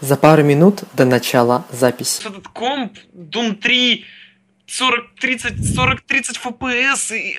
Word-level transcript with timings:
За 0.00 0.16
пару 0.16 0.42
минут 0.42 0.84
до 0.94 1.04
начала 1.04 1.64
записи. 1.70 2.26
Этот 2.26 2.48
комп, 2.48 2.98
Doom 3.12 3.54
3, 3.54 4.06
40, 4.66 5.14
30, 5.20 5.74
40, 5.74 6.00
30 6.00 6.36
FPS 6.38 7.16
и... 7.16 7.36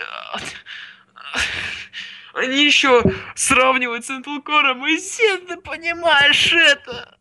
Они 2.33 2.63
еще 2.63 3.03
сравнивают 3.35 4.05
с 4.05 4.09
Intel 4.09 4.42
Core, 4.43 4.89
и 4.89 4.97
все 4.97 5.37
ты 5.37 5.58
понимаешь 5.58 6.53
это. 6.53 7.17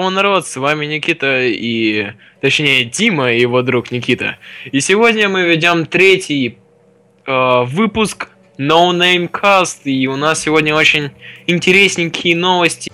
Здорово, 0.00 0.14
народ, 0.14 0.46
с 0.46 0.56
вами 0.56 0.86
Никита 0.86 1.42
и... 1.42 2.12
Точнее, 2.40 2.84
Дима 2.86 3.32
и 3.32 3.40
его 3.40 3.60
друг 3.60 3.90
Никита. 3.90 4.38
И 4.72 4.80
сегодня 4.80 5.28
мы 5.28 5.42
ведем 5.42 5.84
третий 5.84 6.56
э, 7.26 7.64
выпуск 7.64 8.30
No 8.56 8.92
Name 8.92 9.30
Cast, 9.30 9.82
и 9.84 10.06
у 10.06 10.16
нас 10.16 10.40
сегодня 10.40 10.74
очень 10.74 11.10
интересненькие 11.46 12.34
новости. 12.34 12.90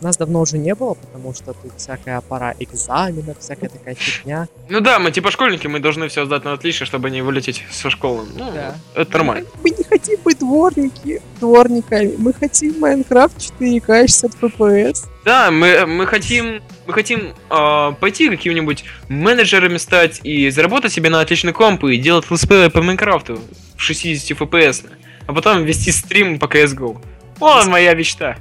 Нас 0.00 0.16
давно 0.16 0.40
уже 0.40 0.56
не 0.56 0.74
было, 0.74 0.94
потому 0.94 1.34
что 1.34 1.52
тут 1.52 1.72
всякая 1.76 2.20
пора 2.22 2.54
экзаменов, 2.58 3.38
всякая 3.38 3.68
такая 3.68 3.94
фигня. 3.94 4.48
Ну 4.68 4.80
да, 4.80 4.98
мы 4.98 5.10
типа 5.10 5.30
школьники, 5.30 5.66
мы 5.66 5.78
должны 5.78 6.08
все 6.08 6.24
сдать 6.24 6.44
на 6.44 6.54
отлично, 6.54 6.86
чтобы 6.86 7.10
не 7.10 7.20
вылететь 7.20 7.64
со 7.70 7.90
школы. 7.90 8.24
Ну, 8.34 8.50
да. 8.52 8.74
это 8.94 9.12
нормально. 9.12 9.46
Мы, 9.62 9.70
не 9.70 9.84
хотим 9.84 10.18
быть 10.24 10.38
дворники, 10.38 11.20
дворниками, 11.38 12.14
мы 12.16 12.32
хотим 12.32 12.80
Майнкрафт 12.80 13.36
4К 13.36 14.06
60 14.08 14.32
FPS. 14.40 15.06
Да, 15.24 15.50
мы, 15.50 15.84
мы 15.86 16.06
хотим, 16.06 16.62
мы 16.86 16.94
хотим 16.94 17.34
э, 17.50 17.92
пойти 18.00 18.30
какими-нибудь 18.30 18.84
менеджерами 19.08 19.76
стать 19.76 20.20
и 20.22 20.48
заработать 20.48 20.92
себе 20.92 21.10
на 21.10 21.20
отличный 21.20 21.52
комп 21.52 21.84
и 21.84 21.98
делать 21.98 22.30
летсплеи 22.30 22.68
по 22.68 22.80
Майнкрафту 22.80 23.38
в 23.76 23.82
60 23.82 24.38
FPS, 24.38 24.86
а 25.26 25.34
потом 25.34 25.64
вести 25.64 25.92
стрим 25.92 26.38
по 26.38 26.46
CSGO. 26.46 26.98
О, 27.40 27.64
моя 27.64 27.94
мечта. 27.94 28.36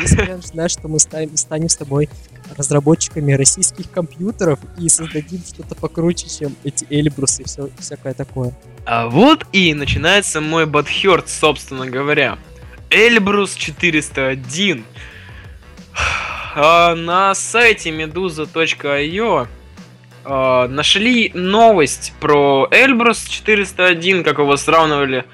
Если 0.00 0.40
знаешь, 0.42 0.72
что 0.72 0.86
мы 0.86 1.00
станем, 1.00 1.36
станем 1.36 1.68
с 1.68 1.76
тобой 1.76 2.08
разработчиками 2.56 3.32
российских 3.32 3.90
компьютеров 3.90 4.60
и 4.78 4.88
создадим 4.88 5.40
что-то 5.40 5.74
покруче, 5.74 6.28
чем 6.28 6.54
эти 6.62 6.86
Эльбрусы 6.88 7.42
и 7.42 7.44
все, 7.46 7.68
всякое 7.78 8.14
такое. 8.14 8.52
А 8.86 9.08
вот 9.08 9.44
и 9.52 9.74
начинается 9.74 10.40
мой 10.40 10.66
бадхерт, 10.66 11.28
собственно 11.28 11.86
говоря. 11.86 12.38
Эльбрус 12.90 13.54
401. 13.54 14.84
А, 16.54 16.94
на 16.94 17.34
сайте 17.34 17.90
meduza.io 17.90 19.48
а, 20.24 20.68
нашли 20.68 21.32
новость 21.34 22.12
про 22.20 22.68
Эльбрус 22.70 23.24
401, 23.24 24.22
как 24.22 24.38
его 24.38 24.56
сравнивали, 24.56 25.24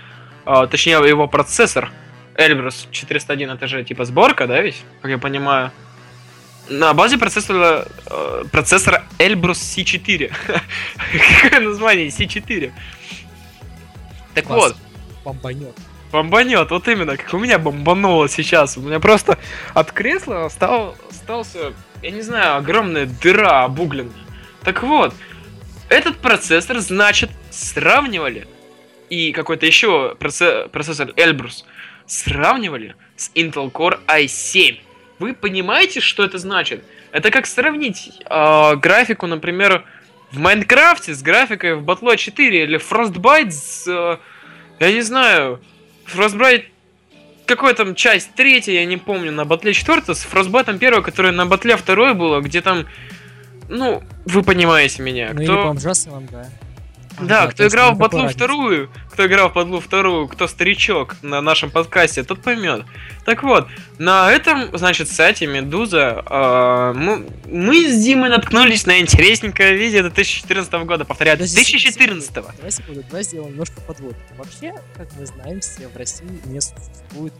а, 0.46 0.66
точнее 0.66 1.06
его 1.06 1.28
процессор– 1.28 1.92
Эльбрус 2.36 2.88
401 2.90 3.50
это 3.50 3.66
же 3.66 3.84
типа 3.84 4.04
сборка, 4.04 4.46
да, 4.46 4.60
ведь? 4.60 4.82
Как 5.02 5.10
я 5.10 5.18
понимаю. 5.18 5.70
На 6.68 6.94
базе 6.94 7.18
процессора, 7.18 7.86
э, 8.06 8.44
процессора 8.50 9.04
Эльбрус 9.18 9.58
C4. 9.58 10.32
Какое 11.42 11.60
название? 11.60 12.08
C4. 12.08 12.72
Так 14.34 14.46
вот. 14.46 14.76
Бомбанет. 15.24 15.76
Бомбанет, 16.10 16.70
вот 16.70 16.86
именно, 16.86 17.16
как 17.16 17.34
у 17.34 17.38
меня 17.38 17.58
бомбануло 17.58 18.28
сейчас. 18.28 18.76
У 18.76 18.82
меня 18.82 19.00
просто 19.00 19.38
от 19.74 19.90
кресла 19.90 20.48
стал, 20.48 20.96
остался, 21.10 21.72
я 22.02 22.10
не 22.10 22.22
знаю, 22.22 22.56
огромная 22.56 23.06
дыра 23.06 23.64
обугленная. 23.64 24.12
Так 24.62 24.82
вот, 24.84 25.12
этот 25.88 26.18
процессор, 26.18 26.78
значит, 26.78 27.30
сравнивали 27.50 28.46
и 29.10 29.32
какой-то 29.32 29.66
еще 29.66 30.14
процессор 30.16 31.12
Эльбрус 31.16 31.64
сравнивали 32.06 32.96
с 33.16 33.30
Intel 33.34 33.70
Core 33.70 33.98
i7. 34.06 34.78
Вы 35.18 35.34
понимаете, 35.34 36.00
что 36.00 36.24
это 36.24 36.38
значит? 36.38 36.84
Это 37.12 37.30
как 37.30 37.46
сравнить 37.46 38.10
э, 38.28 38.76
графику, 38.76 39.26
например, 39.26 39.84
в 40.32 40.38
Майнкрафте 40.38 41.14
с 41.14 41.22
графикой 41.22 41.76
в 41.76 41.84
Battle 41.84 42.16
4 42.16 42.62
или 42.64 42.78
Frostbite 42.78 43.50
с... 43.50 43.86
Э, 43.86 44.18
я 44.80 44.92
не 44.92 45.02
знаю... 45.02 45.60
Frostbite 46.06 46.64
какой 47.46 47.74
там 47.74 47.94
часть 47.94 48.34
третья, 48.34 48.72
я 48.72 48.84
не 48.84 48.96
помню, 48.96 49.30
на 49.30 49.44
батле 49.44 49.72
4 49.72 50.02
с 50.14 50.26
Frostbite 50.26 50.70
1, 50.70 51.02
которая 51.02 51.32
на 51.32 51.46
батле 51.46 51.76
2 51.76 52.14
было, 52.14 52.40
где 52.40 52.60
там... 52.60 52.86
Ну, 53.68 54.02
вы 54.26 54.42
понимаете 54.42 55.02
меня. 55.02 55.30
Ну 55.32 55.42
кто... 55.42 55.42
или 55.42 55.62
бомжа 55.62 55.94
с 55.94 56.06
да. 57.18 57.46
Да, 57.46 57.46
кто 57.46 57.66
играл 57.66 57.94
в 57.94 57.98
батлу 57.98 58.28
вторую, 58.28 58.90
кто 59.10 59.26
играл 59.26 59.50
в 59.50 59.54
батлу 59.54 59.80
вторую, 59.80 60.28
кто 60.28 60.46
старичок 60.48 61.16
на 61.22 61.40
нашем 61.40 61.70
подкасте, 61.70 62.24
тот 62.24 62.42
поймет. 62.42 62.84
Так 63.24 63.42
вот, 63.42 63.68
на 63.98 64.30
этом, 64.30 64.76
значит, 64.76 65.08
сайте 65.08 65.46
Медуза 65.46 66.24
э, 66.28 66.92
мы, 66.96 67.26
мы 67.46 67.88
с 67.88 68.02
Димой 68.02 68.30
наткнулись 68.30 68.86
на 68.86 69.00
интересненькое 69.00 69.76
видео 69.76 70.02
2014 70.02 70.72
года, 70.84 71.04
повторяю, 71.04 71.38
2014. 71.38 72.34
Давай 72.34 72.70
секунду, 72.70 73.02
давай 73.08 73.22
сделаем 73.22 73.52
немножко 73.52 73.80
подводку. 73.80 74.20
Вообще, 74.36 74.72
как 74.96 75.08
мы 75.18 75.26
знаем, 75.26 75.60
все 75.60 75.88
в 75.88 75.96
России 75.96 76.40
не 76.46 76.60
существует 76.60 77.32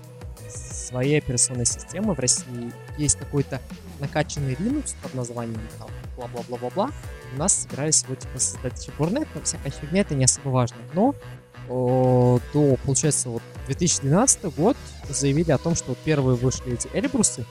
своей 0.49 1.19
операционной 1.19 1.67
системы. 1.67 2.15
В 2.15 2.19
России 2.19 2.73
есть 2.99 3.19
какой-то 3.19 3.61
накачанный 4.01 4.55
Linux 4.55 4.95
под 5.03 5.15
названием 5.15 5.61
бла-бла-бла-бла-бла. 6.17 6.91
У 7.35 7.39
нас 7.39 7.63
собирались 7.63 8.03
его 8.05 8.15
типа 8.15 8.39
создать 8.39 8.89
Burnet, 8.99 9.27
но 9.35 9.43
всякая 9.43 9.71
фигня, 9.71 10.03
это 10.03 10.15
не 10.15 10.25
особо 10.25 10.51
важно. 10.51 10.77
Но 10.93 11.15
о, 11.69 12.39
до, 12.53 12.77
получается, 12.85 13.31
вот 13.31 13.43
2012 13.67 14.55
год 14.55 14.77
заявили 15.09 15.51
о 15.51 15.59
том, 15.59 15.75
что 15.75 15.97
первые 16.05 16.37
вышли 16.37 16.75
эти 16.75 16.89
Эльбрусы. 16.93 17.45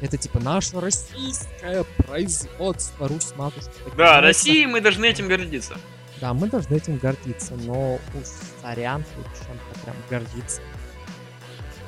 Это 0.00 0.16
типа 0.16 0.38
наше 0.40 0.80
российское 0.80 1.84
производство, 1.98 3.08
Русь 3.08 3.32
матушка. 3.36 3.72
Да, 3.96 4.20
России 4.20 4.64
мы 4.64 4.80
должны 4.80 5.06
этим 5.06 5.28
гордиться. 5.28 5.76
Да, 6.20 6.34
мы 6.34 6.48
должны 6.48 6.74
этим 6.74 6.98
гордиться, 6.98 7.54
но 7.54 7.94
уж 7.94 8.26
сорян, 8.62 9.04
чем-то 9.14 9.80
прям 9.84 9.96
гордиться. 10.10 10.60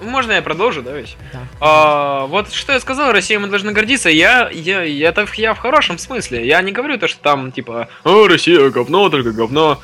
Можно 0.03 0.33
я 0.33 0.43
продолжу, 0.43 0.83
да, 0.83 0.93
ведь? 0.93 1.17
Да. 1.33 1.41
А, 1.61 2.27
вот 2.27 2.53
что 2.53 2.73
я 2.73 2.81
сказал, 2.81 3.13
Россия 3.13 3.39
мы 3.39 3.49
должны 3.49 3.73
гордиться. 3.73 4.09
Я, 4.09 4.51
я, 4.51 4.83
я, 4.83 5.09
это 5.09 5.27
я 5.35 5.55
в 5.55 5.59
хорошем 5.59 5.99
смысле. 5.99 6.47
Я 6.47 6.63
не 6.63 6.73
говорю 6.73 6.99
то, 6.99 7.09
что 7.09 7.21
там 7.21 7.53
типа, 7.53 7.89
о, 8.05 8.27
Россия 8.29 8.71
говно, 8.71 9.09
только 9.09 9.33
говно. 9.33 9.81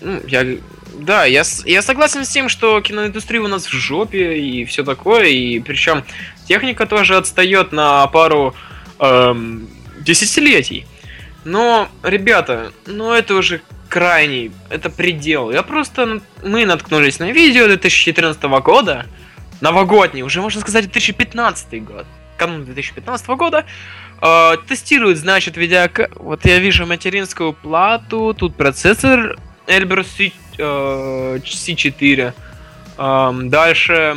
Ну, 0.00 0.20
я, 0.26 0.44
да, 0.94 1.24
я, 1.24 1.42
я 1.64 1.82
согласен 1.82 2.24
с 2.24 2.28
тем, 2.28 2.48
что 2.48 2.80
киноиндустрия 2.80 3.40
у 3.42 3.48
нас 3.48 3.66
в 3.66 3.72
жопе 3.72 4.38
и 4.38 4.64
все 4.64 4.84
такое, 4.84 5.26
и 5.26 5.58
причем 5.60 6.04
техника 6.46 6.86
тоже 6.86 7.16
отстает 7.16 7.72
на 7.72 8.06
пару 8.06 8.54
эм, 8.98 9.68
десятилетий. 10.00 10.86
Но, 11.44 11.88
ребята, 12.02 12.72
ну 12.86 13.12
это 13.12 13.34
уже 13.34 13.60
крайний, 13.88 14.52
это 14.68 14.90
предел. 14.90 15.50
Я 15.50 15.62
просто, 15.62 16.20
мы 16.42 16.66
наткнулись 16.66 17.18
на 17.18 17.30
видео 17.30 17.66
2014 17.66 18.42
года, 18.62 19.06
новогодний, 19.60 20.22
уже 20.22 20.40
можно 20.40 20.60
сказать 20.60 20.84
2015 20.84 21.84
год, 21.84 22.06
канун 22.36 22.64
2015 22.64 23.26
года, 23.28 23.64
э, 24.20 24.56
тестируют, 24.68 25.18
значит, 25.18 25.56
видео... 25.56 25.88
Вот 26.16 26.44
я 26.44 26.58
вижу 26.58 26.86
материнскую 26.86 27.52
плату, 27.52 28.34
тут 28.36 28.56
процессор 28.56 29.38
Elbrus 29.66 30.06
C, 30.16 30.32
э, 30.58 31.38
C4, 31.42 32.32
э, 32.98 33.32
дальше 33.44 34.16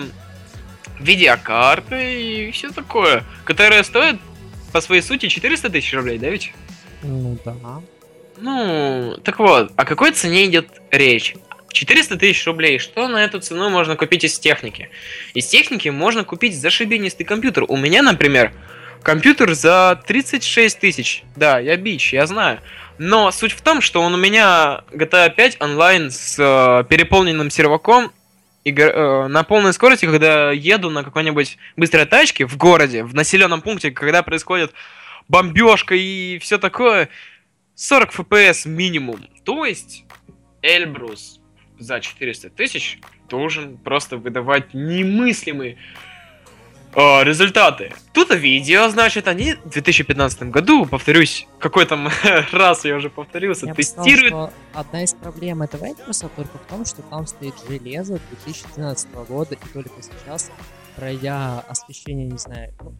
видеокарты 1.00 2.22
и 2.22 2.52
все 2.52 2.72
такое, 2.72 3.24
которая 3.46 3.84
стоит 3.84 4.18
по 4.72 4.82
своей 4.82 5.02
сути 5.02 5.28
400 5.28 5.70
тысяч 5.70 5.94
рублей, 5.94 6.18
да 6.18 6.30
ведь? 6.30 6.54
Ну 7.04 7.38
да. 7.46 7.56
Ну, 8.42 9.18
так 9.24 9.40
вот, 9.40 9.72
о 9.76 9.86
какой 9.86 10.12
цене 10.12 10.46
идет 10.46 10.68
речь? 10.92 11.36
400 11.72 12.18
тысяч 12.18 12.46
рублей. 12.46 12.80
Что 12.80 13.08
на 13.08 13.24
эту 13.24 13.40
цену 13.40 13.70
можно 13.70 13.96
купить 13.96 14.24
из 14.24 14.38
техники? 14.40 14.90
Из 15.34 15.48
техники 15.48 15.90
можно 15.90 16.24
купить 16.24 16.60
зашибенистый 16.60 17.26
компьютер. 17.26 17.66
У 17.68 17.78
меня, 17.78 18.02
например, 18.02 18.54
компьютер 19.04 19.54
за 19.54 20.02
36 20.08 20.80
тысяч. 20.80 21.24
Да, 21.36 21.60
я 21.60 21.78
бич, 21.78 22.14
я 22.14 22.26
знаю. 22.28 22.60
Но 22.98 23.32
суть 23.32 23.54
в 23.54 23.62
том, 23.62 23.82
что 23.82 24.02
он 24.02 24.14
у 24.14 24.18
меня 24.18 24.82
GTA 24.92 25.34
5 25.34 25.62
онлайн 25.62 26.12
с 26.12 26.36
э, 26.38 26.84
переполненным 26.90 27.50
серваком 27.50 28.12
и, 28.66 28.74
э, 28.74 29.28
на 29.28 29.44
полной 29.44 29.72
скорости, 29.72 30.06
когда 30.06 30.52
еду 30.52 30.90
на 30.90 31.04
какой-нибудь 31.04 31.58
быстрой 31.78 32.06
тачке 32.06 32.46
в 32.46 32.58
городе, 32.58 33.04
в 33.06 33.16
населенном 33.16 33.62
пункте, 33.62 33.92
когда 33.92 34.22
происходит 34.22 34.74
бомбежка 35.30 35.96
и 35.96 36.40
все 36.40 36.58
такое, 36.58 37.08
40 37.76 38.14
FPS 38.14 38.68
минимум. 38.68 39.26
То 39.46 39.64
есть 39.64 40.04
Эльбрус 40.62 41.39
за 41.80 42.00
400 42.00 42.50
тысяч 42.50 43.00
должен 43.30 43.78
просто 43.78 44.18
выдавать 44.18 44.74
немыслимые 44.74 45.78
э, 46.94 47.24
результаты. 47.24 47.94
Тут 48.14 48.34
видео, 48.36 48.90
значит, 48.90 49.28
они 49.28 49.54
в 49.54 49.70
2015 49.70 50.44
году, 50.44 50.86
повторюсь, 50.86 51.48
какой 51.60 51.86
там 51.86 52.10
раз 52.52 52.86
я 52.86 52.96
уже 52.96 53.10
повторился, 53.10 53.68
я 53.68 53.74
тестируют... 53.74 54.28
Сказал, 54.28 54.54
одна 54.74 55.04
из 55.04 55.14
проблем 55.14 55.62
этого 55.62 55.86
Эльбруса 55.86 56.30
только 56.36 56.58
в 56.58 56.70
том, 56.70 56.86
что 56.86 57.02
там 57.04 57.26
стоит 57.26 57.56
железо 57.68 58.20
2012 58.44 59.12
года, 59.28 59.56
и 59.56 59.74
только 59.74 60.02
сейчас, 60.02 60.52
пройдя 60.96 61.62
освещение, 61.62 62.28
не 62.28 62.38
знаю, 62.38 62.74
ну, 62.82 62.94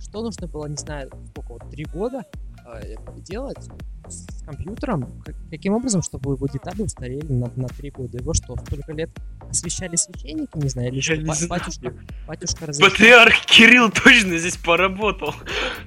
что 0.00 0.22
нужно 0.22 0.46
было, 0.46 0.66
не 0.66 0.76
знаю, 0.76 1.10
сколько, 1.30 1.52
вот, 1.52 1.70
три 1.70 1.84
года 1.84 2.24
э, 2.66 2.94
делать, 3.18 3.68
с 4.08 4.26
компьютером, 4.44 5.22
каким 5.50 5.74
образом, 5.74 6.02
чтобы 6.02 6.32
его 6.32 6.46
детали 6.46 6.82
устарели 6.82 7.32
на, 7.32 7.50
на 7.56 7.68
3 7.68 7.90
года? 7.90 8.18
Его 8.18 8.34
что, 8.34 8.56
столько 8.56 8.92
лет 8.92 9.10
освещали 9.50 9.96
священники, 9.96 10.56
не 10.56 10.68
знаю, 10.68 10.92
или 10.92 11.00
что, 11.00 11.16
не 11.16 11.32
знаю. 11.34 11.48
батюшка, 11.48 11.94
батюшка 12.26 12.66
разрешал? 12.66 12.90
Патриарх 12.90 13.46
Кирилл 13.46 13.90
точно 13.90 14.38
здесь 14.38 14.56
поработал. 14.56 15.34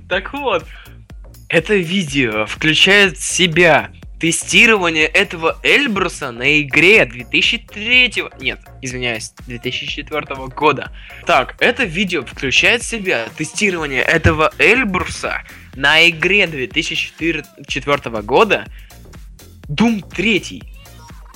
Так 0.07 0.33
вот, 0.33 0.66
это 1.48 1.75
видео 1.75 2.45
включает 2.45 3.18
в 3.18 3.24
себя 3.24 3.92
тестирование 4.19 5.06
этого 5.06 5.57
Эльбруса 5.63 6.31
на 6.31 6.62
игре 6.62 7.06
2003... 7.06 8.24
Нет, 8.39 8.60
извиняюсь, 8.81 9.31
2004 9.48 10.48
года. 10.48 10.92
Так, 11.25 11.56
это 11.60 11.86
видео 11.86 12.24
включает 12.25 12.81
в 12.81 12.86
себя 12.86 13.27
тестирование 13.38 14.01
этого 14.01 14.51
Эльбруса 14.60 15.44
на 15.75 16.07
игре 16.10 16.48
2004 16.48 18.21
года 18.21 18.68
Doom 19.69 20.04
3. 20.09 20.64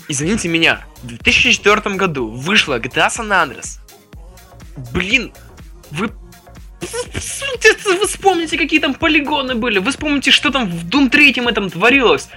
Извините 0.10 0.50
меня, 0.50 0.86
в 1.02 1.08
2004 1.08 1.96
году 1.96 2.30
вышла 2.30 2.80
GTA 2.80 3.08
San 3.08 3.30
Andreas. 3.30 3.80
Блин, 4.92 5.32
вы 5.92 6.12
вы 7.86 8.08
вспомните, 8.08 8.58
какие 8.58 8.80
там 8.80 8.94
полигоны 8.94 9.56
были, 9.56 9.80
вы 9.80 9.92
вспомните, 9.92 10.32
что 10.32 10.52
там 10.52 10.70
в 10.70 10.86
Doom 10.86 11.10
3 11.10 11.34
этом 11.48 11.70
творилось. 11.70 12.28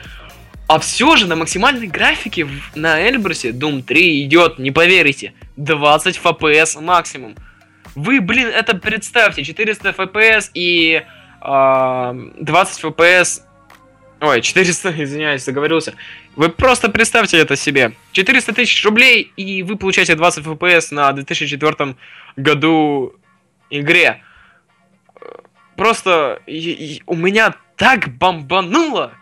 А 0.68 0.80
все 0.80 1.16
же 1.16 1.26
на 1.26 1.37
максимальной 1.37 1.87
графике 1.87 2.49
на 2.75 3.00
Эльбрусе 3.00 3.50
Doom 3.50 3.82
3 3.82 4.25
идет, 4.25 4.58
не 4.58 4.73
поверите, 4.73 5.32
20 5.56 6.18
FPS 6.18 6.80
максимум. 6.80 7.37
Вы, 7.94 8.20
блин, 8.20 8.49
это 8.49 8.75
представьте, 8.75 9.44
400 9.44 9.90
FPS 9.90 10.50
и 10.54 11.04
20 11.40 12.85
FPS... 12.85 13.42
Ой, 14.20 14.40
400, 14.40 14.94
извиняюсь, 15.04 15.44
заговорился. 15.44 15.94
Вы 16.35 16.49
просто 16.49 16.88
представьте 16.88 17.38
это 17.38 17.54
себе. 17.54 17.92
400 18.12 18.52
тысяч 18.52 18.85
рублей, 18.85 19.32
и 19.37 19.62
вы 19.62 19.76
получаете 19.76 20.16
20 20.16 20.44
FPS 20.44 20.88
на 20.90 21.12
2004 21.12 21.94
году 22.37 23.14
игре. 23.70 24.23
Просто 25.76 26.40
и, 26.46 26.58
и, 26.58 27.02
у 27.06 27.14
меня 27.14 27.54
так 27.76 28.08
бомбануло. 28.08 29.12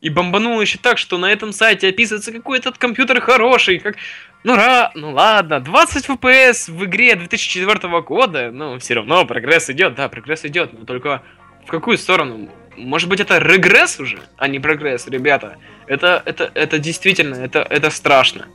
И 0.00 0.10
бомбануло 0.10 0.60
еще 0.60 0.78
так, 0.78 0.96
что 0.96 1.18
на 1.18 1.32
этом 1.32 1.52
сайте 1.52 1.88
описывается 1.88 2.32
какой 2.32 2.58
этот 2.58 2.78
компьютер 2.78 3.20
хороший, 3.20 3.78
как... 3.80 3.96
Ну, 4.44 4.54
ра... 4.54 4.92
ну 4.94 5.10
ладно, 5.10 5.58
20 5.58 6.08
FPS 6.08 6.70
в 6.70 6.84
игре 6.84 7.16
2004 7.16 8.00
года, 8.02 8.50
ну, 8.52 8.78
все 8.78 8.94
равно 8.94 9.24
прогресс 9.24 9.68
идет, 9.70 9.96
да, 9.96 10.08
прогресс 10.08 10.44
идет, 10.44 10.72
но 10.72 10.84
только 10.84 11.22
в 11.66 11.70
какую 11.70 11.98
сторону? 11.98 12.48
Может 12.76 13.08
быть, 13.08 13.18
это 13.18 13.38
регресс 13.38 13.98
уже, 13.98 14.20
а 14.36 14.46
не 14.46 14.60
прогресс, 14.60 15.08
ребята. 15.08 15.56
Это, 15.88 16.22
это, 16.24 16.50
это 16.54 16.78
действительно, 16.78 17.34
это, 17.34 17.66
это 17.68 17.90
страшно. 17.90 18.46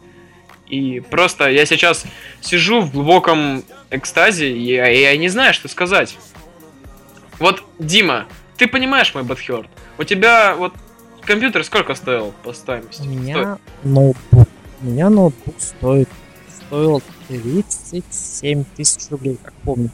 И 0.67 1.01
просто 1.01 1.50
я 1.50 1.65
сейчас 1.65 2.05
сижу 2.39 2.79
в 2.79 2.93
глубоком 2.93 3.65
экстазе, 3.91 4.50
и 4.50 4.62
я, 4.62 4.88
я 4.88 5.17
не 5.17 5.27
знаю, 5.27 5.53
что 5.53 5.67
сказать. 5.67 6.17
Вот, 7.38 7.65
Дима, 7.79 8.27
ты 8.55 8.67
понимаешь 8.67 9.13
мой 9.13 9.23
бадхерт? 9.23 9.67
У 9.97 10.05
тебя 10.05 10.55
вот 10.55 10.73
компьютер 11.25 11.63
сколько 11.63 11.96
стоил 11.96 12.34
по 12.44 12.53
стоимости? 12.53 13.01
У 13.01 13.06
меня 13.06 13.58
ноутбук. 13.84 14.48
У 14.82 14.86
меня 14.86 15.10
ноутбук 15.10 15.56
стоит 15.60 16.10
стоил 16.74 17.03
37 17.27 18.63
тысяч 18.75 19.10
рублей, 19.12 19.38
как 19.44 19.53
помню. 19.63 19.92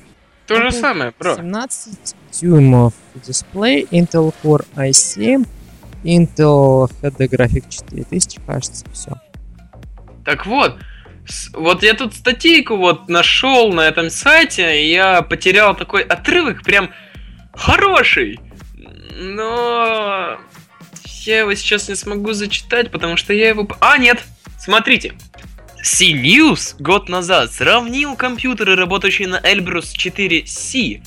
То 0.48 0.56
же 0.62 0.72
самое, 0.72 1.14
бро. 1.20 1.36
17 1.36 2.16
дюймов 2.42 2.94
дисплей, 3.16 3.86
Intel 3.92 4.34
Core 4.42 4.66
i7, 4.76 5.46
Intel 6.04 6.90
HD 7.02 7.30
Graphic 7.30 7.66
4000, 7.70 8.40
кажется, 8.48 8.86
все. 8.94 9.12
Так 10.26 10.46
вот, 10.46 10.80
вот 11.54 11.84
я 11.84 11.94
тут 11.94 12.16
статейку 12.16 12.78
вот 12.78 13.10
нашел 13.10 13.72
на 13.74 13.82
этом 13.82 14.10
сайте, 14.10 14.82
и 14.82 14.92
я 14.92 15.22
потерял 15.22 15.76
такой 15.76 16.02
отрывок, 16.02 16.64
прям 16.64 16.92
хороший. 17.54 18.40
Но 19.22 20.40
я 21.28 21.40
его 21.40 21.54
сейчас 21.56 21.90
не 21.90 21.96
смогу 21.96 22.34
зачитать, 22.34 22.92
потому 22.92 23.18
что 23.18 23.34
я 23.34 23.50
его... 23.50 23.68
А, 23.80 23.98
нет! 23.98 24.24
Смотрите. 24.58 25.14
CNews 25.84 26.76
год 26.80 27.08
назад 27.08 27.52
сравнил 27.52 28.16
компьютеры, 28.16 28.76
работающие 28.76 29.28
на 29.28 29.40
Elbrus 29.40 29.94
4C 29.96 31.02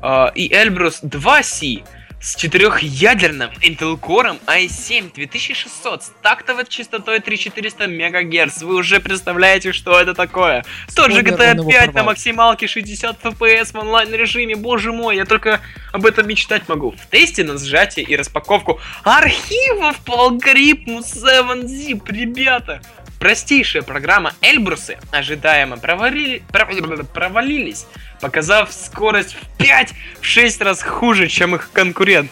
а, 0.00 0.32
и 0.34 0.48
Elbrus 0.48 1.02
2C 1.02 1.84
с 2.20 2.34
четырехъядерным 2.34 3.50
Intel 3.62 4.00
Core 4.00 4.38
i7 4.46 5.12
2600 5.14 6.02
с 6.02 6.12
тактовой 6.22 6.64
частотой 6.66 7.20
3400 7.20 7.86
МГц. 7.86 8.62
Вы 8.62 8.76
уже 8.76 9.00
представляете, 9.00 9.72
что 9.72 10.00
это 10.00 10.14
такое? 10.14 10.64
Тот 10.94 11.12
же 11.12 11.20
GTA 11.20 11.52
он 11.52 11.58
его 11.58 11.70
5 11.70 11.94
на 11.94 12.02
максималке 12.04 12.66
60 12.66 13.22
FPS 13.22 13.72
в 13.72 13.76
онлайн 13.76 14.12
режиме. 14.14 14.56
Боже 14.56 14.92
мой, 14.92 15.16
я 15.16 15.24
только 15.24 15.60
об 15.92 16.06
этом 16.06 16.26
мечтать 16.26 16.68
могу. 16.68 16.92
В 16.92 17.06
тесте 17.10 17.44
на 17.44 17.58
сжатие 17.58 18.06
и 18.06 18.16
распаковку 18.16 18.80
архивов 19.04 19.98
по 20.00 20.14
алгоритму 20.14 21.00
7zip, 21.00 22.02
ребята. 22.10 22.80
Простейшая 23.18 23.82
программа 23.82 24.34
Эльбрусы 24.42 24.98
ожидаемо 25.10 25.76
провалили- 25.76 26.42
пров- 26.52 27.06
провалились, 27.08 27.86
показав 28.20 28.72
скорость 28.72 29.34
в 29.34 29.58
5-6 29.58 30.62
раз 30.62 30.82
хуже, 30.82 31.28
чем 31.28 31.54
их 31.54 31.70
конкурент. 31.72 32.30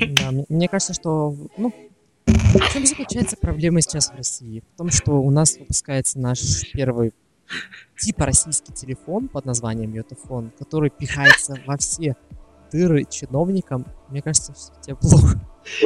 Да, 0.00 0.30
мне 0.48 0.68
кажется, 0.68 0.94
что, 0.94 1.34
ну, 1.56 1.72
в 2.26 2.72
чем 2.72 2.86
заключается 2.86 3.36
проблема 3.36 3.80
сейчас 3.80 4.10
в 4.10 4.16
России? 4.16 4.62
В 4.74 4.78
том, 4.78 4.90
что 4.90 5.12
у 5.12 5.30
нас 5.30 5.56
выпускается 5.56 6.18
наш 6.18 6.38
первый 6.72 7.12
типа 7.96 8.26
российский 8.26 8.72
телефон 8.72 9.28
под 9.28 9.44
названием 9.46 9.92
Йотафон, 9.94 10.52
который 10.58 10.90
пихается 10.90 11.58
во 11.66 11.76
все 11.78 12.14
дыры 12.72 13.04
чиновникам. 13.04 13.86
Мне 14.08 14.22
кажется, 14.22 14.52
тебе 14.82 14.96
плохо. 14.96 15.40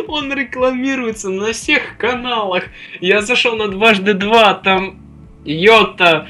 Он 0.08 0.32
рекламируется 0.32 1.28
на 1.28 1.52
всех 1.52 1.98
каналах. 1.98 2.64
Я 3.00 3.20
зашел 3.22 3.56
на 3.56 3.68
дважды 3.68 4.14
два, 4.14 4.54
там 4.54 5.00
Йота 5.44 6.28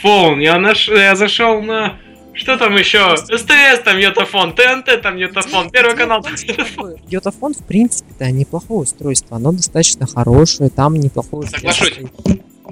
фон. 0.00 0.38
Я, 0.40 0.58
наш... 0.58 0.88
я 0.88 1.16
зашел 1.16 1.62
на... 1.62 1.98
Что 2.32 2.58
там 2.58 2.76
еще? 2.76 3.16
СТС 3.16 3.82
там 3.82 3.98
Йотафон, 3.98 4.52
ТНТ 4.54 5.00
там 5.02 5.16
Йотафон, 5.16 5.70
Первый 5.70 5.96
канал 5.96 6.22
там 6.22 6.34
Йотафон. 6.34 6.96
Йотафон, 7.08 7.54
в 7.54 7.64
принципе, 7.64 8.12
да, 8.18 8.30
неплохое 8.30 8.80
устройство. 8.80 9.38
Оно 9.38 9.52
достаточно 9.52 10.06
хорошее, 10.06 10.68
там 10.68 10.94
неплохое 10.94 11.48
Соглашусь. 11.48 11.98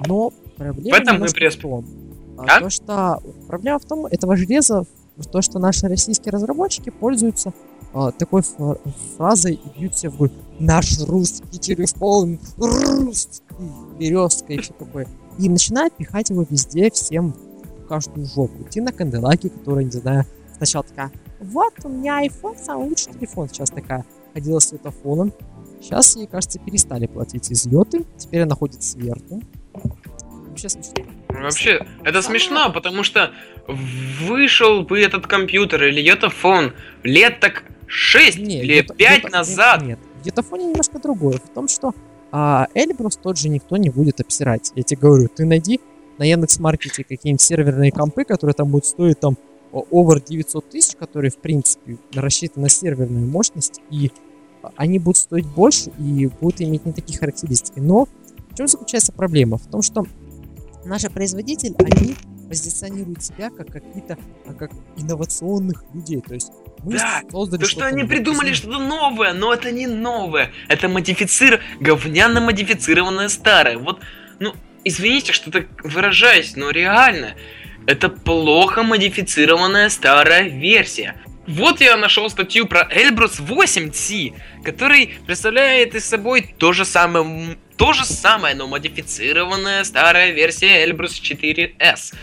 Но 0.07 0.31
проблема 0.55 0.95
В 0.97 1.01
этом 1.01 1.19
мы 1.19 1.25
пресс- 1.27 1.57
в 1.57 1.61
том, 1.61 1.85
А? 2.37 2.57
а, 2.57 2.59
то, 2.59 2.69
что 2.69 3.19
проблема 3.47 3.79
в 3.79 3.85
том, 3.85 4.05
этого 4.05 4.35
железа, 4.37 4.83
то, 5.23 5.41
что 5.41 5.59
наши 5.59 5.87
российские 5.87 6.31
разработчики 6.31 6.89
пользуются 6.89 7.53
а, 7.93 8.11
такой 8.11 8.41
фра- 8.41 8.77
фразой 9.15 9.53
и 9.53 9.79
бьют 9.79 9.97
себя 9.97 10.11
в 10.11 10.17
грудь. 10.17 10.33
Наш 10.59 10.99
русский 11.01 11.57
телефон, 11.57 12.39
русский, 12.57 13.41
березка 13.97 14.53
и 14.53 14.59
все 14.59 14.73
такое. 14.73 15.07
И 15.37 15.49
начинают 15.49 15.95
пихать 15.95 16.29
его 16.29 16.45
везде, 16.49 16.89
всем 16.91 17.33
в 17.83 17.87
каждую 17.87 18.25
жопу. 18.25 18.63
Идти 18.63 18.81
на 18.81 18.91
канделаки, 18.91 19.49
которая, 19.49 19.85
не 19.85 19.91
знаю, 19.91 20.25
сначала 20.57 20.83
такая, 20.83 21.11
вот 21.39 21.73
у 21.83 21.89
меня 21.89 22.25
iPhone, 22.25 22.57
самый 22.63 22.89
лучший 22.89 23.13
телефон. 23.13 23.47
Сейчас 23.49 23.69
такая 23.69 24.05
ходила 24.33 24.59
с 24.59 24.69
светофоном. 24.69 25.33
Сейчас, 25.81 26.15
ей 26.15 26.27
кажется, 26.27 26.59
перестали 26.59 27.07
платить 27.07 27.51
излеты. 27.51 28.05
Теперь 28.17 28.41
она 28.41 28.55
ходит 28.55 28.83
сверху. 28.83 29.41
Вообще 30.49 30.69
смешно. 30.69 31.05
Вообще, 31.41 31.85
это 32.03 32.21
смешно, 32.21 32.71
потому 32.71 33.03
что 33.03 33.31
вышел 33.67 34.83
бы 34.83 34.99
этот 34.99 35.27
компьютер 35.27 35.83
или 35.85 36.01
Йотафон 36.01 36.73
лет 37.03 37.39
так 37.39 37.63
6 37.87 38.37
Не, 38.39 38.61
или 38.61 38.75
Йота- 38.81 38.95
5 38.95 39.23
Йота- 39.23 39.31
назад. 39.31 39.81
Нет, 39.83 39.99
в 40.21 40.25
Йотафоне 40.25 40.65
немножко 40.65 40.99
другое. 40.99 41.37
В 41.37 41.49
том, 41.53 41.67
что 41.67 41.93
а, 42.31 42.67
Эльбрус 42.73 43.17
тот 43.17 43.37
же 43.37 43.49
никто 43.49 43.77
не 43.77 43.89
будет 43.89 44.19
обсирать. 44.19 44.71
Я 44.75 44.83
тебе 44.83 44.99
говорю, 45.01 45.27
ты 45.29 45.45
найди 45.45 45.79
на 46.17 46.23
Яндекс.Маркете 46.23 47.03
какие-нибудь 47.03 47.41
серверные 47.41 47.91
компы, 47.91 48.23
которые 48.25 48.53
там 48.53 48.69
будут 48.69 48.85
стоить 48.85 49.19
там 49.19 49.37
over 49.71 50.21
900 50.25 50.69
тысяч, 50.69 50.95
которые, 50.95 51.31
в 51.31 51.37
принципе, 51.37 51.97
рассчитаны 52.13 52.63
на 52.63 52.69
серверную 52.69 53.27
мощность, 53.27 53.81
и 53.89 54.11
а, 54.63 54.71
они 54.75 54.99
будут 54.99 55.17
стоить 55.17 55.45
больше 55.45 55.91
и 55.99 56.27
будут 56.41 56.61
иметь 56.61 56.85
не 56.85 56.93
такие 56.93 57.17
характеристики. 57.19 57.79
Но 57.79 58.05
в 58.51 58.55
чем 58.57 58.67
заключается 58.67 59.11
проблема? 59.11 59.57
В 59.57 59.67
том, 59.67 59.81
что 59.81 60.05
наши 60.85 61.09
производители, 61.09 61.75
они 61.79 62.15
позиционируют 62.47 63.23
себя 63.23 63.49
как 63.49 63.71
какие-то 63.71 64.17
а, 64.45 64.53
как 64.53 64.71
инновационных 64.97 65.83
людей. 65.93 66.21
То 66.21 66.33
есть 66.35 66.51
мы 66.83 66.93
Да, 66.93 67.21
создали 67.31 67.61
То, 67.61 67.67
что 67.67 67.85
они 67.85 68.03
придумали 68.03 68.53
что-то 68.53 68.79
новое, 68.79 69.33
но 69.33 69.53
это 69.53 69.71
не 69.71 69.87
новое. 69.87 70.51
Это 70.67 70.87
модифицир... 70.87 71.61
говняно 71.79 72.41
модифицированное 72.41 73.29
старое. 73.29 73.77
Вот, 73.77 73.99
ну, 74.39 74.53
извините, 74.83 75.33
что 75.33 75.51
так 75.51 75.65
выражаюсь, 75.83 76.55
но 76.55 76.69
реально, 76.69 77.35
это 77.87 78.09
плохо 78.09 78.83
модифицированная 78.83 79.89
старая 79.89 80.43
версия. 80.43 81.15
Вот 81.47 81.79
я 81.79 81.95
нашел 81.95 82.29
статью 82.29 82.65
про 82.65 82.87
Эльбрус 82.89 83.39
8C, 83.39 84.33
который 84.63 85.15
представляет 85.25 85.93
из 85.93 86.05
собой 86.05 86.55
то 86.57 86.73
же 86.73 86.85
самое, 86.85 87.57
то 87.77 87.93
же 87.93 88.03
самое, 88.03 88.55
но 88.55 88.67
модифицированная 88.67 89.83
старая 89.83 90.31
версия 90.31 90.83
Эльбрус 90.83 91.21
4S. 91.21 92.15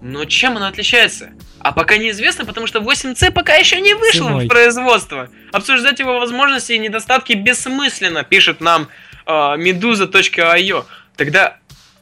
Но 0.00 0.24
чем 0.24 0.56
она 0.56 0.68
отличается? 0.68 1.30
А 1.60 1.72
пока 1.72 1.96
неизвестно, 1.96 2.44
потому 2.44 2.66
что 2.66 2.80
8C 2.80 3.30
пока 3.30 3.54
еще 3.54 3.80
не 3.80 3.94
вышел 3.94 4.26
Ценой. 4.26 4.44
в 4.44 4.48
производство. 4.48 5.30
Обсуждать 5.52 5.98
его 6.00 6.18
возможности 6.18 6.72
и 6.72 6.78
недостатки 6.78 7.32
бессмысленно, 7.32 8.24
пишет 8.24 8.60
нам 8.60 8.88
э, 9.26 9.30
meduza.io. 9.30 10.84
Тогда, 11.16 11.58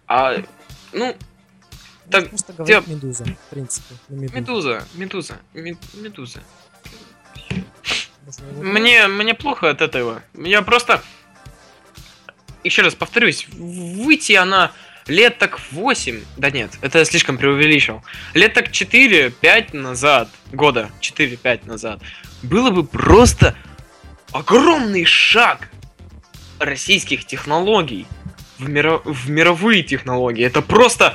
а, 0.06 0.36
ну, 0.92 1.16
так, 2.20 2.28
просто 2.28 2.52
говорить 2.52 2.86
Медуза, 2.86 3.24
в 3.24 3.50
принципе. 3.50 3.94
Медуза, 4.08 4.86
Медуза, 4.94 5.38
Мед- 5.54 5.94
Медуза. 5.94 6.40
Мне, 8.60 9.06
мне 9.06 9.34
плохо 9.34 9.70
от 9.70 9.82
этого. 9.82 10.22
Я 10.34 10.62
просто... 10.62 11.02
Еще 12.62 12.82
раз 12.82 12.94
повторюсь, 12.94 13.46
выйти 13.52 14.32
она 14.32 14.72
лет 15.06 15.36
так 15.38 15.60
8, 15.70 16.24
да 16.38 16.50
нет, 16.50 16.70
это 16.80 17.00
я 17.00 17.04
слишком 17.04 17.36
преувеличил, 17.36 18.02
лет 18.32 18.54
так 18.54 18.70
4-5 18.70 19.76
назад, 19.76 20.30
года 20.50 20.90
4-5 21.00 21.66
назад, 21.66 22.00
было 22.42 22.70
бы 22.70 22.84
просто 22.86 23.54
огромный 24.32 25.04
шаг 25.04 25.68
российских 26.58 27.26
технологий 27.26 28.06
в, 28.58 28.66
миро- 28.70 29.02
в 29.04 29.28
мировые 29.28 29.82
технологии. 29.82 30.44
Это 30.46 30.62
просто... 30.62 31.14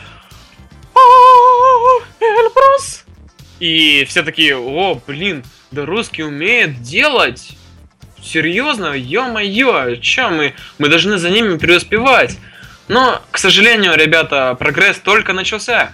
«А, 2.39 2.43
Эльбрус!» 2.43 3.05
И 3.59 4.05
все 4.07 4.23
такие, 4.23 4.57
о, 4.57 5.01
блин, 5.05 5.43
да 5.71 5.85
русский 5.85 6.23
умеет 6.23 6.81
делать. 6.81 7.57
Серьезно, 8.21 8.93
ё-моё, 8.93 9.95
чё 9.97 10.29
мы? 10.29 10.53
Мы 10.77 10.89
должны 10.89 11.17
за 11.17 11.29
ними 11.29 11.57
преуспевать. 11.57 12.37
Но, 12.87 13.21
к 13.31 13.37
сожалению, 13.37 13.95
ребята, 13.95 14.55
прогресс 14.57 14.97
только 14.97 15.33
начался. 15.33 15.91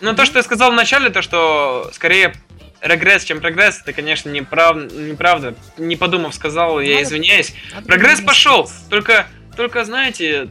Но 0.00 0.12
то, 0.14 0.26
что 0.26 0.38
я 0.38 0.42
сказал 0.42 0.72
в 0.72 0.74
начале, 0.74 1.08
то, 1.10 1.22
что 1.22 1.90
скорее 1.92 2.34
регресс, 2.80 3.24
чем 3.24 3.40
прогресс, 3.40 3.80
это, 3.80 3.92
конечно, 3.92 4.28
неправ... 4.28 4.76
неправда. 4.76 5.54
Не 5.78 5.96
подумав, 5.96 6.34
сказал, 6.34 6.80
я 6.80 7.02
извиняюсь. 7.02 7.54
Прогресс 7.86 8.20
пошел, 8.20 8.70
только, 8.90 9.26
только, 9.56 9.84
знаете, 9.84 10.48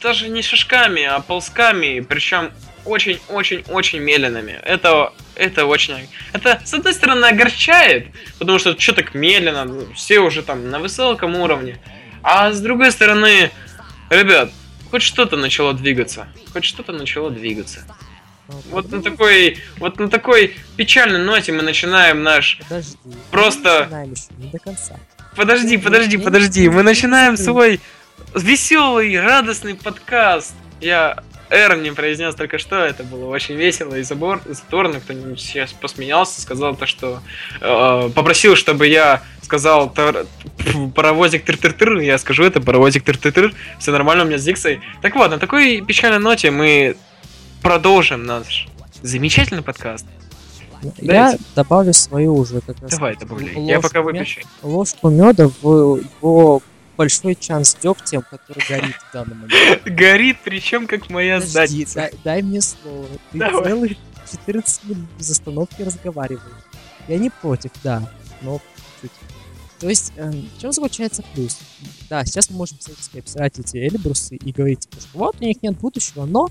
даже 0.00 0.28
не 0.28 0.42
шажками, 0.42 1.02
а 1.04 1.20
ползками, 1.20 2.00
причем 2.00 2.50
очень-очень-очень 2.84 3.98
медленными. 4.00 4.58
Это, 4.62 5.12
это 5.34 5.66
очень... 5.66 6.08
Это, 6.32 6.60
с 6.64 6.74
одной 6.74 6.94
стороны, 6.94 7.26
огорчает, 7.26 8.08
потому 8.38 8.58
что 8.58 8.78
что 8.78 8.92
так 8.92 9.14
медленно, 9.14 9.64
ну, 9.64 9.86
все 9.94 10.20
уже 10.20 10.42
там 10.42 10.70
на 10.70 10.78
высоком 10.78 11.36
уровне. 11.36 11.78
А 12.22 12.52
с 12.52 12.60
другой 12.60 12.90
стороны, 12.92 13.50
ребят, 14.10 14.50
хоть 14.90 15.02
что-то 15.02 15.36
начало 15.36 15.74
двигаться. 15.74 16.26
Хоть 16.52 16.64
что-то 16.64 16.92
начало 16.92 17.30
двигаться. 17.30 17.84
Вот 18.70 18.90
на 18.92 19.02
такой, 19.02 19.58
вот 19.78 19.98
на 19.98 20.08
такой 20.10 20.54
печальной 20.76 21.18
ноте 21.18 21.52
мы 21.52 21.62
начинаем 21.62 22.22
наш 22.22 22.58
Подожди. 22.68 22.98
просто- 23.30 24.06
не 24.38 24.50
до 24.50 24.58
конца. 24.58 24.96
Подожди, 25.34 25.78
подожди, 25.78 26.16
подожди. 26.18 26.68
Мы 26.68 26.82
начинаем 26.82 27.36
свой 27.36 27.80
веселый, 28.34 29.18
радостный 29.20 29.74
подкаст. 29.74 30.54
Я 30.80 31.22
Не 31.54 31.92
произнес 31.92 32.34
только 32.34 32.58
что, 32.58 32.76
это 32.76 33.04
было 33.04 33.26
очень 33.26 33.54
весело 33.54 33.94
и 33.94 34.02
забор, 34.02 34.40
задорно, 34.44 34.98
кто 34.98 35.14
сейчас 35.36 35.72
посмеялся, 35.72 36.40
сказал 36.40 36.74
то, 36.74 36.84
что 36.86 37.20
э, 37.60 38.10
попросил, 38.12 38.56
чтобы 38.56 38.88
я 38.88 39.22
сказал 39.40 39.88
тар, 39.88 40.26
паровозик 40.96 41.44
тыр-тыр-тыр, 41.44 42.00
я 42.00 42.18
скажу 42.18 42.42
это, 42.42 42.60
паровозик 42.60 43.04
тыр-тыр-тыр, 43.04 43.54
все 43.78 43.92
нормально 43.92 44.24
у 44.24 44.26
меня 44.26 44.38
с 44.38 44.42
дикцией. 44.42 44.80
Так 45.00 45.14
вот, 45.14 45.30
на 45.30 45.38
такой 45.38 45.80
печальной 45.80 46.18
ноте 46.18 46.50
мы 46.50 46.96
продолжим 47.62 48.24
наш 48.24 48.66
замечательный 49.02 49.62
подкаст. 49.62 50.06
Я 50.98 51.28
Дайте. 51.30 51.44
добавлю 51.54 51.92
свою 51.92 52.34
уже 52.34 52.62
как 52.62 52.80
раз. 52.80 52.90
Давай, 52.90 53.16
добавляй. 53.16 53.54
Я 53.62 53.80
пока 53.80 54.02
выпущу. 54.02 54.40
Ложку 54.62 55.08
меда 55.08 55.48
в 55.62 55.98
его 56.20 56.62
большой 56.96 57.34
чан 57.34 57.64
с 57.64 57.74
дегтем, 57.74 58.22
который 58.22 58.62
горит 58.68 58.96
в 58.96 59.12
данный 59.12 59.34
момент. 59.34 59.82
Горит, 59.84 60.38
причем 60.44 60.86
как 60.86 61.10
моя 61.10 61.36
Подожди, 61.36 61.52
задница. 61.52 61.94
Дай, 61.94 62.12
дай 62.24 62.42
мне 62.42 62.60
слово. 62.60 63.06
Ты 63.32 63.38
Давай. 63.38 63.64
целых 63.64 63.92
14 64.30 64.84
минут 64.84 65.08
без 65.18 65.30
остановки 65.30 65.82
разговариваешь. 65.82 66.64
Я 67.08 67.18
не 67.18 67.30
против, 67.30 67.70
да, 67.82 68.10
но 68.42 68.60
чуть. 69.00 69.10
То 69.78 69.88
есть, 69.88 70.12
э, 70.16 70.30
в 70.30 70.60
чем 70.60 70.72
заключается 70.72 71.22
плюс? 71.34 71.58
Да, 72.08 72.24
сейчас 72.24 72.48
мы 72.50 72.56
можем 72.56 72.78
всячески 72.78 73.18
обсирать 73.18 73.58
эти 73.58 73.76
Эльбрусы 73.76 74.36
и 74.36 74.52
говорить, 74.52 74.88
что 74.92 75.18
вот 75.18 75.36
у 75.40 75.44
них 75.44 75.62
нет 75.62 75.78
будущего, 75.78 76.24
но 76.24 76.48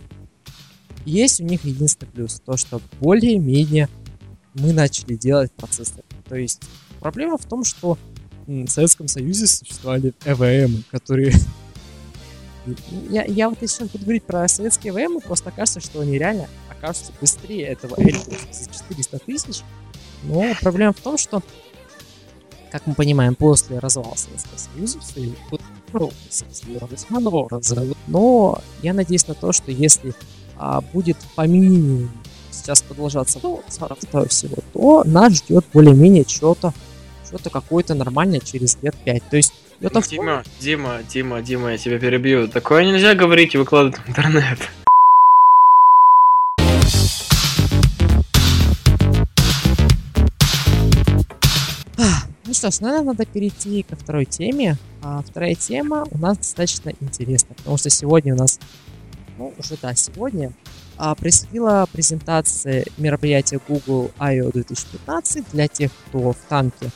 есть 1.06 1.42
у 1.42 1.44
них 1.44 1.66
единственный 1.66 2.10
плюс, 2.10 2.42
то, 2.46 2.58
что 2.58 2.82
более-менее 3.00 3.90
мы 4.54 4.74
начали 4.74 5.16
делать 5.16 5.52
процессор. 5.54 6.04
То 6.28 6.36
есть 6.36 6.62
проблема 7.00 7.38
в 7.38 7.46
том, 7.46 7.64
что 7.64 7.98
в 8.48 8.68
Советском 8.68 9.08
Союзе 9.08 9.48
существовали 9.48 10.14
ЭВМ, 10.26 10.84
которые... 10.92 11.34
я, 13.10 13.24
я 13.26 13.50
вот 13.50 13.58
сейчас 13.62 13.90
буду 13.90 14.04
говорить 14.04 14.24
про 14.24 14.48
советские 14.48 14.94
ЭВМ, 14.94 15.22
просто 15.22 15.52
кажется, 15.52 15.80
что 15.80 16.02
они 16.02 16.18
реально 16.18 16.48
окажутся 16.70 17.14
быстрее 17.20 17.68
этого 17.68 17.96
Эльбруса 17.98 18.48
за 18.52 18.70
400 18.72 19.20
тысяч. 19.20 19.62
Но 20.24 20.54
проблема 20.62 20.94
в 20.94 21.00
том, 21.00 21.18
что, 21.18 21.42
как 22.72 22.88
мы 22.88 22.94
понимаем, 22.94 23.36
после 23.36 23.80
развала 23.80 24.16
Советского 24.16 24.58
Союза, 24.58 25.00
но 28.08 28.62
я 28.82 28.94
надеюсь 28.94 29.28
на 29.28 29.36
то, 29.36 29.52
что 29.52 29.72
если 29.72 30.16
а, 30.58 30.82
будет 30.82 31.18
по 31.36 31.46
минимуму 31.46 32.10
сейчас 32.52 32.82
продолжаться 32.82 33.40
до 33.40 33.64
40 33.68 34.30
всего, 34.30 34.58
то 34.74 35.04
нас 35.06 35.34
ждет 35.34 35.66
более-менее 35.74 36.26
что-то, 36.28 36.74
что-то 37.34 37.50
какое-то 37.50 37.96
нормальное 37.96 38.40
через 38.40 38.78
лет 38.82 38.96
5. 39.04 39.30
То 39.30 39.38
есть 39.38 39.54
это 39.82 40.02
Дима. 40.08 40.44
Дима, 40.60 41.00
Дима, 41.08 41.42
Дима, 41.42 41.72
я 41.72 41.78
тебя 41.78 42.00
перебью. 42.00 42.48
Такое 42.48 42.86
нельзя 42.86 43.16
говорить 43.16 43.56
и 43.56 43.58
выкладывать 43.58 43.98
в 43.98 44.10
интернет. 44.10 44.60
Ну 52.46 52.54
что 52.54 52.70
ж, 52.70 52.82
наверное, 52.82 53.14
надо 53.14 53.26
перейти 53.26 53.82
ко 53.84 53.96
второй 53.96 54.26
теме. 54.26 54.78
А 55.02 55.24
вторая 55.24 55.56
тема 55.56 56.06
у 56.12 56.18
нас 56.20 56.38
достаточно 56.38 56.92
интересна, 57.00 57.56
потому 57.56 57.78
что 57.78 57.90
сегодня 57.90 58.36
у 58.36 58.38
нас, 58.38 58.60
ну, 59.40 59.54
уже 59.58 59.76
да, 59.82 59.96
сегодня 59.96 60.52
а, 60.98 61.16
происходила 61.16 61.88
презентация 61.92 62.86
мероприятия 62.98 63.60
Google 63.68 64.12
I.O. 64.20 64.52
2015 64.52 65.46
для 65.52 65.68
тех, 65.68 65.92
кто 66.10 66.34
в 66.34 66.38
танке 66.48 66.92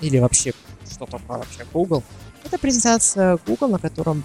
или 0.00 0.18
вообще 0.18 0.52
что 0.90 1.06
такое 1.06 1.38
вообще 1.38 1.64
Google. 1.72 2.02
Это 2.44 2.58
презентация 2.58 3.38
Google, 3.46 3.68
на 3.68 3.78
котором 3.78 4.24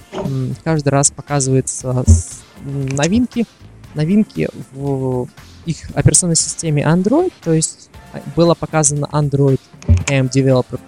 каждый 0.63 0.89
раз 0.89 1.11
показываются 1.11 2.03
новинки, 2.63 3.45
новинки 3.95 4.49
в 4.71 5.27
их 5.65 5.77
операционной 5.93 6.35
системе 6.35 6.83
Android, 6.83 7.31
то 7.43 7.53
есть 7.53 7.89
а, 8.13 8.21
было 8.35 8.53
показано 8.53 9.07
Android 9.11 9.59
M 10.09 10.27
Developer 10.27 10.79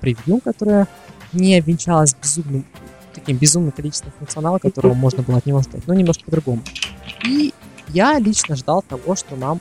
Preview, 0.00 0.40
которая 0.42 0.86
не 1.32 1.58
обвенчалась 1.58 2.14
безумным 2.14 2.64
таким 3.14 3.36
безумным 3.36 3.72
количеством 3.72 4.12
функционала, 4.18 4.58
которого 4.58 4.94
можно 4.94 5.22
было 5.22 5.38
от 5.38 5.46
него 5.46 5.60
ждать, 5.62 5.86
но 5.86 5.94
немножко 5.94 6.24
по-другому. 6.24 6.62
И 7.26 7.52
я 7.88 8.18
лично 8.18 8.54
ждал 8.54 8.82
того, 8.82 9.16
что 9.16 9.34
нам 9.34 9.60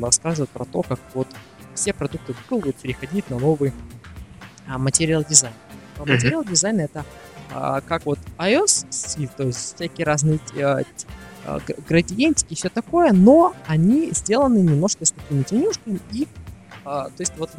рассказывают 0.00 0.50
про 0.50 0.64
то, 0.64 0.82
как 0.82 0.98
вот 1.14 1.28
все 1.74 1.92
продукты 1.92 2.34
Google 2.48 2.62
будут 2.62 2.76
переходить 2.76 3.30
на 3.30 3.38
новый 3.38 3.72
материал 4.66 5.24
дизайн. 5.28 5.54
А 5.98 6.04
материал 6.04 6.44
дизайн 6.44 6.80
это 6.80 7.04
а, 7.52 7.80
как 7.80 8.06
вот 8.06 8.18
iOS 8.38 8.86
стиль, 8.90 9.28
то 9.28 9.44
есть 9.44 9.76
всякие 9.76 10.04
разные 10.04 10.40
а, 10.60 10.82
а, 11.44 11.60
градиентики 11.88 12.52
и 12.52 12.56
все 12.56 12.68
такое, 12.68 13.12
но 13.12 13.54
они 13.66 14.10
сделаны 14.12 14.58
немножко 14.58 15.04
с 15.04 15.12
такими 15.12 15.42
тенюшками 15.42 16.00
и, 16.12 16.26
а, 16.84 17.06
то 17.06 17.20
есть 17.20 17.32
вот, 17.38 17.50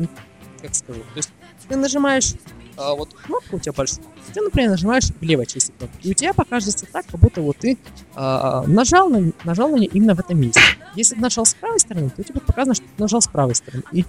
как 0.61 0.75
скажу, 0.75 0.99
то 0.99 1.17
есть 1.17 1.31
ты 1.67 1.75
нажимаешь 1.75 2.33
а, 2.77 2.93
вот 2.93 3.13
кнопку 3.13 3.55
у 3.55 3.59
тебя 3.59 3.73
большую, 3.73 4.03
ты, 4.33 4.41
например, 4.41 4.69
нажимаешь 4.69 5.05
в 5.05 5.21
левой 5.21 5.45
части 5.45 5.73
кнопки, 5.77 6.07
и 6.07 6.11
у 6.11 6.13
тебя 6.13 6.33
покажется 6.33 6.85
так, 6.85 7.05
как 7.07 7.19
будто 7.19 7.41
вот 7.41 7.57
ты 7.57 7.77
а, 8.13 8.63
нажал, 8.67 9.09
на, 9.09 9.31
нажал 9.43 9.69
на 9.69 9.77
нее 9.77 9.89
именно 9.91 10.13
в 10.13 10.19
этом 10.19 10.39
месте. 10.39 10.61
Если 10.95 11.15
ты 11.15 11.21
нажал 11.21 11.45
с 11.45 11.55
правой 11.55 11.79
стороны, 11.79 12.09
то 12.09 12.21
у 12.21 12.23
тебя 12.23 12.39
показано, 12.39 12.75
что 12.75 12.83
ты 12.83 13.01
нажал 13.01 13.21
с 13.21 13.27
правой 13.27 13.55
стороны. 13.55 13.83
И 13.91 14.05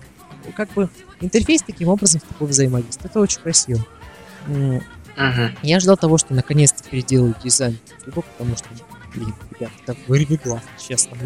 как 0.57 0.73
бы 0.73 0.89
интерфейс 1.21 1.63
таким 1.63 1.89
образом 1.89 2.21
с 2.21 2.25
тобой 2.25 2.49
взаимодействует. 2.49 3.11
Это 3.11 3.21
очень 3.21 3.41
красиво. 3.41 3.85
Uh-huh. 4.47 5.51
Я 5.63 5.81
ждал 5.81 5.97
того, 5.97 6.17
что 6.17 6.33
наконец-то 6.33 6.89
переделают 6.89 7.41
дизайн 7.41 7.79
YouTube, 8.07 8.25
потому 8.25 8.57
что, 8.57 8.69
блин, 9.15 9.35
ребят, 9.53 9.73
это 9.83 9.97
вырви 10.07 10.39
глаз, 10.43 10.63
честно. 10.79 11.17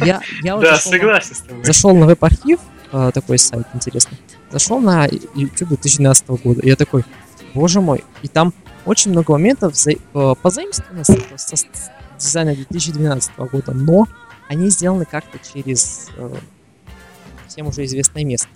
Я, 0.00 0.20
я 0.42 0.56
да, 0.60 0.76
согласен 0.76 1.34
с 1.34 1.40
тобой. 1.40 1.64
Зашел 1.64 1.94
на 1.94 2.06
веб-архив, 2.06 2.60
а, 2.92 3.10
такой 3.10 3.38
сайт 3.38 3.66
интересный. 3.74 4.18
Зашел 4.50 4.78
на 4.78 5.06
YouTube 5.06 5.70
2012 5.70 6.28
года, 6.28 6.60
и 6.60 6.68
я 6.68 6.76
такой, 6.76 7.04
боже 7.52 7.80
мой, 7.80 8.04
и 8.22 8.28
там 8.28 8.54
очень 8.84 9.10
много 9.10 9.32
моментов 9.32 9.74
за, 9.76 9.92
э, 9.92 10.34
позаимствовано 10.40 11.04
со, 11.04 11.16
со 11.36 11.66
дизайна 12.18 12.54
2012 12.54 13.32
года, 13.38 13.72
но 13.72 14.06
они 14.48 14.68
сделаны 14.70 15.04
как-то 15.04 15.38
через 15.38 16.10
э, 16.16 16.34
всем 17.48 17.68
уже 17.68 17.84
известное 17.84 18.24
место. 18.24 18.48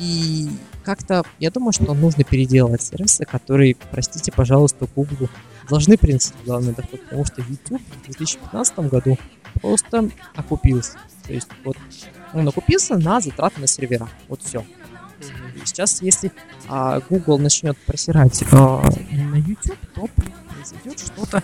И 0.00 0.48
как-то, 0.82 1.24
я 1.38 1.50
думаю, 1.50 1.72
что 1.72 1.92
нужно 1.92 2.24
переделывать 2.24 2.82
сервисы, 2.82 3.24
которые, 3.26 3.76
простите, 3.90 4.32
пожалуйста, 4.32 4.88
Google 4.96 5.28
должны 5.68 5.98
принести 5.98 6.32
главный 6.46 6.72
доход, 6.72 7.02
потому 7.04 7.26
что 7.26 7.42
YouTube 7.42 7.82
в 7.82 8.04
2015 8.06 8.78
году 8.90 9.18
просто 9.60 10.08
окупился. 10.34 10.98
То 11.26 11.34
есть 11.34 11.48
вот 11.64 11.76
он 12.32 12.48
окупился 12.48 12.96
на 12.96 13.20
затраты 13.20 13.60
на 13.60 13.66
сервера. 13.66 14.08
Вот 14.28 14.40
все. 14.42 14.64
Сейчас, 15.64 16.00
если 16.00 16.32
а, 16.66 17.00
Google 17.10 17.38
начнет 17.38 17.76
просирать 17.78 18.42
а, 18.52 18.82
на 19.10 19.36
YouTube, 19.36 19.78
то 19.94 20.08
произойдет 20.08 20.98
что-то 20.98 21.42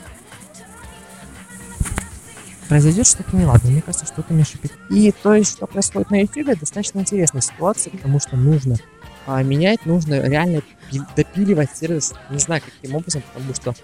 произойдет 2.68 3.06
что-то 3.06 3.36
неладное. 3.36 3.72
Мне 3.72 3.82
кажется, 3.82 4.06
что-то 4.06 4.32
мне 4.32 4.44
шипит. 4.44 4.72
И 4.90 5.12
то 5.22 5.34
есть, 5.34 5.52
что 5.52 5.66
происходит 5.66 6.10
на 6.10 6.20
YouTube, 6.20 6.58
достаточно 6.58 7.00
интересная 7.00 7.42
ситуация, 7.42 7.90
потому 7.90 8.20
что 8.20 8.36
нужно 8.36 8.76
а, 9.26 9.42
менять, 9.42 9.86
нужно 9.86 10.20
реально 10.20 10.62
допиливать 11.16 11.70
сервис, 11.74 12.14
не 12.30 12.38
знаю 12.38 12.62
каким 12.64 12.96
образом, 12.96 13.22
потому 13.32 13.54
что, 13.54 13.74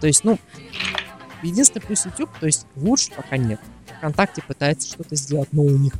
то 0.00 0.06
есть, 0.06 0.24
ну, 0.24 0.38
единственный 1.42 1.82
плюс 1.82 2.06
YouTube, 2.06 2.30
то 2.38 2.46
есть 2.46 2.66
лучше 2.76 3.10
пока 3.14 3.36
нет. 3.36 3.60
ВКонтакте 3.98 4.42
пытается 4.46 4.88
что-то 4.88 5.16
сделать, 5.16 5.48
но 5.52 5.62
у 5.62 5.70
них 5.70 5.92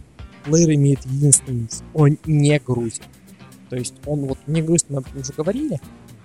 плеер 0.44 0.70
имеет 0.74 1.04
единственный 1.04 1.56
минус. 1.56 1.82
Он 1.94 2.18
не 2.24 2.58
грузит. 2.58 3.02
То 3.68 3.76
есть 3.76 3.94
он 4.06 4.20
вот 4.20 4.38
не 4.46 4.62
грузит, 4.62 4.88
мы 4.88 5.02
уже 5.14 5.32
говорили, 5.32 5.80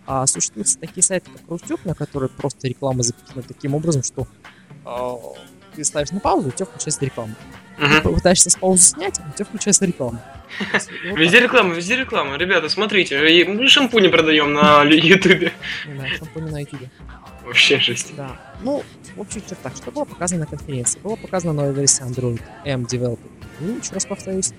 а 0.05 0.25
существуют 0.27 0.67
такие 0.79 1.03
сайты, 1.03 1.29
как 1.31 1.41
Рутюб, 1.49 1.83
на 1.85 1.95
которые 1.95 2.29
просто 2.29 2.67
реклама 2.67 3.03
запихана 3.03 3.41
таким 3.41 3.75
образом, 3.75 4.03
что 4.03 4.27
э, 4.85 5.15
ты 5.75 5.83
ставишь 5.83 6.11
на 6.11 6.19
паузу, 6.19 6.49
у 6.49 6.51
тебя 6.51 6.65
включается 6.65 7.03
реклама. 7.05 7.35
Uh-huh. 7.77 8.01
Ты 8.01 8.09
пытаешься 8.09 8.49
с 8.49 8.55
паузы 8.55 8.83
снять, 8.83 9.19
у 9.19 9.35
тебя 9.35 9.45
включается 9.45 9.85
реклама. 9.85 10.21
Везде 11.03 11.39
реклама, 11.39 11.73
везде 11.73 11.95
реклама. 11.95 12.37
Ребята, 12.37 12.69
смотрите, 12.69 13.45
мы 13.47 13.67
шампуни 13.67 14.07
продаем 14.07 14.53
на 14.53 14.83
Ютубе. 14.89 15.51
Да, 15.85 16.07
шампуни 16.07 16.49
на 16.49 16.59
Ютубе. 16.61 16.89
Вообще 17.43 17.79
жесть. 17.79 18.15
Да. 18.15 18.37
Ну, 18.61 18.83
в 19.15 19.21
общих 19.21 19.45
чертах, 19.45 19.75
что 19.75 19.91
было 19.91 20.05
показано 20.05 20.41
на 20.41 20.45
конференции? 20.45 20.99
Была 20.99 21.15
показана 21.15 21.53
новая 21.53 21.73
версия 21.73 22.03
Android 22.03 22.41
M 22.63 22.83
Developer. 22.83 23.19
И 23.59 23.65
еще 23.65 23.93
раз 23.93 24.05
повторюсь, 24.05 24.53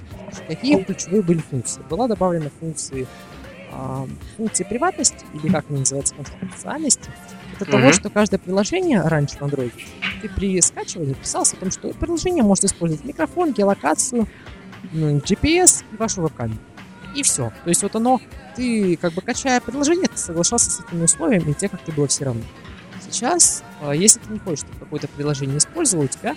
какие 0.46 0.82
ключевые 0.82 1.22
были 1.22 1.38
функции? 1.38 1.80
Была 1.88 2.08
добавлена 2.08 2.50
функции 2.60 3.06
э, 3.72 4.06
функции 4.36 4.64
приватности, 4.64 5.24
или 5.32 5.50
как 5.50 5.64
она 5.68 5.80
называется, 5.80 6.14
конфиденциальности. 6.14 7.10
Это 7.54 7.70
того, 7.70 7.92
что 7.92 8.10
каждое 8.10 8.38
приложение 8.38 9.00
раньше 9.00 9.36
в 9.38 9.42
Android, 9.42 9.72
ты 10.24 10.30
при 10.30 10.58
скачивании 10.62 11.12
писался 11.12 11.54
о 11.56 11.60
том, 11.60 11.70
что 11.70 11.88
приложение 11.90 12.42
может 12.42 12.64
использовать 12.64 13.04
микрофон, 13.04 13.52
геолокацию, 13.52 14.26
GPS 14.94 15.84
и 15.92 15.96
вашу 15.96 16.22
веб-камеру. 16.22 16.58
И 17.14 17.22
все. 17.22 17.52
То 17.62 17.68
есть 17.68 17.82
вот 17.82 17.94
оно, 17.94 18.20
ты 18.56 18.96
как 18.96 19.12
бы 19.12 19.20
качая 19.20 19.60
приложение, 19.60 20.08
ты 20.08 20.16
соглашался 20.16 20.70
с 20.70 20.80
этими 20.80 21.04
условиями, 21.04 21.50
и 21.50 21.54
тебе 21.54 21.68
как-то 21.68 21.92
было 21.92 22.06
все 22.06 22.24
равно. 22.24 22.40
сейчас, 23.02 23.62
а, 23.82 23.94
если 23.94 24.18
ты 24.18 24.32
не 24.32 24.38
хочешь, 24.38 24.60
чтобы 24.60 24.78
какое-то 24.78 25.08
приложение 25.08 25.58
использовал, 25.58 26.04
у 26.04 26.08
тебя 26.08 26.34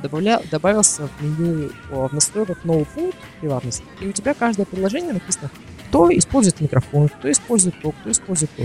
добавля... 0.00 0.40
добавился 0.50 1.06
в 1.06 1.22
меню 1.22 1.70
в 1.90 2.12
настройках 2.14 2.64
новый 2.64 2.86
пункт 2.86 3.18
приватности. 3.40 3.84
И 4.00 4.08
у 4.08 4.12
тебя 4.12 4.32
каждое 4.32 4.64
приложение 4.64 5.12
написано, 5.12 5.50
кто 5.88 6.10
использует 6.10 6.60
микрофон, 6.62 7.10
кто 7.10 7.30
использует 7.30 7.78
то, 7.82 7.92
кто 7.92 8.10
использует 8.10 8.50
то. 8.56 8.62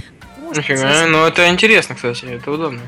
Нифига, 0.55 1.07
ну 1.07 1.25
это 1.25 1.49
интересно, 1.49 1.95
кстати, 1.95 2.25
это 2.25 2.51
удобно. 2.51 2.81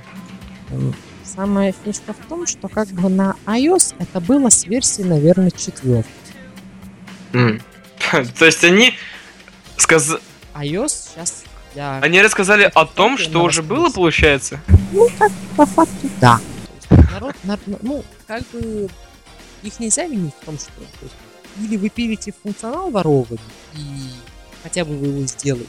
Самая 1.35 1.73
фишка 1.83 2.13
в 2.13 2.27
том, 2.27 2.45
что 2.45 2.67
как 2.67 2.87
бы 2.89 3.09
на 3.09 3.35
iOS 3.45 3.95
это 3.97 4.19
было 4.19 4.49
с 4.49 4.65
версии, 4.65 5.01
наверное, 5.01 5.49
четвертой. 5.49 6.11
Mm. 7.31 7.61
То 8.37 8.45
есть 8.45 8.63
они 8.63 8.93
сказ... 9.77 10.17
iOS 10.53 11.11
сейчас 11.15 11.43
для... 11.73 11.97
Они 11.99 12.21
рассказали 12.21 12.71
о 12.73 12.85
том, 12.85 13.17
что 13.17 13.43
уже 13.43 13.63
было, 13.63 13.89
получается? 13.89 14.59
Ну, 14.91 15.09
как 15.17 15.31
по 15.57 15.65
факту, 15.65 16.09
да. 16.21 16.39
Народ, 17.11 17.35
нар, 17.43 17.59
ну, 17.81 18.03
как 18.27 18.43
бы 18.49 18.89
их 19.63 19.79
нельзя 19.79 20.05
винить 20.05 20.33
в 20.39 20.45
том, 20.45 20.57
что 20.57 20.67
то 20.67 20.81
есть, 21.01 21.15
или 21.59 21.77
вы 21.77 21.89
пилите 21.89 22.33
функционал 22.43 22.91
ворованный, 22.91 23.39
и 23.73 24.11
хотя 24.61 24.85
бы 24.85 24.95
вы 24.97 25.07
его 25.07 25.25
сделаете, 25.25 25.67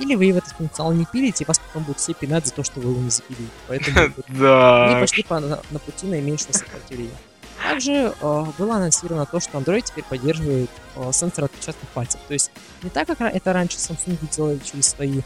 или 0.00 0.14
вы 0.14 0.32
в 0.32 0.36
этот 0.36 0.52
функционал 0.52 0.92
не 0.92 1.04
пилите, 1.04 1.44
и 1.44 1.46
вас 1.46 1.58
потом 1.58 1.84
будут 1.84 1.98
все 1.98 2.14
пинать 2.14 2.46
за 2.46 2.54
то, 2.54 2.64
что 2.64 2.80
вы 2.80 2.90
его 2.90 3.00
не 3.00 3.10
запилили. 3.10 3.48
Поэтому 3.68 3.98
они 4.28 5.00
пошли 5.00 5.22
по, 5.22 5.40
на, 5.40 5.60
на 5.70 5.78
пути 5.78 6.06
наименьшего 6.06 6.52
сопротивления. 6.52 7.16
Также 7.62 7.92
э, 7.92 8.44
было 8.58 8.76
анонсировано 8.76 9.26
то, 9.26 9.38
что 9.38 9.58
Android 9.58 9.82
теперь 9.82 10.04
поддерживает 10.04 10.70
э, 10.96 11.10
сенсор 11.12 11.44
отпечатков 11.44 11.88
пальцев. 11.90 12.20
То 12.26 12.32
есть 12.32 12.50
не 12.82 12.90
так, 12.90 13.06
как 13.06 13.20
это 13.20 13.52
раньше 13.52 13.76
Samsung 13.76 14.18
делали 14.34 14.58
через 14.64 14.86
свои 14.86 15.20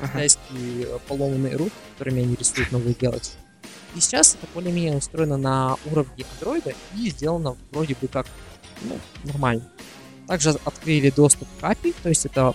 китайские 0.00 0.84
uh-huh. 0.84 1.00
поломанные 1.08 1.56
руки, 1.56 1.72
которыми 1.92 2.22
они 2.22 2.36
рисуют 2.36 2.72
новые 2.72 2.94
галактики. 2.98 3.36
И 3.96 4.00
сейчас 4.00 4.36
это 4.36 4.46
более-менее 4.54 4.96
устроено 4.96 5.36
на 5.36 5.76
уровне 5.90 6.24
Android 6.40 6.74
и 6.96 7.10
сделано 7.10 7.56
вроде 7.72 7.96
бы 8.00 8.06
как 8.06 8.26
ну, 8.82 8.98
нормально. 9.24 9.68
Также 10.30 10.50
открыли 10.64 11.10
доступ 11.10 11.48
к 11.60 11.64
API, 11.64 11.92
то 12.04 12.08
есть 12.08 12.24
это 12.24 12.54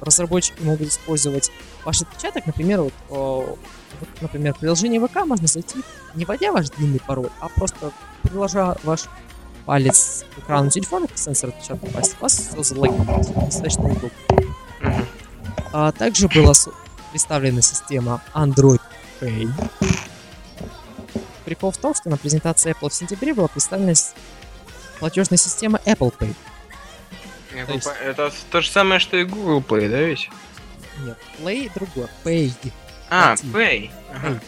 разработчики 0.00 0.60
могут 0.62 0.88
использовать 0.88 1.48
ваш 1.84 2.02
отпечаток, 2.02 2.44
например, 2.44 2.80
вот, 2.80 2.92
вот, 3.08 4.08
например, 4.20 4.56
приложение 4.58 5.00
ВК 5.06 5.24
можно 5.24 5.46
зайти, 5.46 5.78
не 6.16 6.24
вводя 6.24 6.50
ваш 6.50 6.70
длинный 6.70 6.98
пароль, 6.98 7.30
а 7.38 7.48
просто 7.50 7.92
приложа 8.22 8.76
ваш 8.82 9.04
палец 9.64 10.24
к 10.34 10.38
экрану 10.40 10.70
телефона, 10.70 11.06
к 11.06 11.16
сенсору 11.16 11.52
отпечатка 11.52 11.86
пальца, 11.86 12.16
вас 12.18 12.32
все 12.32 12.62
залогинить. 12.64 13.32
Достаточно 13.44 13.84
удобно. 13.84 14.10
А 15.72 15.92
также 15.92 16.26
была 16.26 16.52
представлена 17.12 17.60
система 17.60 18.24
Android 18.34 18.80
Pay. 19.20 19.48
Прикол 21.44 21.70
в 21.70 21.78
том, 21.78 21.94
что 21.94 22.10
на 22.10 22.16
презентации 22.16 22.72
Apple 22.72 22.88
в 22.88 22.94
сентябре 22.94 23.34
была 23.34 23.46
представлена 23.46 23.94
платежная 24.98 25.38
система 25.38 25.78
Apple 25.84 26.12
Pay. 26.18 26.34
То 27.66 27.72
есть... 27.72 27.88
Это 28.02 28.32
то 28.50 28.60
же 28.60 28.70
самое, 28.70 29.00
что 29.00 29.16
и 29.16 29.24
Google 29.24 29.60
Play, 29.60 29.88
да 29.88 30.00
ведь? 30.00 30.30
Нет, 31.04 31.18
Play 31.38 31.70
другое, 31.74 32.08
Pay. 32.24 32.52
А, 33.10 33.34
Pay. 33.34 33.90
Ага. 34.12 34.40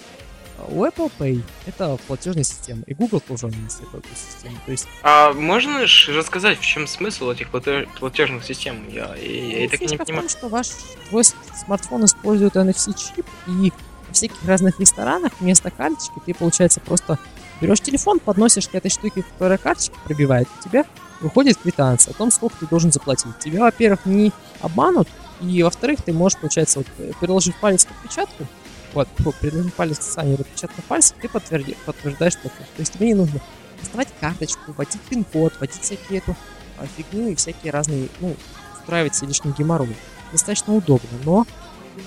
У 0.69 0.85
Apple 0.85 1.11
Pay 1.19 1.43
это 1.67 1.99
платежная 2.07 2.45
система, 2.45 2.83
и 2.87 2.95
Google 2.95 3.21
тоже 3.21 3.47
есть 3.47 3.81
эту 3.81 4.03
систему. 4.15 4.57
То 4.67 4.73
есть... 4.73 4.87
А 5.03 5.33
можно 5.33 5.87
же 5.87 6.13
рассказать, 6.13 6.59
в 6.59 6.65
чем 6.65 6.87
смысл 6.87 7.31
этих 7.31 7.49
платежных 7.51 8.45
систем? 8.45 8.87
Я, 8.89 9.15
я, 9.17 9.63
я 9.63 9.69
так 9.69 9.81
не 9.81 9.97
понимаю. 9.97 10.23
том, 10.23 10.29
что 10.29 10.49
ваш 10.49 10.69
твой 11.09 11.25
смартфон 11.25 12.05
использует 12.05 12.57
NFC-чип, 12.57 13.27
и 13.47 13.73
в 14.09 14.13
всяких 14.13 14.45
разных 14.45 14.79
ресторанах 14.81 15.33
вместо 15.41 15.71
карточки 15.71 16.15
ты, 16.27 16.35
получается, 16.35 16.81
просто 16.81 17.19
берешь 17.61 17.81
телефон, 17.81 18.19
подносишь 18.19 18.69
к 18.69 18.75
этой 18.75 18.91
штуке, 18.91 19.23
которая 19.23 19.59
карточка 19.59 19.97
пробивает, 20.05 20.49
у 20.59 20.69
тебя 20.69 20.85
выходит 21.21 21.59
квитанция 21.59 22.13
о 22.13 22.15
том, 22.15 22.31
сколько 22.31 22.57
ты 22.59 22.67
должен 22.67 22.93
заплатить. 22.93 23.39
Тебя, 23.39 23.61
во-первых, 23.61 24.07
не 24.07 24.33
обманут, 24.61 25.09
и, 25.41 25.63
во-вторых, 25.63 26.03
ты 26.03 26.13
можешь, 26.13 26.39
получается, 26.39 26.81
вот, 26.81 26.89
э, 26.99 27.13
приложив 27.21 27.57
палец 27.57 27.85
к 27.85 27.91
отпечатку, 27.91 28.47
вот, 28.93 29.09
приложив 29.41 29.73
палец 29.75 29.99
к 29.99 30.03
сцене 30.03 30.35
отпечатка 30.35 30.83
пальца, 30.83 31.15
ты 31.21 31.29
подтверди, 31.29 31.77
подтверждаешь 31.87 32.37
платеж. 32.37 32.67
То 32.77 32.81
есть 32.81 32.93
тебе 32.93 33.09
не 33.09 33.15
нужно 33.15 33.41
доставать 33.81 34.09
карточку, 34.21 34.73
вводить 34.73 35.01
пин-код, 35.03 35.55
вводить 35.59 35.81
всякие 35.81 36.19
эту 36.19 36.37
а, 36.79 36.87
фигню 36.87 37.29
и 37.29 37.35
всякие 37.35 37.73
разные, 37.73 38.09
ну, 38.21 38.37
устраивать 38.75 39.15
себе 39.15 39.29
лишний 39.29 39.53
геморрой. 39.57 39.97
Достаточно 40.33 40.75
удобно, 40.75 41.09
но 41.25 41.47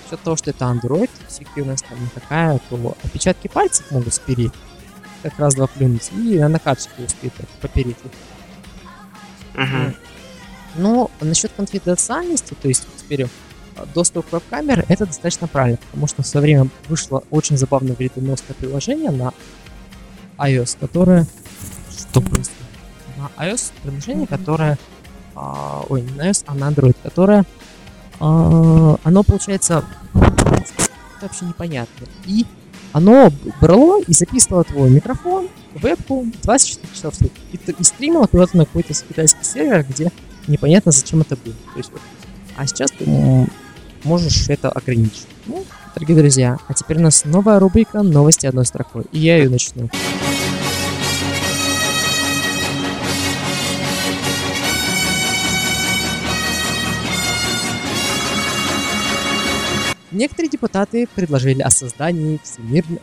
за 0.09 0.17
того, 0.17 0.35
что 0.35 0.51
это 0.51 0.65
Android, 0.65 1.09
эффективность 1.29 1.85
там 1.87 1.97
такая, 2.13 2.59
то 2.69 2.97
отпечатки 3.03 3.47
пальцев 3.47 3.89
могут 3.91 4.13
спереть, 4.13 4.53
как 5.23 5.37
раз 5.39 5.55
два 5.55 5.67
плюнуть, 5.67 6.11
и 6.11 6.39
на 6.39 6.59
карточке 6.59 7.03
успеет 7.03 7.33
попереть. 7.61 7.97
Uh-huh. 9.53 9.95
Но 10.75 11.11
насчет 11.21 11.51
конфиденциальности, 11.53 12.55
то 12.59 12.67
есть 12.67 12.87
теперь 12.97 13.27
а, 13.75 13.85
доступ 13.93 14.27
к 14.27 14.31
веб-камере, 14.31 14.85
это 14.87 15.05
достаточно 15.05 15.47
правильно, 15.47 15.77
потому 15.77 16.07
что 16.07 16.23
в 16.23 16.27
свое 16.27 16.43
время 16.43 16.69
вышло 16.87 17.23
очень 17.29 17.57
забавное 17.57 17.95
вредоносное 17.95 18.55
приложение 18.55 19.11
на 19.11 19.33
iOS, 20.37 20.77
которое... 20.79 21.27
Что 21.91 22.21
происходит? 22.21 22.49
На 23.17 23.45
iOS 23.45 23.71
приложение, 23.83 24.27
которое... 24.27 24.77
А, 25.35 25.83
ой, 25.89 26.01
не 26.01 26.11
на 26.11 26.29
iOS, 26.29 26.43
а 26.47 26.55
на 26.55 26.69
Android, 26.69 26.95
которое... 27.03 27.45
А, 28.19 28.97
оно, 29.03 29.23
получается, 29.23 29.83
вообще 31.21 31.45
непонятно. 31.45 32.07
И 32.25 32.45
оно 32.93 33.31
брало 33.59 34.01
и 34.03 34.13
записывало 34.13 34.63
твой 34.63 34.89
микрофон, 34.89 35.49
вебку 35.73 36.25
24 36.43 36.93
часа 36.93 37.09
в 37.09 37.15
сутки. 37.15 37.41
И, 37.51 37.57
и 37.57 37.83
стримило 37.83 38.27
куда-то 38.27 38.55
на 38.55 38.65
какой-то 38.65 38.93
китайский 38.93 39.43
сервер, 39.43 39.85
где 39.89 40.11
непонятно, 40.47 40.91
зачем 40.91 41.21
это 41.21 41.35
было. 41.35 41.55
То 41.73 41.77
есть, 41.77 41.91
а 42.55 42.67
сейчас 42.67 42.91
ты 42.91 43.05
можешь 44.03 44.47
это 44.47 44.69
ограничить. 44.69 45.27
Ну, 45.47 45.65
дорогие 45.95 46.17
друзья, 46.17 46.57
а 46.67 46.73
теперь 46.73 46.97
у 46.97 47.01
нас 47.01 47.25
новая 47.25 47.59
рубрика 47.59 48.03
«Новости 48.03 48.45
одной 48.45 48.65
строкой». 48.65 49.05
И 49.11 49.19
я 49.19 49.37
ее 49.37 49.49
начну. 49.49 49.89
Некоторые 60.13 60.49
депутаты 60.49 61.07
предложили 61.15 61.61
о 61.61 61.71
создании 61.71 62.39
всемирного 62.43 63.01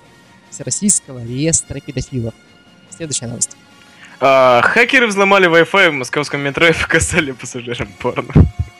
всероссийского 0.51 1.25
реестра 1.25 1.81
педофилов. 1.81 2.35
Следующая 2.91 3.27
новость. 3.27 3.57
А, 4.21 4.63
хакеры 4.63 5.07
взломали 5.07 5.49
Wi-Fi 5.49 5.91
в 5.91 5.95
московском 5.95 6.41
метро 6.41 6.67
и 6.69 6.73
показали 6.73 7.33
пассажирам 7.33 7.89
порно. 7.99 8.33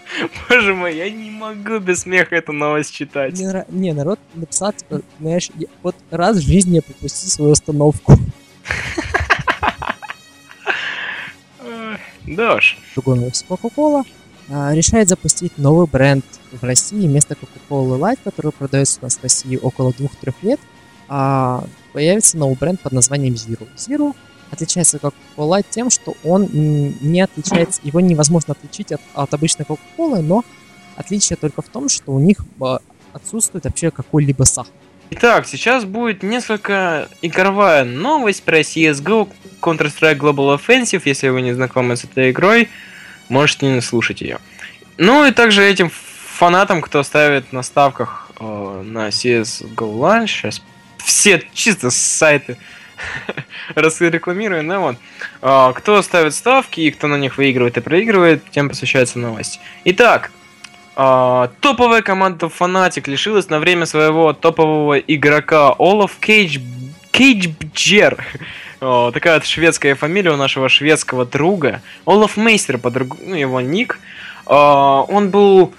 Боже 0.49 0.75
мой, 0.75 0.97
я 0.97 1.11
не 1.11 1.31
могу 1.31 1.79
без 1.79 2.03
смеха 2.03 2.37
эту 2.37 2.53
новость 2.53 2.95
читать. 2.95 3.39
Не, 3.39 3.65
не 3.69 3.93
народ 3.93 4.21
написал, 4.35 4.73
типа, 4.73 5.03
знаешь, 5.19 5.51
я, 5.57 5.67
вот 5.83 5.97
раз 6.11 6.37
в 6.37 6.41
жизни 6.41 6.77
я 6.77 6.83
пропустил 6.83 7.31
свою 7.31 7.53
остановку. 7.53 8.17
Да 12.27 12.55
уж. 12.55 12.79
Другой 12.95 13.19
новость. 13.19 13.45
Coca-Cola 13.49 14.03
а, 14.03 14.20
решает 14.51 15.09
запустить 15.09 15.59
новый 15.59 15.87
бренд 15.87 16.25
в 16.53 16.65
России 16.65 17.07
вместо 17.07 17.35
Coca-Cola 17.35 17.99
Light, 17.99 18.19
который 18.25 18.53
продается 18.53 18.99
у 19.01 19.05
нас 19.05 19.17
в 19.17 19.23
России 19.23 19.57
около 19.57 19.91
2-3 19.91 20.35
лет. 20.43 20.61
А, 21.09 21.65
появится 21.93 22.37
новый 22.37 22.57
бренд 22.57 22.81
под 22.81 22.93
названием 22.93 23.35
Zero. 23.35 23.69
Zero 23.77 24.15
отличается 24.51 24.99
как 24.99 25.15
Coca-Cola 25.37 25.65
тем, 25.69 25.91
что 25.91 26.17
он 26.25 26.49
не 26.53 27.21
отличается, 27.21 27.81
его 27.85 28.01
невозможно 28.01 28.55
отличить 28.59 28.93
от, 28.93 29.01
от 29.15 29.33
обычной 29.33 29.65
Coca-Cola, 29.65 30.21
но 30.21 30.45
отличие 30.97 31.37
только 31.37 31.63
в 31.63 31.69
том, 31.69 31.89
что 31.89 32.13
у 32.13 32.19
них 32.19 32.39
а, 32.61 32.81
отсутствует 33.13 33.65
вообще 33.65 33.91
какой-либо 33.91 34.45
сахар. 34.45 34.73
Итак, 35.13 35.47
сейчас 35.47 35.85
будет 35.85 36.23
несколько 36.23 37.09
игровая 37.21 37.85
новость 37.85 38.45
про 38.45 38.61
CSGO 38.61 39.29
Counter-Strike 39.61 40.19
Global 40.19 40.57
Offensive. 40.57 41.03
Если 41.05 41.29
вы 41.29 41.43
не 41.43 41.53
знакомы 41.53 41.97
с 41.97 42.05
этой 42.05 42.31
игрой, 42.31 42.69
можете 43.31 43.67
не 43.67 43.81
слушать 43.81 44.21
ее. 44.21 44.39
Ну 44.99 45.25
и 45.25 45.31
также 45.31 45.65
этим 45.65 45.91
фанатам, 45.91 46.83
кто 46.83 47.03
ставит 47.03 47.53
на 47.53 47.63
ставках 47.63 48.31
э, 48.39 48.83
на 48.85 49.09
CSGO 49.09 49.75
Launch, 49.77 50.27
сейчас 50.27 50.63
все 50.99 51.43
чисто 51.55 51.91
сайты 51.91 52.59
рекламирую, 53.75 54.67
да, 54.67 54.79
вот. 54.79 54.97
А, 55.43 55.73
кто 55.73 56.03
ставит 56.03 56.35
ставки 56.35 56.81
и 56.81 56.91
кто 56.91 57.07
на 57.07 57.17
них 57.17 57.39
выигрывает 57.39 57.77
и 57.77 57.81
проигрывает, 57.81 58.43
тем 58.51 58.69
посвящается 58.69 59.19
новость. 59.19 59.61
Итак, 59.85 60.31
а, 60.97 61.51
топовая 61.61 62.03
команда 62.03 62.47
Fnatic 62.47 63.09
лишилась 63.11 63.49
на 63.49 63.59
время 63.59 63.87
своего 63.87 64.33
топового 64.33 64.99
игрока 64.99 65.75
Олаф 65.79 66.17
Кейдж 66.21 66.59
Кейджбджер. 68.81 69.13
Такая 69.13 69.35
вот 69.35 69.47
шведская 69.47 69.95
фамилия 69.95 70.33
у 70.33 70.37
нашего 70.37 70.69
шведского 70.69 71.25
друга. 71.25 71.83
Олаф 72.07 72.37
Мейстер, 72.37 72.79
по 72.79 72.91
друг... 72.91 73.19
ну, 73.21 73.35
его 73.35 73.61
ник. 73.61 73.99
А, 74.47 75.03
он 75.03 75.31
был 75.31 75.73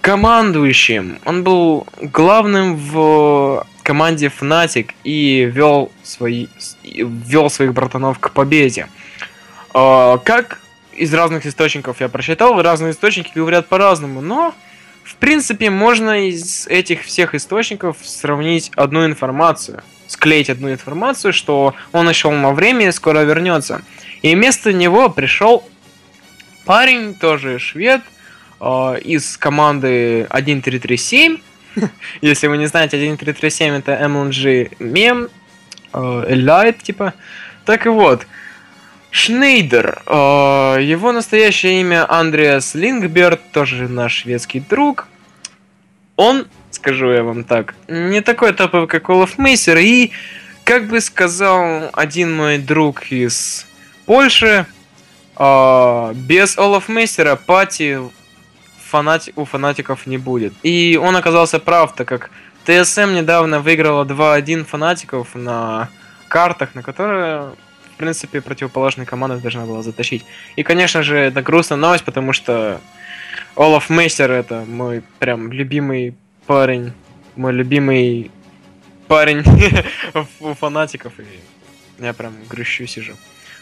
командующим, 0.00 1.18
он 1.24 1.42
был 1.42 1.86
главным 2.00 2.76
в 2.76 3.66
команде 3.82 4.26
Fnatic 4.26 4.90
и 5.04 5.50
вел, 5.52 5.90
свои, 6.02 6.46
вел 6.84 7.50
своих 7.50 7.72
братанов 7.72 8.18
к 8.18 8.30
победе. 8.30 8.88
А, 9.74 10.18
как 10.18 10.60
из 10.92 11.12
разных 11.14 11.46
источников 11.46 12.00
я 12.00 12.08
прочитал, 12.08 12.60
разные 12.60 12.92
источники 12.92 13.32
говорят 13.34 13.68
по-разному, 13.68 14.20
но 14.20 14.54
в 15.04 15.16
принципе 15.16 15.70
можно 15.70 16.28
из 16.28 16.66
этих 16.66 17.02
всех 17.02 17.34
источников 17.34 17.96
сравнить 18.02 18.70
одну 18.76 19.06
информацию, 19.06 19.82
склеить 20.08 20.50
одну 20.50 20.72
информацию, 20.72 21.32
что 21.32 21.74
он 21.92 22.06
нашел 22.06 22.32
на 22.32 22.52
время 22.52 22.88
и 22.88 22.92
скоро 22.92 23.20
вернется. 23.20 23.82
И 24.22 24.34
вместо 24.34 24.72
него 24.72 25.08
пришел 25.08 25.68
парень, 26.64 27.14
тоже 27.14 27.60
швед, 27.60 28.00
э, 28.60 28.98
из 29.04 29.36
команды 29.36 30.26
1337. 30.30 31.38
Если 32.20 32.46
вы 32.48 32.58
не 32.58 32.66
знаете, 32.66 32.96
1337 32.96 33.74
это 33.74 33.92
MLG 33.92 34.76
мем, 34.80 35.28
э, 35.92 36.72
типа. 36.82 37.14
Так 37.64 37.86
и 37.86 37.90
вот, 37.90 38.26
Шнейдер. 39.10 40.02
Э, 40.06 40.78
его 40.80 41.12
настоящее 41.12 41.80
имя 41.80 42.10
Андреас 42.10 42.74
Лингберт, 42.74 43.40
тоже 43.52 43.88
наш 43.88 44.22
шведский 44.22 44.60
друг. 44.60 45.08
Он, 46.18 46.48
скажу 46.72 47.12
я 47.12 47.22
вам 47.22 47.44
так, 47.44 47.76
не 47.86 48.20
такой 48.20 48.52
топовый, 48.52 48.88
как 48.88 49.08
Олаф 49.08 49.38
Мейсер, 49.38 49.78
и, 49.78 50.10
как 50.64 50.88
бы 50.88 51.00
сказал 51.00 51.90
один 51.92 52.34
мой 52.34 52.58
друг 52.58 53.12
из 53.12 53.66
Польши, 54.04 54.66
э, 55.38 56.12
без 56.16 56.58
Олаф 56.58 56.88
Мейсера 56.88 57.36
пати 57.36 58.00
фанати... 58.84 59.32
у 59.36 59.44
фанатиков 59.44 60.08
не 60.08 60.18
будет. 60.18 60.54
И 60.64 60.98
он 61.00 61.14
оказался 61.14 61.60
прав, 61.60 61.94
так 61.94 62.08
как 62.08 62.30
ТСМ 62.64 63.14
недавно 63.14 63.60
выиграла 63.60 64.04
2-1 64.04 64.64
фанатиков 64.64 65.36
на 65.36 65.88
картах, 66.26 66.74
на 66.74 66.82
которые 66.82 67.52
в 67.94 67.96
принципе, 67.98 68.40
противоположная 68.40 69.06
команда 69.06 69.38
должна 69.38 69.66
была 69.66 69.82
затащить. 69.82 70.24
И, 70.56 70.64
конечно 70.64 71.02
же, 71.04 71.16
это 71.16 71.42
грустная 71.42 71.78
новость, 71.78 72.04
потому 72.04 72.32
что 72.32 72.80
Олаф 73.54 73.90
Мейстер 73.90 74.30
это 74.30 74.64
мой 74.66 75.02
прям 75.18 75.52
любимый 75.52 76.14
парень, 76.46 76.92
мой 77.36 77.52
любимый 77.52 78.30
парень 79.08 79.42
у 80.40 80.54
фанатиков, 80.54 81.12
и 81.18 82.02
я 82.02 82.12
прям 82.12 82.34
грущу 82.48 82.86
сижу. 82.86 83.14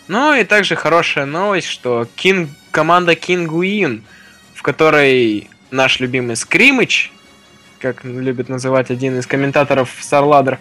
Ну 0.09 0.35
и 0.35 0.45
также 0.45 0.77
хорошая 0.77 1.27
новость, 1.27 1.69
что 1.69 2.07
King, 2.17 2.49
команда 2.71 3.13
Win, 3.13 4.03
в 4.55 4.63
которой 4.63 5.51
наш 5.71 5.99
любимый 6.01 6.37
Скримыч, 6.37 7.11
как 7.81 8.05
любит 8.05 8.49
называть 8.49 8.91
один 8.91 9.19
из 9.19 9.27
комментаторов 9.27 9.91
Старладер, 10.01 10.59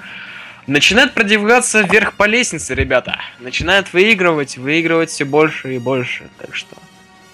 начинает 0.67 1.13
продвигаться 1.13 1.82
вверх 1.82 2.13
по 2.13 2.25
лестнице, 2.25 2.73
ребята. 2.73 3.19
Начинает 3.39 3.93
выигрывать, 3.93 4.58
выигрывать 4.58 5.12
все 5.12 5.25
больше 5.25 5.75
и 5.75 5.80
больше. 5.80 6.28
Так 6.39 6.56
что 6.56 6.75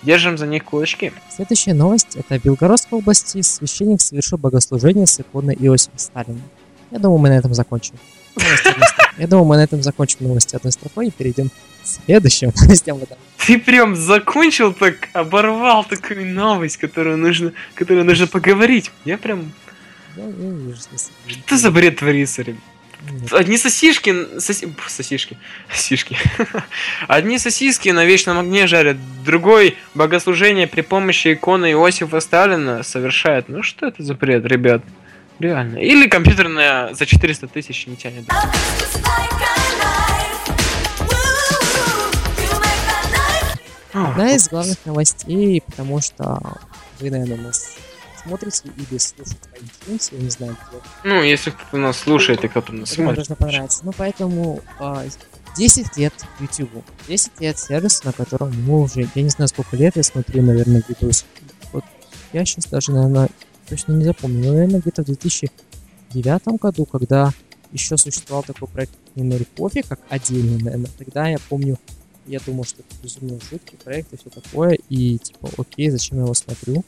держим 0.03 0.37
за 0.37 0.47
них 0.47 0.63
кулачки. 0.65 1.11
Следующая 1.29 1.73
новость. 1.73 2.15
Это 2.15 2.39
Белгородской 2.39 2.99
области 2.99 3.41
священник 3.41 4.01
совершил 4.01 4.37
богослужение 4.37 5.07
с 5.07 5.19
иконой 5.19 5.55
Иосифа 5.55 5.97
Сталина. 5.97 6.41
Я 6.91 6.99
думаю, 6.99 7.19
мы 7.19 7.29
на 7.29 7.37
этом 7.37 7.53
закончим. 7.53 7.95
Я 9.17 9.27
думаю, 9.27 9.45
мы 9.45 9.57
на 9.57 9.63
этом 9.63 9.81
закончим 9.81 10.17
новости 10.21 10.55
одной 10.55 10.71
строкой 10.71 11.07
и 11.07 11.11
перейдем 11.11 11.49
к 11.49 11.53
следующим 11.83 12.51
новостям. 12.61 12.99
Ты 13.45 13.59
прям 13.59 13.95
закончил 13.95 14.73
так, 14.73 15.09
оборвал 15.13 15.83
такую 15.83 16.25
новость, 16.27 16.77
которую 16.77 17.17
нужно, 17.17 17.53
которую 17.75 18.05
нужно 18.05 18.27
поговорить. 18.27 18.91
Я 19.05 19.17
прям... 19.17 19.51
Я, 20.15 20.25
я 20.25 20.31
вижу, 20.31 20.79
Что 21.27 21.57
за 21.57 21.71
бред 21.71 21.97
творится, 21.97 22.41
ребят? 22.41 22.61
Одни 23.31 23.57
сосишки, 23.57 24.39
соси... 24.39 24.73
сосишки, 24.87 25.37
сосишки. 25.69 26.17
Одни 27.07 27.39
сосиски 27.39 27.89
на 27.89 28.05
вечном 28.05 28.39
огне 28.39 28.67
жарят, 28.67 28.97
другой 29.23 29.77
богослужение 29.95 30.67
при 30.67 30.81
помощи 30.81 31.33
иконы 31.33 31.71
Иосифа 31.71 32.19
Сталина 32.19 32.83
совершает. 32.83 33.49
Ну 33.49 33.63
что 33.63 33.87
это 33.87 34.03
за 34.03 34.13
бред, 34.13 34.45
ребят? 34.45 34.83
Реально. 35.39 35.77
Или 35.77 36.07
компьютерная 36.07 36.93
за 36.93 37.05
400 37.07 37.47
тысяч 37.47 37.87
не 37.87 37.95
тянет. 37.95 38.25
Одна 43.93 44.35
из 44.35 44.47
главных 44.47 44.77
новостей, 44.85 45.63
потому 45.65 45.99
что 46.01 46.39
вы, 46.99 47.09
наверное, 47.09 47.37
нас 47.37 47.77
смотрите 48.23 48.69
или 48.75 48.85
по 48.85 48.91
iTunes, 48.95 50.09
я 50.11 50.19
не 50.19 50.29
знаю, 50.29 50.57
где. 50.69 50.81
Ну, 51.03 51.23
если 51.23 51.51
кто-то 51.51 51.77
нас 51.77 51.97
слушает 51.97 52.43
и 52.43 52.47
кто-то 52.47 52.73
нас 52.73 52.91
смотрит. 52.91 53.15
должно 53.15 53.35
понравиться. 53.35 53.81
Ну, 53.83 53.91
поэтому 53.97 54.61
а, 54.79 55.03
10 55.55 55.97
лет 55.97 56.13
YouTube. 56.39 56.83
10 57.07 57.41
лет 57.41 57.59
сервис, 57.59 58.03
на 58.03 58.13
котором 58.13 58.53
мы 58.63 58.81
уже, 58.81 59.07
я 59.15 59.21
не 59.21 59.29
знаю, 59.29 59.47
сколько 59.47 59.75
лет 59.75 59.95
я 59.95 60.03
смотрю, 60.03 60.41
наверное, 60.41 60.83
видос. 60.87 61.25
Вот 61.71 61.83
я 62.33 62.45
сейчас 62.45 62.65
даже, 62.65 62.91
наверное, 62.91 63.29
точно 63.67 63.93
не 63.93 64.05
запомню, 64.05 64.45
но, 64.45 64.53
наверное, 64.53 64.81
где-то 64.81 65.03
в 65.03 65.05
2009 65.05 66.59
году, 66.59 66.85
когда 66.85 67.31
еще 67.71 67.97
существовал 67.97 68.43
такой 68.43 68.67
проект 68.67 68.93
Minori 69.15 69.47
Coffee, 69.55 69.85
как 69.87 69.99
отдельный, 70.09 70.61
наверное, 70.61 70.89
тогда 70.97 71.27
я 71.27 71.37
помню, 71.49 71.77
я 72.25 72.39
думал, 72.45 72.65
что 72.65 72.81
это 72.81 73.01
безумно 73.01 73.39
жуткий 73.49 73.77
проект 73.83 74.13
и 74.13 74.17
все 74.17 74.29
такое, 74.29 74.77
и 74.89 75.17
типа, 75.17 75.49
окей, 75.57 75.89
зачем 75.89 76.17
я 76.17 76.23
его 76.23 76.33
смотрю? 76.33 76.83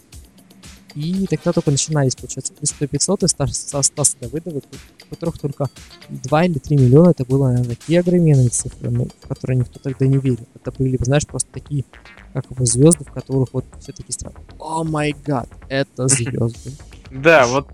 И 0.96 1.26
тогда 1.28 1.54
только 1.54 1.72
начинались, 1.72 2.16
получается, 2.16 2.54
из 2.62 2.70
100 2.70 2.88
500 2.88 3.24
и 3.24 3.28
со 3.28 3.82
Стаса 3.82 4.18
Давыдова, 4.22 4.58
у 4.58 5.10
которых 5.10 5.40
только 5.40 5.68
2 6.10 6.46
или 6.46 6.60
3 6.60 6.78
миллиона, 6.78 7.10
это 7.10 7.26
было, 7.26 7.48
наверное, 7.50 7.76
такие 7.76 8.00
огроменные 8.00 8.50
цифры, 8.50 8.90
ну, 8.90 9.08
в 9.22 9.28
которые 9.28 9.58
никто 9.58 9.80
тогда 9.80 10.06
не 10.06 10.18
верил. 10.18 10.48
Это 10.56 10.72
были, 10.72 10.98
знаешь, 11.02 11.26
просто 11.26 11.50
такие, 11.52 11.84
как 12.34 12.46
его 12.50 12.66
звезды, 12.66 13.06
в 13.06 13.12
которых 13.12 13.50
вот 13.54 13.66
все-таки 13.80 14.12
странно. 14.12 14.40
О 14.60 14.84
май 14.84 15.16
гад, 15.26 15.50
это 15.68 16.08
звезды. 16.08 16.72
Да, 17.12 17.48
вот 17.48 17.68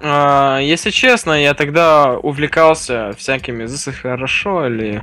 а, 0.00 0.58
если 0.58 0.90
честно, 0.90 1.32
я 1.32 1.54
тогда 1.54 2.18
увлекался 2.18 3.12
всякими 3.16 3.64
«This 3.64 3.92
хорошо» 3.92 4.66
или 4.66 5.02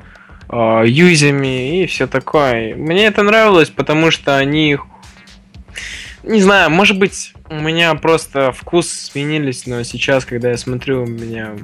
э, 0.49 0.83
юзями 0.85 1.81
и 1.81 1.87
все 1.87 2.07
такое. 2.07 2.75
Мне 2.75 3.05
это 3.07 3.23
нравилось, 3.23 3.69
потому 3.69 4.11
что 4.11 4.37
они 4.37 4.77
не 6.23 6.41
знаю, 6.41 6.69
может 6.69 6.97
быть, 6.97 7.33
у 7.49 7.55
меня 7.55 7.95
просто 7.95 8.51
вкус 8.51 8.89
сменились, 8.89 9.67
но 9.67 9.83
сейчас, 9.83 10.25
когда 10.25 10.49
я 10.49 10.57
смотрю, 10.57 11.03
у 11.03 11.07
меня 11.07 11.55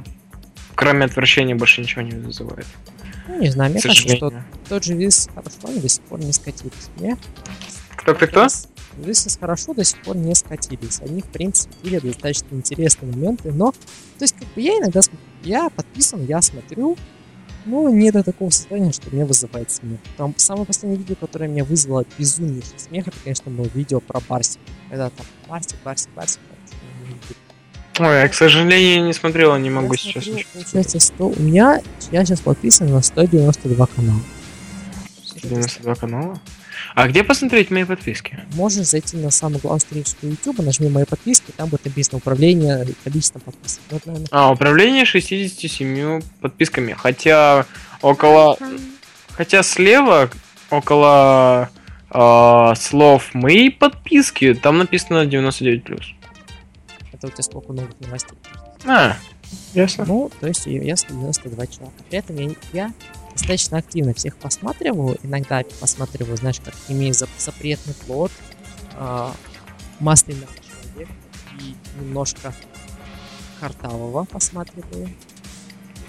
кроме 0.76 1.06
отвращения 1.06 1.56
больше 1.56 1.82
ничего 1.82 2.02
не 2.02 2.12
вызывает. 2.12 2.66
Ну, 3.28 3.40
не 3.40 3.50
знаю, 3.50 3.72
мне 3.72 3.82
кажется, 3.82 4.16
что 4.16 4.34
тот 4.70 4.84
же 4.86 4.94
вис 4.94 5.30
хорошо, 5.34 5.80
до 5.80 5.90
сих 5.90 6.02
пор 6.04 6.20
не 6.20 6.32
скатились. 6.32 6.90
Мне 6.98 7.18
Кто-кто-кто? 7.98 8.48
Висы 8.98 9.30
хорошо 9.38 9.74
до 9.74 9.84
сих 9.84 10.02
пор 10.02 10.16
не 10.16 10.34
скатились. 10.36 11.02
Они, 11.02 11.22
в 11.22 11.26
принципе, 11.26 11.74
были 11.84 12.00
достаточно 12.00 12.48
интересные 12.52 13.12
моменты, 13.12 13.52
но... 13.52 13.72
То 13.72 14.24
есть, 14.24 14.36
как 14.38 14.48
бы 14.50 14.62
я 14.62 14.78
иногда... 14.78 15.02
Я 15.44 15.70
подписан, 15.70 16.26
я 16.26 16.42
смотрю, 16.42 16.98
но 17.70 17.90
не 17.90 18.12
до 18.12 18.24
такого 18.24 18.50
состояния, 18.50 18.92
что 18.92 19.14
меня 19.14 19.26
вызывает 19.26 19.70
смех. 19.70 20.00
Там 20.18 20.34
самое 20.38 20.66
последнее 20.66 20.98
видео, 20.98 21.16
которое 21.16 21.48
меня 21.48 21.64
вызвало 21.64 22.04
безумнейший 22.18 22.80
смех, 22.80 23.08
это, 23.08 23.18
конечно, 23.24 23.52
было 23.52 23.68
видео 23.74 24.00
про 24.00 24.20
Барсик. 24.28 24.60
Когда 24.90 25.10
там 25.12 25.26
Барсик, 25.48 25.78
Барсик, 25.84 26.10
Барсик. 26.16 26.40
Ой, 28.00 28.22
я, 28.22 28.28
к 28.28 28.34
сожалению, 28.34 29.06
не 29.06 29.14
смотрел, 29.14 29.56
не 29.58 29.70
могу 29.70 29.94
я 29.94 30.00
сейчас 30.00 30.24
смотрю, 30.24 30.46
Получается, 30.54 31.00
100... 31.00 31.28
у 31.28 31.40
меня, 31.42 31.82
я 32.12 32.26
сейчас 32.26 32.40
подписан 32.40 32.90
на 32.90 33.02
192 33.02 33.86
канала. 33.88 34.22
192 35.26 35.96
канала? 35.96 36.40
А 36.96 37.08
где 37.08 37.24
посмотреть 37.24 37.72
мои 37.72 37.84
подписки? 37.84 38.40
Можешь 38.54 38.88
зайти 38.88 39.18
на 39.18 39.32
самую 39.32 39.60
главную 39.60 39.80
страничку 39.82 40.26
YouTube, 40.26 40.60
нажми 40.60 40.90
мои 40.90 41.06
подписки, 41.06 41.52
там 41.56 41.70
будет 41.70 41.86
написано 41.86 42.18
управление 42.18 42.88
количеством 43.04 43.42
подписок. 43.42 43.82
Вот, 43.90 44.06
наверное... 44.06 44.28
А, 44.32 44.52
управление 44.52 45.06
67 45.06 46.22
подписками. 46.42 46.94
Хотя 46.94 47.66
около... 48.02 48.58
Хотя 49.32 49.64
слева, 49.64 50.30
около 50.70 51.70
э, 52.12 52.74
слов 52.76 53.34
мои 53.34 53.70
подписки, 53.70 54.54
там 54.54 54.78
написано 54.78 55.26
99+. 55.26 56.02
Это 57.14 57.28
у 57.28 57.30
тебя 57.30 57.44
сколько 57.44 57.74
новых 57.74 58.00
новостей? 58.00 58.38
А, 58.86 59.16
ясно. 59.74 60.06
Ну, 60.06 60.32
то 60.40 60.48
есть 60.48 60.66
я 60.66 60.96
192 60.96 61.68
человека. 61.68 62.04
При 62.10 62.20
этом 62.20 62.36
я, 62.38 62.52
я 62.74 62.94
достаточно 63.40 63.78
активно 63.78 64.14
всех 64.14 64.36
посматриваю. 64.36 65.18
Иногда 65.24 65.64
посматриваю, 65.80 66.38
знаешь, 66.38 66.60
как 66.60 66.74
имея 66.88 67.14
запретный 67.14 67.94
плод, 68.06 68.32
э, 68.98 69.32
масляный 70.00 70.48
человек 70.62 71.10
и 71.60 71.76
немножко 72.00 72.54
картавого 73.60 74.26
посматриваю. 74.26 75.10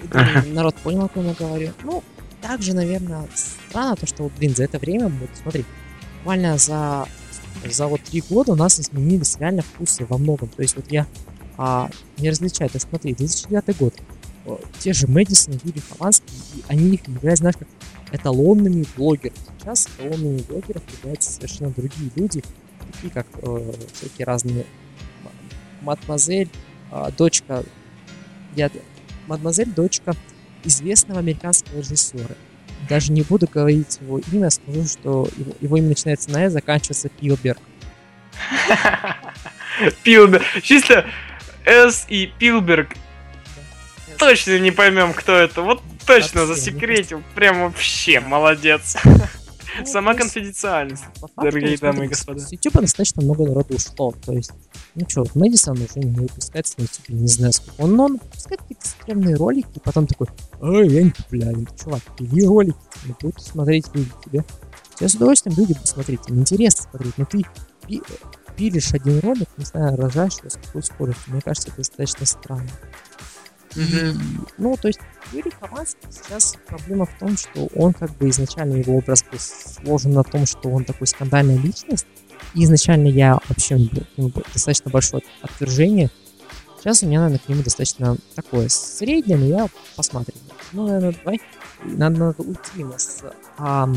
Думаю, 0.05 0.55
народ 0.55 0.75
понял, 0.77 1.05
о 1.05 1.09
ком 1.09 1.27
я 1.27 1.35
говорю. 1.35 1.73
Ну, 1.85 2.03
также, 2.41 2.75
наверное, 2.75 3.29
странно 3.35 3.97
то, 3.97 4.07
что, 4.07 4.31
блин, 4.39 4.55
за 4.55 4.65
это 4.65 4.79
время, 4.79 5.09
вот, 5.09 5.31
смотри, 5.41 5.65
буквально 6.19 6.59
за, 6.59 7.07
за 7.65 7.87
вот 7.87 8.03
три 8.03 8.23
года 8.29 8.53
у 8.53 8.57
нас 8.57 8.81
изменились 8.81 9.37
реально 9.39 9.63
вкусы 9.63 10.05
во 10.07 10.19
многом. 10.19 10.49
То 10.49 10.63
есть 10.63 10.77
вот 10.77 10.91
я 10.91 11.07
а, 11.59 11.91
не 12.19 12.31
различаю, 12.31 12.71
то 12.71 12.77
есть 12.77 12.89
смотри, 12.89 13.15
2009 13.15 13.79
год, 13.79 13.95
те 14.79 14.93
же 14.93 15.07
Мэдисон 15.07 15.61
Юрий 15.63 15.83
Хованский, 15.89 16.27
и 16.57 16.63
они 16.69 16.95
их 16.95 17.07
являются, 17.07 17.43
знаешь, 17.43 17.57
как 17.59 17.69
эталонными 18.13 18.85
блогерами. 18.97 19.37
Сейчас 19.59 19.87
эталонными 19.87 20.43
блогеров 20.43 20.83
являются 20.99 21.33
совершенно 21.33 21.71
другие 21.71 22.11
люди, 22.17 22.43
такие 22.93 23.13
как 23.13 23.27
э, 23.43 23.73
всякие 23.93 24.27
разные 24.27 24.67
мадемуазель, 25.83 26.49
э, 26.91 27.11
дочка, 27.17 27.65
я, 28.57 28.71
мадемуазель, 29.27 29.71
дочка 29.71 30.15
известного 30.65 31.21
американского 31.21 31.79
режиссера. 31.79 32.35
Даже 32.89 33.13
не 33.13 33.23
буду 33.23 33.47
говорить 33.47 33.99
его 34.01 34.21
имя, 34.33 34.51
скажу, 34.51 34.87
что 34.87 35.29
его, 35.37 35.53
его 35.61 35.77
имя 35.77 35.89
начинается 35.89 36.31
на 36.31 36.45
«э», 36.45 36.51
заканчивается 36.51 37.09
Пилберг. 37.09 37.59
Пилберг. 40.03 40.45
Чисто 40.63 41.07
С 41.65 42.07
и 42.09 42.33
Пилберг. 42.39 42.97
Точно 44.21 44.59
не 44.59 44.71
поймем, 44.71 45.15
кто 45.15 45.33
это. 45.33 45.63
Вот 45.63 45.81
точно 46.07 46.47
засекретил. 46.47 47.23
Прям 47.35 47.63
вообще 47.63 48.21
молодец. 48.21 48.97
Ну, 49.79 49.87
Сама 49.87 50.15
конфиденциальность, 50.15 51.05
дорогие 51.37 51.79
дамы 51.79 52.07
и 52.07 52.09
господа. 52.09 52.41
С 52.41 52.51
YouTube 52.51 52.81
достаточно 52.81 53.23
много 53.23 53.47
народу 53.47 53.77
ушло. 53.77 54.13
То 54.13 54.33
есть, 54.33 54.51
ну 54.97 55.07
что, 55.09 55.25
Мэдисон 55.35 55.81
уже 55.81 56.01
не 56.01 56.19
выпускается 56.19 56.75
на 56.79 56.83
YouTube, 56.83 57.09
не 57.11 57.29
знаю 57.29 57.53
сколько. 57.53 57.81
Он, 57.81 58.01
он 58.01 58.13
выпускает 58.15 58.61
какие-то 58.63 58.89
стрёмные 58.89 59.37
ролики, 59.37 59.69
и 59.77 59.79
потом 59.79 60.09
такой, 60.09 60.27
ой, 60.61 60.89
я 60.89 61.05
не 61.05 61.11
популярен. 61.11 61.69
Чувак, 61.83 62.03
пили 62.19 62.45
ролики, 62.45 62.77
не 63.05 63.15
будут 63.21 63.41
смотреть 63.41 63.87
люди 63.95 64.11
тебе. 64.25 64.45
Тебе 64.97 65.09
с 65.09 65.15
удовольствием 65.15 65.57
люди 65.57 65.73
будут 65.73 65.89
смотреть, 65.89 66.29
им 66.29 66.41
интересно 66.41 66.89
смотреть, 66.91 67.17
но 67.17 67.25
ты 67.25 67.45
пи 67.87 68.03
пилишь 68.57 68.93
один 68.93 69.21
ролик, 69.21 69.49
не 69.57 69.65
знаю, 69.65 69.97
рожаешь 69.97 70.39
его 70.41 70.51
с 70.51 70.57
какой 70.57 70.83
скоростью. 70.83 71.33
Мне 71.33 71.41
кажется, 71.41 71.69
это 71.69 71.79
достаточно 71.79 72.27
странно. 72.27 72.71
Mm-hmm. 73.75 74.49
Ну, 74.59 74.77
то 74.77 74.89
есть 74.89 75.01
Юрий 75.33 75.53
Хованский 75.61 76.09
сейчас 76.11 76.57
проблема 76.67 77.07
в 77.07 77.19
том, 77.19 77.37
что 77.37 77.67
он 77.75 77.93
как 77.93 78.17
бы 78.17 78.29
изначально 78.31 78.77
его 78.77 78.97
образ 78.97 79.25
был 79.31 79.39
сложен 79.39 80.13
на 80.13 80.25
том, 80.25 80.47
что 80.47 80.69
он 80.69 80.85
такой 80.85 81.07
скандальная 81.07 81.59
личность. 81.59 82.07
И 82.55 82.65
изначально 82.65 83.09
я 83.09 83.39
вообще 83.49 83.77
ну, 84.17 84.33
достаточно 84.53 84.91
большое 84.91 85.23
отвержение. 85.43 86.11
Сейчас 86.81 87.03
у 87.03 87.07
меня, 87.07 87.21
наверное, 87.21 87.41
к 87.45 87.49
нему 87.49 87.63
достаточно 87.63 88.17
такое 88.35 88.69
среднее, 88.69 89.37
но 89.37 89.47
я 89.47 89.69
посмотрю. 89.97 90.35
Ну, 90.73 90.87
наверное, 90.87 91.15
давай. 91.23 91.41
Надо, 91.85 92.19
надо 92.19 92.43
уйти 92.43 92.85
у 92.85 92.89
нас 92.89 93.23
а, 93.59 93.89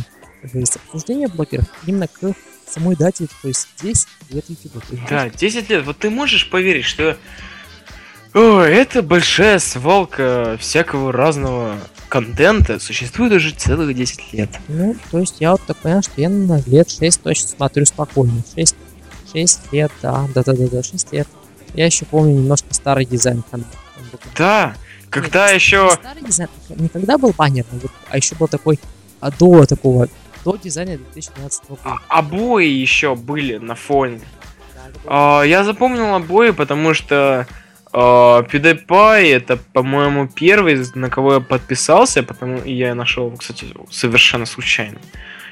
с 0.44 0.76
обсуждения 0.76 1.28
блогеров 1.28 1.66
именно 1.88 2.08
к 2.08 2.34
самой 2.68 2.96
дате, 2.96 3.28
то 3.42 3.48
есть 3.48 3.70
10 3.82 4.08
лет 4.30 4.46
YouTube. 4.50 4.84
Да, 5.10 5.30
10 5.30 5.70
лет. 5.70 5.86
Вот 5.86 6.00
ты 6.00 6.10
можешь 6.10 6.50
поверить, 6.50 6.86
что 6.86 7.18
о, 8.34 8.62
это 8.62 9.02
большая 9.02 9.60
свалка 9.60 10.58
всякого 10.60 11.12
разного 11.12 11.78
контента 12.10 12.80
существует 12.80 13.34
уже 13.34 13.52
целых 13.52 13.96
10 13.96 14.34
лет. 14.34 14.50
Ну, 14.68 14.96
то 15.12 15.20
есть 15.20 15.38
я 15.40 15.52
вот 15.52 15.62
так 15.66 15.78
понял, 15.78 16.02
что 16.02 16.14
я 16.18 16.30
на 16.30 16.62
лет 16.68 16.90
6 16.90 17.22
точно 17.22 17.48
смотрю 17.48 17.86
спокойно. 17.86 18.44
6, 18.56 18.76
6 19.34 19.74
лет, 19.74 19.92
да, 20.02 20.28
да-да-да, 20.34 20.84
6 20.84 21.14
лет. 21.14 21.28
Я 21.74 21.86
еще 21.86 22.06
помню 22.06 22.36
немножко 22.36 22.74
старый 22.74 23.06
дизайн 23.06 23.44
канала. 23.50 23.70
Да, 24.38 24.76
когда 25.10 25.48
Нет, 25.48 25.56
еще... 25.56 25.90
Старый 25.92 26.24
дизайн, 26.24 26.50
не 26.70 26.90
когда 26.90 27.18
был 27.18 27.34
баннерный, 27.38 27.82
а 28.10 28.18
еще 28.18 28.36
был 28.36 28.48
такой, 28.48 28.80
а 29.20 29.32
до 29.32 29.66
такого, 29.66 30.08
до 30.44 30.56
дизайна 30.58 30.98
2012 30.98 31.70
года. 31.70 31.82
А, 31.84 32.00
обои 32.10 32.68
еще 32.68 33.16
были 33.16 33.58
на 33.58 33.76
фоне. 33.76 34.22
Да, 34.76 35.40
а, 35.40 35.44
я 35.44 35.64
запомнил 35.64 36.14
обои, 36.14 36.52
потому 36.52 36.94
что 36.94 37.48
PewDiePie 37.94 39.36
это, 39.36 39.58
по-моему, 39.58 40.28
первый, 40.28 40.84
на 40.96 41.10
кого 41.10 41.36
я 41.36 41.40
подписался, 41.40 42.24
потому 42.24 42.58
и 42.58 42.74
я 42.74 42.96
нашел, 42.96 43.32
кстати, 43.32 43.68
совершенно 43.90 44.46
случайно. 44.46 44.98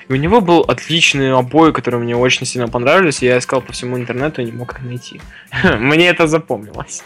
И 0.09 0.13
у 0.13 0.15
него 0.15 0.41
был 0.41 0.61
отличный 0.61 1.31
обои, 1.33 1.71
которые 1.71 2.01
мне 2.01 2.15
очень 2.15 2.45
сильно 2.45 2.67
понравились, 2.67 3.21
и 3.21 3.27
я 3.27 3.37
искал 3.37 3.61
по 3.61 3.71
всему 3.71 3.97
интернету 3.97 4.41
и 4.41 4.45
не 4.45 4.51
мог 4.51 4.73
их 4.73 4.81
найти. 4.81 5.21
мне 5.79 6.07
это 6.07 6.27
запомнилось. 6.27 7.03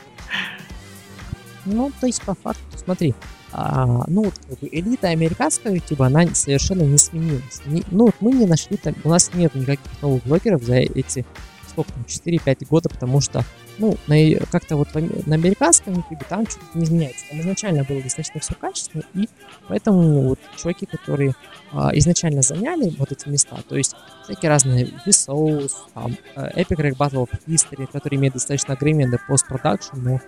Ну, 1.65 1.91
то 1.99 2.07
есть, 2.07 2.21
по 2.21 2.33
факту, 2.35 2.77
смотри, 2.77 3.13
а, 3.51 4.05
ну, 4.07 4.23
вот, 4.23 4.33
как 4.49 4.57
элита 4.61 5.09
американского 5.09 5.73
YouTube, 5.73 6.01
она 6.01 6.25
совершенно 6.33 6.83
не 6.83 6.97
сменилась. 6.97 7.61
Не, 7.65 7.83
ну, 7.91 8.05
вот 8.05 8.15
мы 8.21 8.31
не 8.31 8.45
нашли 8.45 8.77
там, 8.77 8.93
у 9.03 9.09
нас 9.09 9.31
нет 9.33 9.53
никаких 9.55 10.01
новых 10.01 10.23
блогеров 10.23 10.63
за 10.63 10.75
эти, 10.75 11.25
сколько 11.67 11.91
там, 11.91 12.03
4-5 12.07 12.67
года, 12.69 12.89
потому 12.89 13.21
что 13.21 13.43
ну, 13.77 13.97
на, 14.07 14.15
как-то 14.51 14.77
вот 14.77 14.93
на 14.93 15.35
американском 15.35 15.95
YouTube 15.95 16.23
там 16.27 16.47
что-то 16.47 16.65
не 16.77 16.85
изменяется. 16.85 17.25
Там 17.29 17.41
изначально 17.41 17.83
было 17.83 18.01
достаточно 18.01 18.39
все 18.39 18.53
качественно, 18.55 19.03
и 19.13 19.27
поэтому 19.67 20.29
вот 20.29 20.39
чуваки, 20.57 20.85
которые 20.85 21.33
а, 21.71 21.91
изначально 21.97 22.41
заняли 22.41 22.93
вот 22.97 23.11
эти 23.11 23.27
места, 23.27 23.57
то 23.67 23.75
есть 23.75 23.95
всякие 24.23 24.49
разные 24.49 24.85
Vsauce, 25.05 25.73
там, 25.93 26.15
э, 26.35 26.61
Epic 26.61 26.77
Rap 26.77 26.97
Battle 26.97 27.27
of 27.27 27.29
History, 27.47 27.87
которые 27.91 28.19
имеют 28.19 28.35
достаточно 28.35 28.73
агременты 28.73 29.19
постпродакшн, 29.27 29.97
но 29.97 30.19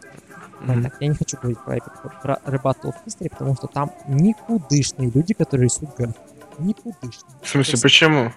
Mm-hmm. 0.60 0.84
Так, 0.84 0.96
я 1.02 1.08
не 1.08 1.14
хочу 1.14 1.38
говорить 1.38 1.60
про, 1.60 2.10
про 2.10 2.42
Rap 2.46 2.64
Battle 2.64 2.86
of 2.86 2.96
History, 3.06 3.30
потому 3.30 3.56
что 3.56 3.68
там 3.68 3.92
никудышные 4.08 5.12
люди, 5.14 5.36
которые 5.36 5.66
рисуют 5.66 5.96
графики. 5.96 6.18
Никудышные. 6.58 7.36
В 7.44 7.48
смысле, 7.48 7.72
есть, 7.74 7.84
почему? 7.84 8.34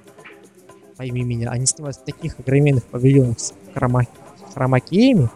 Пойми 0.99 1.23
меня, 1.23 1.49
они 1.49 1.65
снимают 1.65 1.97
в 1.97 2.05
таких 2.05 2.39
огроменных 2.39 2.85
павильонах 2.85 3.41
с 3.41 3.55
хромахи 3.73 4.11
хромакеями, 4.55 5.31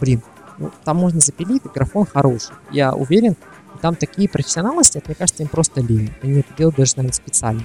блин, 0.00 0.22
ну, 0.58 0.70
там 0.84 0.96
можно 0.96 1.20
запилить, 1.20 1.64
и 1.64 1.68
графон 1.68 2.06
хороший. 2.06 2.54
Я 2.70 2.92
уверен, 2.92 3.36
там 3.80 3.94
такие 3.94 4.28
профессионалы 4.28 4.84
сидят, 4.84 5.06
мне 5.06 5.14
кажется, 5.14 5.42
им 5.42 5.48
просто 5.48 5.80
лень. 5.80 6.12
Они 6.22 6.40
это 6.40 6.54
делают 6.56 6.76
даже, 6.76 6.94
наверное, 6.96 7.14
специально. 7.14 7.62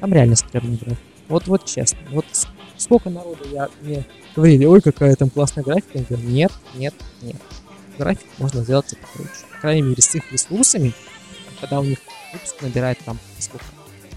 Там 0.00 0.12
реально 0.12 0.36
стрёмный 0.36 0.76
граф. 0.76 0.98
Вот, 1.28 1.46
вот 1.46 1.64
честно. 1.64 1.98
Вот 2.10 2.26
сколько 2.76 3.10
народу 3.10 3.44
я 3.50 3.68
мне 3.80 4.04
говорили, 4.34 4.64
ой, 4.66 4.80
какая 4.82 5.16
там 5.16 5.30
классная 5.30 5.64
графика. 5.64 5.98
Я 5.98 6.04
говорю, 6.04 6.28
нет, 6.28 6.52
нет, 6.74 6.94
нет. 7.22 7.36
График 7.98 8.26
можно 8.38 8.62
сделать 8.62 8.92
это 8.92 9.02
круче. 9.14 9.30
По 9.54 9.60
крайней 9.62 9.82
мере, 9.82 10.02
с 10.02 10.14
их 10.14 10.30
ресурсами, 10.30 10.92
когда 11.60 11.80
у 11.80 11.84
них 11.84 11.98
выпуск 12.32 12.56
набирает 12.60 12.98
там 13.04 13.18
сколько? 13.38 13.64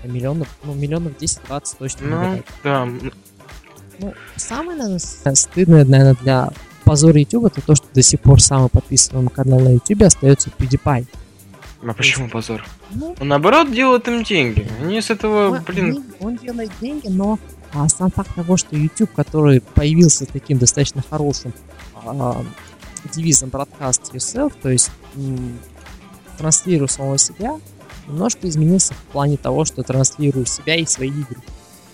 Миллионов, 0.04 0.48
ну, 0.64 0.74
миллионов 0.74 1.14
10-20 1.20 1.76
точно 1.78 2.08
ну, 2.08 2.16
набирает. 2.16 2.46
Да, 2.64 2.88
ну, 4.00 4.14
самое, 4.36 4.78
наверное, 4.78 5.36
стыдное, 5.36 5.86
наверное, 5.86 6.16
для 6.22 6.50
позора 6.84 7.20
YouTube 7.20 7.46
это 7.46 7.62
то, 7.62 7.76
что 7.76 7.86
до 7.94 8.02
сих 8.02 8.20
пор 8.20 8.42
самый 8.42 8.70
подписываемый 8.70 9.30
канал 9.32 9.60
на 9.60 9.70
YouTube 9.70 10.04
остается 10.04 10.50
PewDiePie. 10.50 11.08
А 11.82 11.94
почему 11.94 12.26
есть, 12.26 12.34
позор? 12.34 12.66
Ну, 12.92 13.16
он 13.20 13.28
наоборот 13.28 13.72
делает 13.72 14.08
им 14.08 14.24
деньги. 14.24 14.68
Они 14.82 15.02
с 15.02 15.10
этого, 15.10 15.50
он, 15.50 15.64
блин... 15.66 16.04
Он 16.20 16.36
делает 16.36 16.72
деньги, 16.82 17.08
но 17.08 17.40
а, 17.74 17.88
сам 17.88 18.12
факт 18.12 18.34
того, 18.36 18.58
что 18.58 18.76
YouTube, 18.76 19.12
который 19.14 19.62
появился 19.62 20.26
таким 20.26 20.58
достаточно 20.58 21.04
хорошим 21.08 21.54
а, 21.96 22.44
девизом 23.14 23.50
Broadcast 23.50 24.12
Yourself, 24.12 24.54
то 24.62 24.70
есть 24.70 24.92
м- 25.16 25.60
транслирую 26.38 26.90
самого 26.90 27.18
себя, 27.18 27.60
немножко 28.08 28.50
изменился 28.50 28.94
в 28.94 29.02
плане 29.12 29.38
того, 29.38 29.64
что 29.64 29.84
транслирую 29.84 30.46
себя 30.46 30.76
и 30.76 30.86
свои 30.86 31.10
игры. 31.10 31.38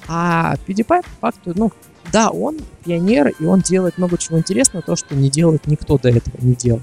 А 0.08 0.56
PewDiePie, 0.66 1.06
по 1.20 1.32
факту, 1.32 1.54
ну, 1.56 1.72
да, 2.12 2.30
он 2.30 2.58
пионер, 2.86 3.34
и 3.40 3.46
он 3.46 3.62
делает 3.62 3.98
много 3.98 4.18
чего 4.18 4.38
интересного, 4.38 4.84
то, 4.84 4.96
что 4.96 5.16
не 5.16 5.30
делает 5.30 5.68
никто 5.68 5.98
до 5.98 6.10
этого 6.10 6.36
не 6.40 6.54
делал. 6.54 6.82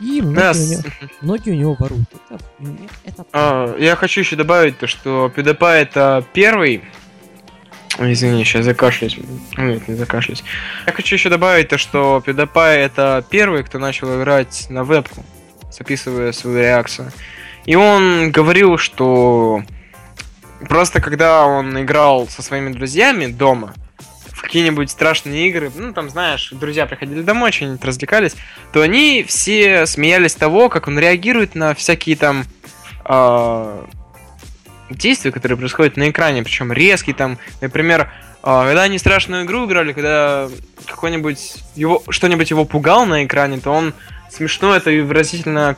И 0.00 0.20
многие, 0.20 0.50
yes. 0.50 0.66
у, 0.66 0.70
него, 0.70 0.82
многие 1.20 1.50
у 1.50 1.54
него 1.54 1.76
воруют. 1.78 2.08
Это, 2.28 2.42
это... 3.04 3.26
А, 3.32 3.76
я 3.78 3.96
хочу 3.96 4.20
еще 4.20 4.36
добавить 4.36 4.78
то, 4.78 4.86
что 4.86 5.32
PewDiePie 5.34 5.82
это 5.82 6.24
первый 6.32 6.82
Извини, 7.96 8.42
сейчас 8.42 8.64
закашляюсь. 8.64 9.18
Нет, 9.56 9.86
не 9.86 9.94
закашляюсь. 9.94 10.42
Я 10.84 10.92
хочу 10.92 11.14
еще 11.14 11.28
добавить 11.28 11.68
то, 11.68 11.78
что 11.78 12.22
PewDiePie 12.26 12.74
это 12.74 13.24
первый, 13.30 13.62
кто 13.62 13.78
начал 13.78 14.20
играть 14.20 14.66
на 14.68 14.82
вебку, 14.82 15.24
записывая 15.70 16.32
свою 16.32 16.58
реакцию. 16.58 17.12
И 17.66 17.76
он 17.76 18.32
говорил, 18.32 18.78
что 18.78 19.62
просто 20.68 21.00
когда 21.00 21.46
он 21.46 21.80
играл 21.80 22.26
со 22.28 22.42
своими 22.42 22.72
друзьями 22.72 23.26
дома, 23.26 23.74
какие-нибудь 24.44 24.90
страшные 24.90 25.48
игры, 25.48 25.70
ну, 25.74 25.92
там, 25.92 26.10
знаешь, 26.10 26.50
друзья 26.52 26.86
приходили 26.86 27.22
домой, 27.22 27.50
что-нибудь 27.50 27.84
развлекались, 27.84 28.36
то 28.72 28.82
они 28.82 29.24
все 29.26 29.86
смеялись 29.86 30.34
того, 30.34 30.68
как 30.68 30.86
он 30.86 30.98
реагирует 30.98 31.54
на 31.54 31.74
всякие 31.74 32.16
там 32.16 32.44
э, 33.06 33.84
действия, 34.90 35.32
которые 35.32 35.58
происходят 35.58 35.96
на 35.96 36.10
экране, 36.10 36.42
причем 36.42 36.72
резкие 36.72 37.16
там, 37.16 37.38
например, 37.60 38.02
э, 38.02 38.44
когда 38.44 38.82
они 38.82 38.98
страшную 38.98 39.44
игру 39.44 39.64
играли, 39.66 39.92
когда 39.92 40.48
какой-нибудь 40.86 41.56
его 41.74 42.02
что-нибудь 42.10 42.50
его 42.50 42.64
пугал 42.64 43.06
на 43.06 43.24
экране, 43.24 43.58
то 43.58 43.70
он 43.70 43.94
смешно 44.30 44.74
это 44.74 44.90
и 44.90 45.00
выразительно 45.00 45.76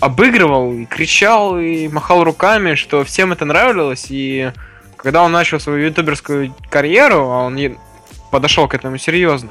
обыгрывал, 0.00 0.72
и 0.74 0.84
кричал, 0.84 1.58
и 1.58 1.88
махал 1.88 2.24
руками, 2.24 2.74
что 2.74 3.04
всем 3.04 3.32
это 3.32 3.44
нравилось, 3.44 4.06
и 4.10 4.52
когда 4.98 5.22
он 5.22 5.32
начал 5.32 5.60
свою 5.60 5.86
ютуберскую 5.86 6.54
карьеру, 6.68 7.30
а 7.30 7.44
он 7.44 7.78
подошел 8.30 8.68
к 8.68 8.74
этому 8.74 8.98
серьезно, 8.98 9.50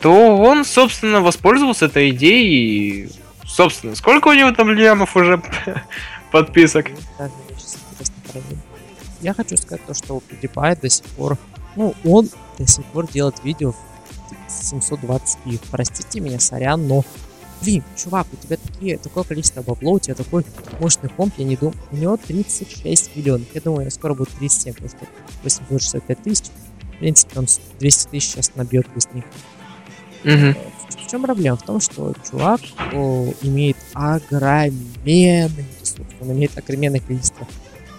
то 0.00 0.38
он, 0.38 0.64
собственно, 0.64 1.20
воспользовался 1.20 1.86
этой 1.86 2.10
идеей 2.10 3.04
и 3.04 3.10
собственно, 3.44 3.94
сколько 3.94 4.28
у 4.28 4.32
него 4.32 4.52
там 4.52 4.70
лямов 4.70 5.16
уже 5.16 5.42
подписок? 6.30 6.86
Проверю. 8.32 8.58
Я 9.20 9.34
хочу 9.34 9.56
сказать 9.56 9.84
то, 9.84 9.92
что 9.92 10.14
у 10.14 10.20
PewDiePie 10.20 10.80
до 10.80 10.88
сих 10.88 11.04
пор, 11.06 11.36
ну, 11.76 11.94
он 12.04 12.30
до 12.58 12.66
сих 12.66 12.84
пор 12.86 13.08
делает 13.08 13.42
видео 13.44 13.72
в 13.72 13.76
720p. 14.48 15.60
Простите 15.70 16.20
меня, 16.20 16.38
сорян, 16.38 16.86
но 16.86 17.04
Блин, 17.62 17.82
чувак, 17.96 18.26
у 18.32 18.36
тебя 18.36 18.56
такие, 18.56 18.96
такое 18.98 19.24
количество 19.24 19.62
бабло, 19.62 19.92
у 19.92 19.98
тебя 19.98 20.14
такой 20.14 20.44
мощный 20.80 21.10
комп, 21.10 21.34
я 21.36 21.44
не 21.44 21.56
думаю, 21.56 21.76
у 21.92 21.96
него 21.96 22.16
36 22.16 23.16
миллионов, 23.16 23.46
я 23.54 23.60
думаю, 23.60 23.90
скоро 23.90 24.14
будет 24.14 24.30
37, 24.30 24.72
потому 24.72 24.88
что 24.88 25.06
865 25.42 26.22
тысяч, 26.22 26.44
в 26.94 26.98
принципе, 26.98 27.38
он 27.38 27.46
200 27.78 28.08
тысяч 28.08 28.30
сейчас 28.30 28.52
набьет 28.54 28.86
быстренько. 28.94 29.28
Мгм. 30.24 30.54
В, 30.54 31.06
в 31.06 31.10
чем 31.10 31.22
проблема? 31.22 31.56
В 31.56 31.62
том, 31.62 31.80
что 31.80 32.14
чувак 32.30 32.60
о, 32.92 33.32
имеет 33.42 33.76
огроменный 33.92 35.50
ресурс, 35.80 36.08
он 36.20 36.32
имеет 36.32 36.56
огроменное 36.56 37.00
количество 37.00 37.46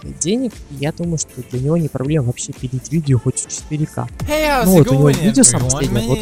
денег, 0.02 0.52
и 0.70 0.74
я 0.76 0.92
думаю, 0.92 1.18
что 1.18 1.30
для 1.50 1.60
него 1.60 1.76
не 1.76 1.88
проблема 1.88 2.26
вообще 2.26 2.52
пилить 2.52 2.90
видео 2.90 3.18
хоть 3.18 3.38
в 3.40 3.46
4К. 3.46 4.08
Hey, 4.28 4.62
Ну, 4.64 4.78
вот 4.78 4.88
у 4.88 4.94
него 4.94 5.10
видео 5.10 5.44
самое 5.44 5.70
последнее, 5.70 6.06
вот, 6.06 6.18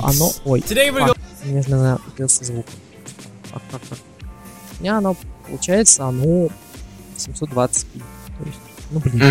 А, 0.00 0.10
оно... 0.10 0.32
Ой, 0.44 0.60
Наверное, 1.44 1.98
убился 2.06 2.44
звук. 2.44 2.66
У 3.52 4.82
меня 4.82 4.98
оно, 4.98 5.16
получается, 5.46 6.06
оно 6.06 6.48
720p. 7.16 8.02
То 8.38 8.44
есть, 8.44 8.58
ну, 8.90 9.00
блин, 9.00 9.22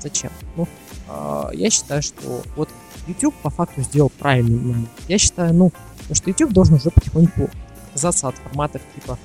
зачем? 0.00 0.30
Ну, 0.56 0.68
а, 1.08 1.50
я 1.52 1.70
считаю, 1.70 2.02
что 2.02 2.42
вот 2.56 2.68
YouTube 3.06 3.34
по 3.42 3.50
факту 3.50 3.82
сделал 3.82 4.10
правильный. 4.10 4.88
Я 5.08 5.18
считаю, 5.18 5.54
ну, 5.54 5.72
то, 6.08 6.14
что 6.14 6.30
YouTube 6.30 6.52
должен 6.52 6.74
уже 6.74 6.90
потихоньку 6.90 7.48
отказаться 7.92 8.28
от 8.28 8.36
форматов 8.36 8.82
типа 8.94 9.18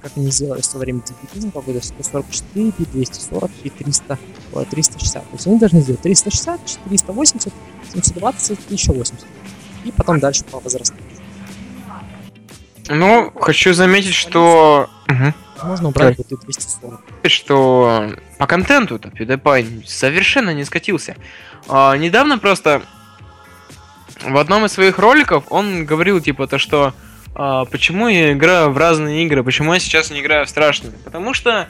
как 0.00 0.12
они 0.16 0.30
сделали 0.30 0.60
в 0.60 0.64
свое 0.64 0.84
время 0.84 1.02
дебютизм 1.02 1.50
погода 1.50 1.82
144 1.82 2.72
p 2.72 2.84
240 2.84 3.50
p 3.50 3.70
300 3.70 4.18
ой, 4.52 4.64
360 4.64 5.22
то 5.22 5.28
есть 5.32 5.46
они 5.46 5.58
должны 5.58 5.80
сделать 5.80 6.00
360 6.00 6.66
480 6.66 7.52
720 7.92 8.58
и 8.68 8.72
еще 8.72 8.92
80 8.92 9.26
и 9.84 9.92
потом 9.92 10.20
дальше 10.20 10.44
по 10.44 10.60
возрасту 10.60 10.96
Ну, 12.88 13.32
хочу 13.40 13.72
заметить, 13.72 14.14
что... 14.14 14.88
Можно 15.62 15.88
убрать 15.88 16.18
вот 16.18 16.30
и 16.30 16.36
240 16.36 17.00
что 17.28 18.12
по 18.38 18.46
контенту-то 18.46 19.08
PewDiePie 19.08 19.86
совершенно 19.86 20.50
не 20.50 20.64
скатился. 20.64 21.16
А, 21.68 21.96
недавно 21.96 22.38
просто 22.38 22.82
в 24.22 24.36
одном 24.36 24.64
из 24.64 24.72
своих 24.72 24.98
роликов 24.98 25.44
он 25.50 25.84
говорил 25.84 26.20
типа 26.20 26.46
то, 26.46 26.58
что 26.58 26.94
а, 27.34 27.64
почему 27.66 28.08
я 28.08 28.32
играю 28.32 28.70
в 28.70 28.78
разные 28.78 29.24
игры, 29.24 29.42
почему 29.44 29.74
я 29.74 29.80
сейчас 29.80 30.10
не 30.10 30.20
играю 30.20 30.46
в 30.46 30.48
страшные. 30.48 30.92
Потому 31.04 31.34
что, 31.34 31.68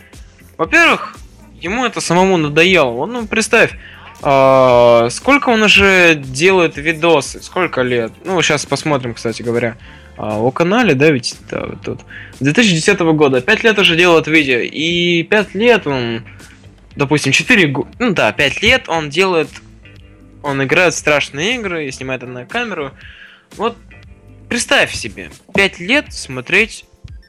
во-первых, 0.57 1.17
ему 1.61 1.85
это 1.85 2.01
самому 2.01 2.37
надоело. 2.37 2.91
Он, 2.91 3.12
ну, 3.12 3.27
представь, 3.27 3.73
а, 4.23 5.09
сколько 5.11 5.49
он 5.49 5.62
уже 5.62 6.14
делает 6.14 6.77
видосы, 6.77 7.43
сколько 7.43 7.83
лет. 7.83 8.12
Ну, 8.25 8.41
сейчас 8.43 8.64
посмотрим, 8.67 9.14
кстати 9.14 9.43
говоря. 9.43 9.77
А, 10.17 10.39
о 10.39 10.51
канале, 10.51 10.95
да, 10.95 11.11
ведь 11.11 11.37
да, 11.51 11.67
вот 11.67 11.83
тут. 11.83 12.01
С 12.39 12.41
2010 12.41 12.99
года. 13.01 13.41
5 13.41 13.64
лет 13.64 13.79
уже 13.79 13.97
делает 13.97 14.27
видео. 14.27 14.59
И 14.59 15.23
5 15.25 15.55
лет 15.55 15.87
он, 15.87 16.25
допустим, 16.95 17.33
4 17.33 17.67
года, 17.69 17.89
ну 17.99 18.12
да, 18.12 18.33
5 18.33 18.62
лет 18.62 18.89
он 18.89 19.11
делает, 19.11 19.49
он 20.43 20.62
играет 20.62 20.95
в 20.95 20.99
страшные 20.99 21.57
игры 21.57 21.87
и 21.87 21.91
снимает 21.91 22.23
это 22.23 22.33
на 22.33 22.47
камеру. 22.47 22.93
Вот 23.57 23.77
представь 24.49 24.95
себе, 24.95 25.31
5 25.55 25.81
лет 25.81 26.12
смотреть 26.12 26.85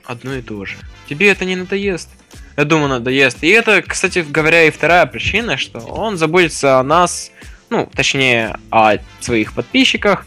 одно 0.06 0.36
и 0.36 0.42
то 0.42 0.64
же. 0.66 0.78
Тебе 1.10 1.30
это 1.30 1.46
не 1.46 1.56
надоест? 1.56 2.10
Я 2.56 2.64
думаю, 2.64 2.90
надоест. 2.90 3.44
И 3.44 3.50
это, 3.50 3.82
кстати 3.82 4.26
говоря, 4.28 4.64
и 4.64 4.72
вторая 4.72 5.06
причина, 5.06 5.58
что 5.58 5.80
он 5.80 6.18
заботится 6.18 6.80
о 6.80 6.84
нас, 6.84 7.32
ну, 7.70 7.90
точнее, 7.94 8.58
о 8.72 8.98
своих 9.20 9.54
подписчиках. 9.54 10.26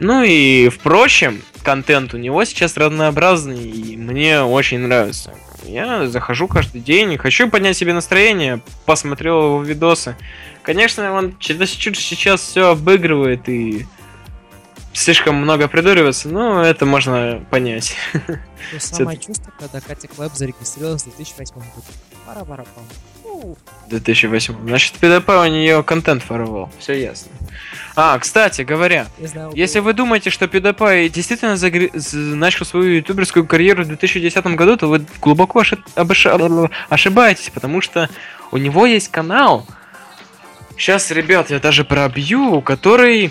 Ну 0.00 0.22
и, 0.24 0.68
впрочем, 0.70 1.42
контент 1.62 2.14
у 2.14 2.18
него 2.18 2.44
сейчас 2.44 2.76
разнообразный, 2.76 3.62
и 3.62 3.96
мне 3.96 4.42
очень 4.42 4.80
нравится. 4.80 5.34
Я 5.64 6.06
захожу 6.08 6.48
каждый 6.48 6.80
день, 6.80 7.16
хочу 7.16 7.48
поднять 7.48 7.76
себе 7.76 7.92
настроение, 7.92 8.60
посмотрел 8.84 9.44
его 9.44 9.62
видосы. 9.62 10.16
Конечно, 10.62 11.12
он 11.12 11.36
чуть 11.38 11.58
сейчас 11.68 12.40
все 12.40 12.70
обыгрывает 12.70 13.48
и 13.48 13.86
слишком 14.92 15.36
много 15.36 15.68
придуривается, 15.68 16.28
но 16.28 16.62
это 16.62 16.84
можно 16.84 17.44
понять. 17.50 17.96
то 18.12 18.38
самое 18.78 19.18
чувство 19.18 19.52
когда 19.58 19.80
Катя 19.80 20.08
Клэп 20.08 20.32
зарегистрировалась 20.34 21.02
в 21.02 21.16
2008 21.16 21.54
году 21.54 21.66
пара 22.26 22.44
пара 22.44 22.66
пам 22.74 22.84
2008. 23.88 24.54
Значит, 24.68 24.94
PDP 25.00 25.42
у 25.46 25.46
нее 25.50 25.82
контент 25.82 26.28
воровал. 26.28 26.70
Все 26.78 26.94
ясно. 27.00 27.30
А, 27.94 28.18
кстати 28.18 28.62
говоря, 28.62 29.06
знаю 29.20 29.52
если 29.54 29.80
вы 29.80 29.92
думаете, 29.92 30.30
что 30.30 30.46
PewDiePie 30.46 31.08
действительно 31.10 31.54
загр- 31.54 31.90
начал 32.34 32.64
свою 32.64 32.96
ютуберскую 32.96 33.46
карьеру 33.46 33.84
в 33.84 33.88
2010 33.88 34.46
году, 34.56 34.76
то 34.76 34.86
вы 34.88 35.04
глубоко 35.20 35.60
ошиб- 35.60 35.84
обыш- 35.94 36.70
ошибаетесь, 36.88 37.50
потому 37.50 37.80
что 37.82 38.08
у 38.50 38.56
него 38.56 38.86
есть 38.86 39.08
канал. 39.08 39.66
Сейчас, 40.76 41.10
ребят, 41.10 41.50
я 41.50 41.58
даже 41.60 41.84
пробью, 41.84 42.62
который... 42.62 43.30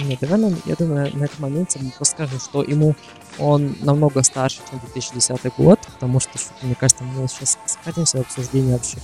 Нет, 0.00 0.18
давай, 0.20 0.40
нам- 0.40 0.56
я 0.64 0.74
думаю, 0.74 1.10
на 1.16 1.24
этом 1.24 1.36
моменте 1.38 1.78
мы 1.80 1.90
просто 1.92 2.14
скажем, 2.16 2.40
что 2.40 2.62
ему 2.64 2.96
он 3.38 3.76
намного 3.80 4.22
старше, 4.24 4.58
чем 4.68 4.80
2010 4.80 5.54
год, 5.56 5.80
потому 5.94 6.18
что, 6.20 6.30
мне 6.62 6.74
кажется, 6.74 7.04
мы 7.04 7.28
сейчас 7.28 7.58
скатимся 7.66 8.18
в 8.18 8.20
обсуждение 8.22 8.72
вообще 8.74 8.96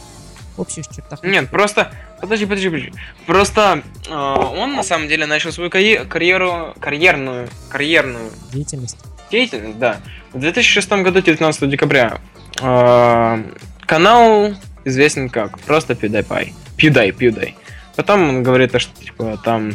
общих 0.56 0.86
чертах. 0.88 1.22
Нет, 1.22 1.50
просто... 1.50 1.92
Подожди, 2.20 2.46
подожди, 2.46 2.68
подожди. 2.68 2.92
Просто 3.26 3.82
э, 4.08 4.12
он 4.14 4.74
на 4.74 4.82
самом 4.82 5.08
деле 5.08 5.26
начал 5.26 5.52
свою 5.52 5.70
карье- 5.70 6.04
карьеру... 6.04 6.74
Карьерную... 6.80 7.48
Карьерную 7.70 8.30
деятельность. 8.52 8.98
деятельность, 9.30 9.78
да. 9.78 10.00
В 10.32 10.40
2006 10.40 10.90
году, 11.02 11.20
19 11.20 11.68
декабря, 11.68 12.20
э, 12.60 13.44
канал 13.86 14.54
известен 14.84 15.28
как 15.28 15.58
просто 15.60 15.94
PewDiePie. 15.94 16.52
PewDie, 16.76 17.16
PewDie. 17.16 17.54
Потом 17.96 18.28
он 18.28 18.42
говорит, 18.42 18.80
что 18.80 18.94
типа 19.02 19.38
там 19.42 19.74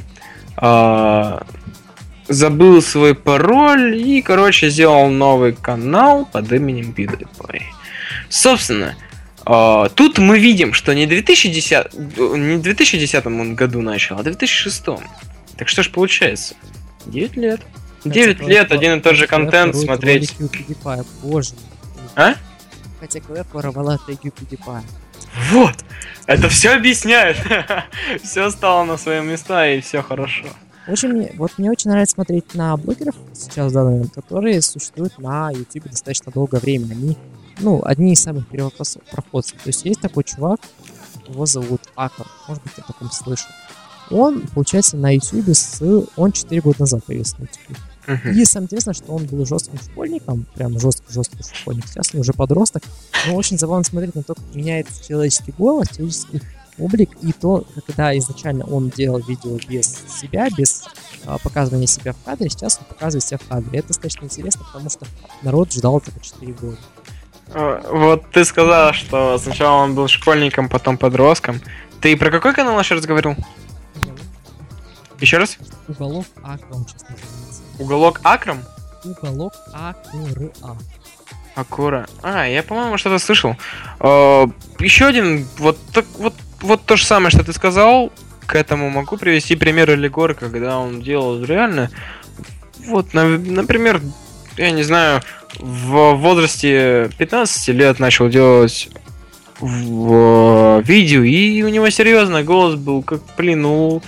э, 0.62 1.40
забыл 2.28 2.82
свой 2.82 3.16
пароль 3.16 3.96
и, 3.96 4.22
короче, 4.22 4.70
сделал 4.70 5.10
новый 5.10 5.54
канал 5.54 6.28
под 6.32 6.52
именем 6.52 6.94
PewDiePie. 6.96 7.64
Собственно, 8.30 8.96
тут 9.96 10.18
мы 10.18 10.40
видим, 10.40 10.74
что 10.74 10.94
не 10.94 11.06
2010, 11.06 11.94
не 11.94 12.56
в 12.58 12.62
2010 12.62 13.26
он 13.28 13.56
году 13.56 13.82
начал, 13.82 14.16
а 14.16 14.20
в 14.20 14.24
2006. 14.24 14.84
Так 15.58 15.68
что 15.68 15.84
ж 15.84 15.92
получается? 15.92 16.56
9 17.06 17.36
лет. 17.38 17.62
9 18.04 18.38
Хотя 18.38 18.50
лет, 18.50 18.72
один 18.72 19.00
и 19.00 19.02
тот 19.02 19.16
же 19.16 19.28
контент 19.28 19.76
смотреть. 19.76 20.34
боже. 21.22 21.54
А? 22.16 22.36
Хотя 23.00 23.20
Клэп 23.20 23.54
воровала 23.54 24.00
теги 24.06 24.32
PewDiePie. 24.32 24.82
Вот! 25.52 25.76
Это 26.28 26.50
все 26.50 26.72
объясняет. 26.72 27.38
все 28.24 28.50
стало 28.50 28.84
на 28.86 28.98
свои 28.98 29.22
места 29.22 29.68
и 29.68 29.82
все 29.82 30.02
хорошо. 30.02 30.46
Очень 30.88 31.10
мне, 31.10 31.32
вот 31.36 31.58
мне 31.58 31.72
очень 31.72 31.90
нравится 31.90 32.14
смотреть 32.14 32.54
на 32.54 32.78
блогеров 32.78 33.16
сейчас 33.34 33.72
в 33.72 33.74
данный 33.74 33.94
момент, 33.94 34.14
которые 34.14 34.62
существуют 34.62 35.18
на 35.18 35.50
YouTube 35.52 35.90
достаточно 35.90 36.32
долгое 36.32 36.60
время. 36.60 36.92
Они, 36.92 37.18
ну, 37.60 37.82
одни 37.84 38.14
из 38.14 38.22
самых 38.22 38.48
первопроходцев. 38.48 39.62
То 39.62 39.68
есть 39.68 39.86
есть 39.86 40.02
такой 40.02 40.24
чувак, 40.24 40.60
его 41.28 41.46
зовут 41.46 41.82
Акор, 41.96 42.28
может 42.48 42.64
быть, 42.64 42.74
я 42.78 42.84
о 42.84 42.88
таком 42.88 43.12
слышал. 43.12 43.50
Он, 44.12 44.42
получается, 44.54 44.98
на 44.98 45.12
YouTube 45.16 45.50
с... 45.50 45.82
Он 46.16 46.32
4 46.32 46.62
года 46.62 46.82
назад 46.82 47.04
появился 47.04 47.38
на 47.40 47.44
YouTube. 47.44 47.78
Мгм. 48.08 48.38
И 48.38 48.46
самое 48.46 48.66
интересное, 48.66 48.94
что 48.94 49.12
он 49.12 49.26
был 49.26 49.46
жестким 49.46 49.80
школьником, 49.80 50.46
прям 50.54 50.80
жесткий-жесткий 50.80 51.44
школьник. 51.44 51.88
Сейчас 51.88 52.14
он 52.14 52.20
уже 52.20 52.34
подросток. 52.34 52.84
Но 53.28 53.36
очень 53.36 53.58
забавно 53.58 53.84
смотреть 53.84 54.14
на 54.14 54.22
то, 54.22 54.36
как 54.36 54.44
меняется 54.54 55.04
человеческий 55.04 55.54
голос, 55.58 55.90
человеческий 55.90 56.42
облик, 56.78 57.10
и 57.22 57.32
то, 57.32 57.66
когда 57.88 58.16
изначально 58.18 58.66
он 58.66 58.90
делал 58.90 59.20
видео 59.20 59.58
без 59.68 60.04
себя, 60.08 60.50
без 60.56 60.84
а, 61.26 61.38
показывания 61.38 61.88
себя 61.88 62.14
в 62.14 62.24
кадре, 62.24 62.50
сейчас 62.50 62.78
он 62.80 62.86
показывает 62.86 63.24
себя 63.24 63.38
в 63.38 63.48
кадре. 63.48 63.80
Это 63.80 63.90
достаточно 63.90 64.26
интересно, 64.26 64.66
потому 64.66 64.90
что 64.90 65.08
народ 65.42 65.72
ждал 65.72 65.98
этого 65.98 66.20
4 66.20 66.54
года. 66.54 66.78
Э, 67.54 67.82
Вот 67.92 68.30
ты 68.32 68.44
сказал, 68.46 68.94
что 68.94 69.38
сначала 69.38 69.84
он 69.84 69.96
был 69.96 70.08
школьником, 70.08 70.70
потом 70.70 70.98
подростком. 70.98 71.62
Ты 72.02 72.16
про 72.18 72.32
какой 72.32 72.54
канал 72.54 72.80
еще 72.80 72.96
раз 72.96 73.06
говорил? 73.06 73.36
Еще 75.20 75.38
раз? 75.38 75.58
Уголок 75.88 76.26
Акра 76.44 76.68
он 76.74 76.86
сейчас 76.88 77.04
называется. 77.10 77.62
Уголок 77.80 78.20
Акрам? 78.24 78.60
Уголок 79.04 79.54
Акра. 79.74 80.50
Акура. 81.56 82.08
А, 82.22 82.46
я, 82.46 82.64
по-моему, 82.64 82.98
что-то 82.98 83.18
слышал. 83.18 83.56
еще 84.02 85.06
один, 85.06 85.48
вот, 85.58 85.78
так, 85.94 86.06
вот, 86.18 86.34
вот 86.60 86.84
то 86.86 86.98
же 86.98 87.06
самое, 87.06 87.30
что 87.32 87.44
ты 87.46 87.54
сказал, 87.54 88.12
к 88.46 88.56
этому 88.56 88.90
могу 88.90 89.16
привести 89.18 89.56
пример 89.56 89.90
Элигор, 89.92 90.34
когда 90.34 90.78
он 90.78 91.02
делал 91.02 91.42
реально, 91.44 91.90
вот, 92.88 93.14
на- 93.14 93.38
например, 93.38 94.02
я 94.58 94.72
не 94.72 94.84
знаю, 94.84 95.22
в 95.60 96.14
возрасте 96.16 97.10
15 97.18 97.68
лет 97.70 98.00
начал 98.00 98.30
делать 98.30 98.90
в 99.60 100.82
видео, 100.82 101.24
и 101.24 101.62
у 101.64 101.70
него 101.70 101.90
серьезно 101.90 102.44
голос 102.44 102.76
был, 102.76 103.04
как, 103.04 103.22
блин, 103.38 103.62
ну, 103.62 104.02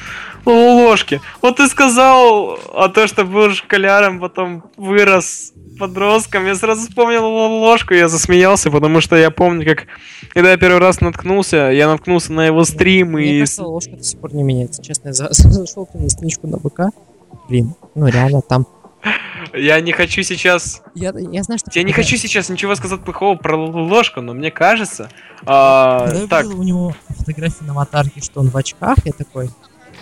у 0.45 0.51
ложки. 0.51 1.21
Вот 1.41 1.57
ты 1.57 1.67
сказал, 1.67 2.59
а 2.73 2.89
то, 2.89 3.07
что 3.07 3.25
был 3.25 3.51
школяром, 3.51 4.19
потом 4.19 4.63
вырос 4.77 5.53
подростком, 5.79 6.45
я 6.45 6.55
сразу 6.55 6.87
вспомнил 6.87 7.25
ложку, 7.25 7.93
я 7.93 8.07
засмеялся, 8.07 8.71
потому 8.71 9.01
что 9.01 9.15
я 9.15 9.29
помню, 9.29 9.65
как 9.65 9.87
когда 10.33 10.51
я 10.51 10.57
первый 10.57 10.79
раз 10.79 11.01
наткнулся, 11.01 11.71
я 11.71 11.87
наткнулся 11.87 12.33
на 12.33 12.45
его 12.45 12.63
стрим 12.65 13.13
Мне 13.13 13.37
и... 13.37 13.39
кажется, 13.39 13.63
ложка 13.63 13.91
до 13.91 14.03
сих 14.03 14.19
пор 14.19 14.33
не 14.33 14.43
меняется. 14.43 14.81
Честно, 14.83 15.09
я 15.09 15.13
за- 15.13 15.29
зашел 15.31 15.87
на 15.93 16.09
страничку 16.09 16.47
на 16.47 16.57
БК. 16.57 16.89
Блин, 17.49 17.73
ну 17.95 18.07
реально 18.07 18.41
там. 18.41 18.65
Я 19.53 19.79
не 19.81 19.91
хочу 19.91 20.23
сейчас... 20.23 20.81
Я, 20.93 21.13
я 21.31 21.43
знаю, 21.43 21.59
что... 21.59 21.71
Я 21.73 21.83
не 21.83 21.93
хочу 21.93 22.17
сейчас 22.17 22.49
ничего 22.49 22.75
сказать 22.75 23.01
плохого 23.01 23.35
про 23.35 23.55
ложку, 23.57 24.21
но 24.21 24.33
мне 24.33 24.51
кажется... 24.51 25.09
а, 25.45 26.05
Когда 26.05 26.21
я 26.21 26.27
так, 26.27 26.45
у 26.47 26.63
него 26.63 26.95
фотографии 27.17 27.63
на 27.63 27.71
аватарке, 27.73 28.21
что 28.21 28.39
он 28.41 28.49
в 28.49 28.57
очках, 28.57 28.97
я 29.05 29.11
такой, 29.13 29.49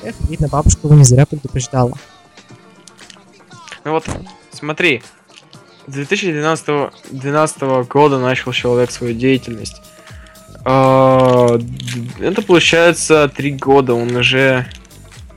эх, 0.04 0.16
видно, 0.30 0.48
бабушка 0.48 0.82
его 0.88 0.96
не 0.96 1.04
зря 1.04 1.26
предупреждала. 1.26 1.94
ну 3.84 3.92
вот, 3.92 4.06
смотри. 4.52 5.04
С 5.88 5.94
2012 5.94 6.68
12 7.12 7.62
года 7.88 8.18
начал 8.18 8.52
человек 8.52 8.90
свою 8.90 9.14
деятельность. 9.14 9.82
А, 10.64 11.60
Это 12.20 12.42
получается 12.42 13.30
три 13.30 13.52
года, 13.52 13.94
он 13.94 14.16
уже 14.16 14.66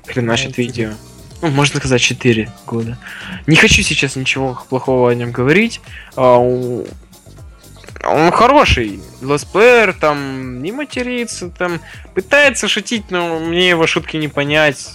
хреначит 0.06 0.56
видео. 0.56 0.92
Ну, 1.40 1.48
можно 1.48 1.78
сказать, 1.78 2.00
4 2.00 2.50
года. 2.66 2.98
Не 3.46 3.56
хочу 3.56 3.82
сейчас 3.82 4.16
ничего 4.16 4.60
плохого 4.68 5.10
о 5.10 5.14
нем 5.14 5.30
говорить. 5.30 5.80
А, 6.16 6.38
Он 6.38 8.32
хороший. 8.32 9.00
Летсплеер, 9.20 9.92
там, 9.92 10.62
не 10.62 10.72
матерится, 10.72 11.50
там, 11.50 11.80
пытается 12.14 12.68
шутить, 12.68 13.10
но 13.10 13.38
мне 13.38 13.68
его 13.68 13.86
шутки 13.86 14.16
не 14.16 14.28
понять. 14.28 14.92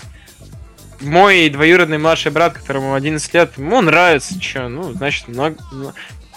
Мой 1.02 1.50
двоюродный 1.50 1.98
младший 1.98 2.32
брат, 2.32 2.54
которому 2.54 2.94
11 2.94 3.34
лет, 3.34 3.58
ему 3.58 3.82
нравится, 3.82 4.40
чё, 4.40 4.70
ну, 4.70 4.94
значит, 4.94 5.28
много... 5.28 5.58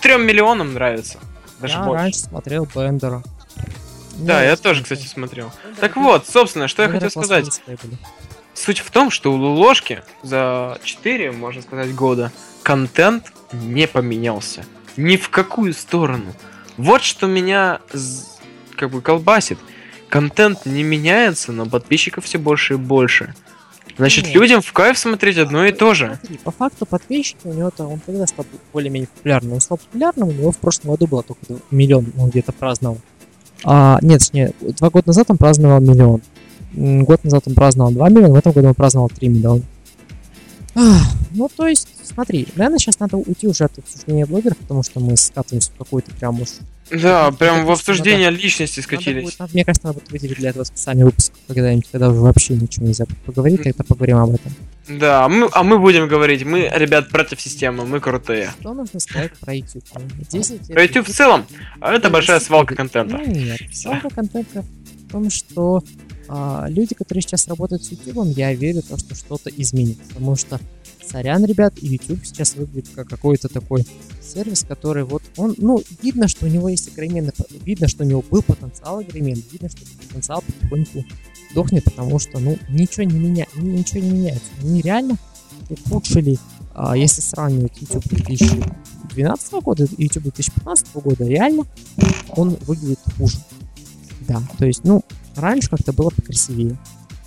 Трем 0.03 0.27
миллионам 0.27 0.75
нравится. 0.75 1.19
Даже 1.61 1.75
я 1.75 1.85
больше. 1.85 2.03
раньше 2.03 2.19
смотрел 2.19 2.69
Бендера. 2.75 3.23
Да, 4.17 4.41
Ну, 4.41 4.45
я 4.45 4.57
тоже, 4.57 4.83
кстати, 4.83 5.07
смотрел. 5.07 5.53
Бендер 5.65 5.81
Так 5.81 5.97
вот, 5.97 6.27
собственно, 6.29 6.69
что 6.69 6.83
я 6.83 6.89
Бендера 6.89 7.09
хотел 7.09 7.23
сказать. 7.23 7.63
Суть 8.57 8.79
в 8.79 8.91
том, 8.91 9.11
что 9.11 9.33
у 9.33 9.37
ложки 9.37 10.03
за 10.23 10.79
4, 10.83 11.31
можно 11.33 11.61
сказать, 11.61 11.95
года 11.95 12.33
контент 12.63 13.33
не 13.53 13.87
поменялся. 13.87 14.65
Ни 14.97 15.17
в 15.17 15.29
какую 15.29 15.75
сторону. 15.75 16.33
Вот 16.79 17.03
что 17.03 17.27
меня 17.27 17.81
как 18.75 18.91
бы 18.91 19.03
колбасит. 19.03 19.59
Контент 20.09 20.65
не 20.65 20.83
меняется, 20.83 21.53
но 21.53 21.67
подписчиков 21.67 22.25
все 22.25 22.39
больше 22.39 22.75
и 22.75 22.77
больше. 22.77 23.35
Значит, 23.99 24.27
Нет. 24.27 24.35
людям 24.35 24.63
в 24.63 24.73
кайф 24.73 24.99
смотреть 24.99 25.39
одно 25.39 25.65
и 25.65 25.73
то 25.73 25.95
же. 25.95 26.19
Смотри, 26.21 26.39
по 26.39 26.51
факту 26.51 26.87
подписчики 26.87 27.41
у 27.45 27.53
него-то, 27.53 27.85
он 27.87 28.01
когда 28.01 28.27
стал 28.27 28.47
более-менее 28.73 29.09
популярным? 29.09 29.55
Он 29.55 29.61
стал 29.61 29.79
популярным, 29.79 30.29
у 30.29 30.33
него 30.33 30.51
в 30.51 30.59
прошлом 30.59 30.91
году 30.93 31.07
было 31.07 31.23
только 31.23 31.41
миллион, 31.71 32.07
он 32.19 32.31
где-то 32.31 32.53
праздновал. 32.53 32.99
А, 33.65 33.99
нет, 34.03 34.21
точнее, 34.21 34.53
два 34.61 34.91
года 34.91 35.09
назад 35.09 35.31
он 35.31 35.39
праздновал 35.39 35.81
миллион. 35.81 36.23
Год 36.75 37.25
назад 37.25 37.45
он 37.47 37.55
праздновал 37.55 37.93
2 37.93 38.09
миллиона, 38.11 38.35
в 38.35 38.37
этом 38.37 38.53
году 38.53 38.69
он 38.69 38.75
праздновал 38.75 39.09
3 39.09 39.29
миллиона. 39.29 39.63
Ах, 40.79 41.07
ну, 41.33 41.49
то 41.57 41.67
есть, 41.67 41.89
смотри, 42.05 42.47
наверное, 42.55 42.79
сейчас 42.79 42.99
надо 43.01 43.17
уйти 43.17 43.49
уже 43.49 43.65
от 43.65 43.79
обсуждения 43.79 44.27
блогеров, 44.27 44.59
потому 44.59 44.83
что 44.83 45.01
мы 45.01 45.17
скатываемся 45.17 45.71
в 45.75 45.79
какой-то 45.79 46.11
прям 46.15 46.41
уж... 46.43 46.49
Да, 46.91 47.31
Ну, 47.31 47.37
прям 47.37 47.65
в 47.65 47.71
обсуждение 47.71 48.31
личности 48.31 48.79
Надо 48.81 48.83
скатились. 48.87 49.25
будет- 49.25 49.39
надо- 49.39 49.53
мне 49.55 49.65
кажется, 49.65 49.87
надо 49.89 50.01
будет 50.01 50.13
выделить 50.13 50.37
для 50.37 50.51
этого 50.51 50.65
специальный 50.65 51.05
выпуск 51.05 51.33
когда-нибудь, 51.49 51.87
когда 51.91 52.11
уже 52.11 52.21
вообще 52.21 52.55
ничего 52.55 52.87
нельзя 52.87 53.07
поговорить, 53.25 53.63
тогда 53.63 53.85
поговорим 53.85 54.19
об 54.19 54.31
этом. 54.35 54.53
Да, 54.89 55.25
а 55.25 55.29
мы, 55.29 55.49
а 55.51 55.63
мы 55.65 55.79
будем 55.79 56.07
говорить, 56.09 56.45
мы, 56.45 56.71
ребят, 56.75 57.09
против 57.09 57.41
системы, 57.41 57.87
мы 57.87 57.99
крутые. 57.99 58.51
Что 58.61 58.75
нужно 58.75 59.01
сказать 59.01 59.33
про 59.41 59.55
YouTube? 59.55 59.83
10 60.31 60.69
Про 60.69 60.83
YouTube 60.85 61.09
в 61.09 61.13
целом, 61.13 61.47
а 61.81 61.93
это 61.95 62.11
большая 62.11 62.39
свалка 62.39 62.75
контента. 62.77 63.17
Ну 63.17 63.27
нет, 63.27 63.59
свалка 63.73 64.11
контента 64.11 64.63
в 64.63 65.11
том, 65.11 65.29
что 65.31 65.83
а, 65.83 66.06
люди, 66.69 66.95
которые 66.95 67.23
сейчас 67.23 67.49
работают 67.49 67.85
с 67.85 67.91
YouTube, 67.91 68.37
я 68.37 68.53
верю, 68.55 68.83
то, 68.83 68.99
что 68.99 69.15
что-то 69.15 69.51
изменится. 69.51 70.03
Потому 70.09 70.37
что, 70.37 70.61
сорян, 71.05 71.45
ребят, 71.45 71.75
YouTube 71.81 72.25
сейчас 72.25 72.55
выглядит 72.55 72.91
как 72.95 73.09
какой-то 73.09 73.49
такой 73.49 73.87
сервис, 74.21 74.65
который 74.67 75.05
вот 75.05 75.23
он, 75.37 75.55
ну, 75.59 75.83
видно, 76.03 76.29
что 76.29 76.47
у 76.47 76.49
него 76.49 76.69
есть 76.69 76.89
огроменный, 76.89 77.33
видно, 77.65 77.89
что 77.89 78.05
у 78.05 78.07
него 78.07 78.25
был 78.29 78.43
потенциал 78.43 78.99
огроменный, 78.99 79.45
видно, 79.53 79.69
что 79.69 79.81
потенциал 80.09 80.43
потихоньку 80.43 81.05
дохнет, 81.55 81.85
потому 81.85 82.19
что, 82.19 82.39
ну, 82.39 82.59
ничего 82.69 83.05
не 83.05 83.19
меняется, 83.19 83.61
ничего 83.61 84.01
не 84.01 84.11
меняется. 84.11 84.51
Они 84.63 84.81
реально 84.81 85.17
ухудшили, 85.71 86.39
а, 86.75 86.97
если 86.97 87.21
сравнивать 87.21 87.81
YouTube 87.81 88.05
2012 88.09 89.53
года 89.63 89.85
и 89.85 90.05
YouTube 90.05 90.25
2015 90.25 91.01
года, 91.01 91.25
реально 91.25 91.65
он 92.31 92.57
выглядит 92.67 93.01
хуже. 93.17 93.39
Да, 94.29 94.43
то 94.59 94.67
есть, 94.67 94.85
ну, 94.85 95.03
раньше 95.37 95.71
как-то 95.71 95.93
было 95.93 96.11
покрасивее. 96.11 96.77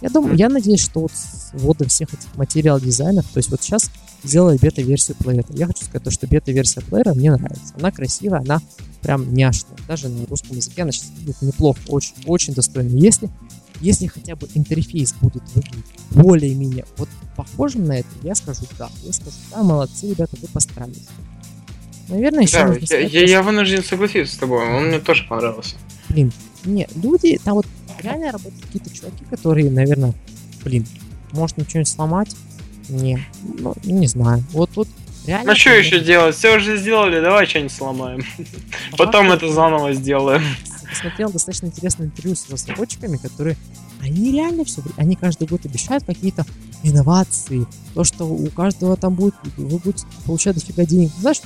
Я 0.01 0.09
думаю, 0.09 0.35
я 0.35 0.47
надеюсь, 0.47 0.81
что 0.81 1.01
вот 1.01 1.11
с 1.11 1.49
вводом 1.53 1.87
всех 1.89 2.13
этих 2.13 2.33
материал 2.37 2.79
дизайнов, 2.79 3.25
то 3.33 3.37
есть 3.37 3.49
вот 3.49 3.61
сейчас 3.61 3.91
сделали 4.23 4.57
бета-версию 4.57 5.17
плеера. 5.17 5.45
Я 5.49 5.67
хочу 5.67 5.83
сказать, 5.83 6.03
то, 6.03 6.11
что 6.11 6.25
бета-версия 6.27 6.81
плеера 6.81 7.13
мне 7.13 7.31
нравится. 7.31 7.73
Она 7.77 7.91
красивая, 7.91 8.39
она 8.39 8.61
прям 9.01 9.33
няшная. 9.33 9.77
Даже 9.87 10.07
на 10.07 10.25
русском 10.25 10.55
языке 10.55 10.83
она 10.83 10.91
сейчас 10.91 11.09
выглядит 11.17 11.41
неплохо, 11.41 11.79
очень, 11.89 12.13
очень 12.25 12.53
достойно. 12.53 12.95
Если, 12.95 13.29
если 13.81 14.07
хотя 14.07 14.35
бы 14.37 14.47
интерфейс 14.55 15.13
будет 15.19 15.43
выглядеть 15.53 15.85
более-менее 16.11 16.85
вот 16.95 17.09
похожим 17.35 17.85
на 17.85 17.99
это, 17.99 18.07
я 18.23 18.35
скажу 18.35 18.61
да. 18.77 18.89
Я 19.03 19.11
скажу 19.11 19.35
да, 19.51 19.63
молодцы, 19.63 20.09
ребята, 20.09 20.37
вы 20.41 20.47
постарались. 20.47 21.07
Наверное, 22.07 22.43
еще 22.43 22.53
Да, 22.59 22.67
нужно 22.67 22.79
я, 22.81 22.85
сказать, 22.87 23.13
я, 23.13 23.25
я 23.25 23.43
вынужден 23.43 23.83
согласиться 23.83 24.33
с 24.33 24.37
тобой, 24.37 24.63
он 24.65 24.87
мне 24.87 24.99
тоже 24.99 25.25
понравился. 25.27 25.75
блин, 26.09 26.31
не, 26.65 26.87
люди, 26.95 27.39
там 27.43 27.55
вот 27.55 27.67
реально 28.01 28.31
работают 28.31 28.65
какие-то 28.65 28.93
чуваки, 28.93 29.23
которые, 29.29 29.69
наверное, 29.69 30.13
блин, 30.63 30.85
может 31.31 31.57
ничего 31.57 31.79
не 31.79 31.85
сломать? 31.85 32.35
Не, 32.89 33.25
ну, 33.43 33.75
не 33.83 34.07
знаю. 34.07 34.43
Вот 34.51 34.71
тут 34.71 34.87
реально... 35.25 35.51
Ну 35.51 35.57
что 35.57 35.69
еще 35.71 35.99
делать? 35.99 36.35
Все 36.35 36.57
уже 36.57 36.77
сделали, 36.77 37.21
давай 37.21 37.45
что-нибудь 37.45 37.71
сломаем. 37.71 38.23
по 38.91 39.05
Потом 39.05 39.31
это 39.31 39.51
заново 39.51 39.93
сделаем. 39.93 40.43
Посмотрел 40.89 41.29
достаточно 41.31 41.67
интересное 41.67 42.07
интервью 42.07 42.35
с 42.35 42.49
разработчиками, 42.49 43.17
которые, 43.17 43.55
они 44.01 44.31
реально 44.31 44.65
все, 44.65 44.81
они 44.97 45.15
каждый 45.15 45.47
год 45.47 45.63
обещают 45.65 46.03
какие-то 46.03 46.45
инновации, 46.81 47.67
то, 47.93 48.03
что 48.03 48.25
у 48.25 48.47
каждого 48.47 48.95
там 48.95 49.13
будет, 49.13 49.35
вы 49.55 49.77
будете 49.77 50.05
получать 50.25 50.55
дофига 50.55 50.85
денег. 50.85 51.11
Знаешь, 51.19 51.41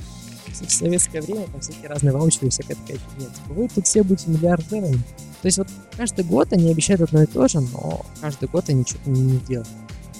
в 0.53 0.71
советское 0.71 1.21
время 1.21 1.47
там 1.47 1.61
всякие 1.61 1.87
разные 1.87 2.13
ваучеры 2.13 2.47
и 2.47 2.49
всякая 2.49 2.75
такая 2.75 2.97
фигня. 2.97 3.27
Типа, 3.27 3.53
вы 3.53 3.67
тут 3.67 3.85
все 3.85 4.03
будете 4.03 4.29
миллиардерами. 4.29 5.01
То 5.41 5.47
есть 5.47 5.57
вот 5.57 5.67
каждый 5.97 6.23
год 6.23 6.53
они 6.53 6.71
обещают 6.71 7.01
одно 7.01 7.23
и 7.23 7.25
то 7.25 7.47
же, 7.47 7.59
но 7.59 8.05
каждый 8.21 8.47
год 8.47 8.69
они 8.69 8.83
что-то 8.87 9.09
не, 9.09 9.21
не 9.21 9.37
делают. 9.39 9.67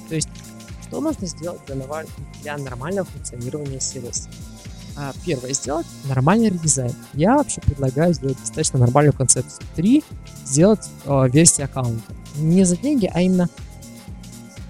То 0.10 0.16
есть 0.16 0.30
что 0.88 1.02
нужно 1.02 1.26
сделать 1.28 1.62
для, 1.66 1.76
нова- 1.76 2.08
для 2.42 2.58
нормального 2.58 3.08
функционирования 3.08 3.80
сервиса? 3.80 4.30
А, 4.96 5.12
первое, 5.26 5.54
сделать 5.54 5.88
нормальный 6.06 6.50
редизайн. 6.50 6.94
Я 7.14 7.38
вообще 7.38 7.62
предлагаю 7.62 8.14
сделать 8.14 8.38
достаточно 8.40 8.80
нормальную 8.80 9.14
концепцию. 9.14 9.66
Три, 9.76 10.04
сделать 10.46 10.88
э, 11.06 11.30
версию 11.30 11.66
аккаунта. 11.66 12.14
Не 12.36 12.64
за 12.64 12.78
деньги, 12.78 13.10
а 13.12 13.22
именно 13.22 13.50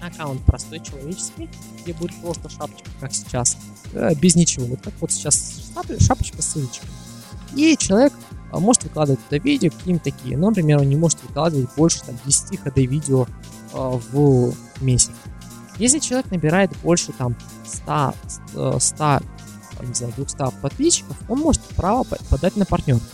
аккаунт 0.06 0.42
простой, 0.44 0.80
человеческий, 0.80 1.48
где 1.82 1.92
будет 1.94 2.14
просто 2.20 2.48
шапочка, 2.48 2.90
как 3.00 3.12
сейчас, 3.12 3.56
э, 3.92 4.14
без 4.14 4.34
ничего. 4.36 4.66
Вот 4.66 4.80
как 4.82 4.94
вот 5.00 5.12
сейчас 5.12 5.62
шап- 5.74 6.02
шапочка 6.02 6.42
с 6.42 6.52
ссылочкой. 6.52 6.88
И 7.54 7.76
человек 7.76 8.12
э, 8.52 8.58
может 8.58 8.84
выкладывать 8.84 9.22
туда 9.24 9.38
видео, 9.38 9.70
какие-нибудь 9.70 10.02
такие. 10.02 10.36
Но, 10.36 10.48
например, 10.48 10.78
он 10.78 10.88
не 10.88 10.96
может 10.96 11.22
выкладывать 11.22 11.68
больше 11.76 12.00
там, 12.04 12.18
10 12.24 12.58
HD 12.60 12.86
видео 12.86 13.26
э, 13.72 13.76
в 14.12 14.54
месяц. 14.80 15.12
Если 15.78 15.98
человек 15.98 16.30
набирает 16.30 16.70
больше 16.82 17.12
там 17.12 17.36
100, 17.66 18.14
э, 18.54 18.76
100 18.80 19.20
не 19.82 19.94
знаю, 19.94 20.12
200 20.16 20.60
подписчиков, 20.60 21.16
он 21.28 21.40
может 21.40 21.62
право 21.76 22.04
по- 22.04 22.16
подать 22.30 22.56
на 22.56 22.64
партнерку. 22.64 23.04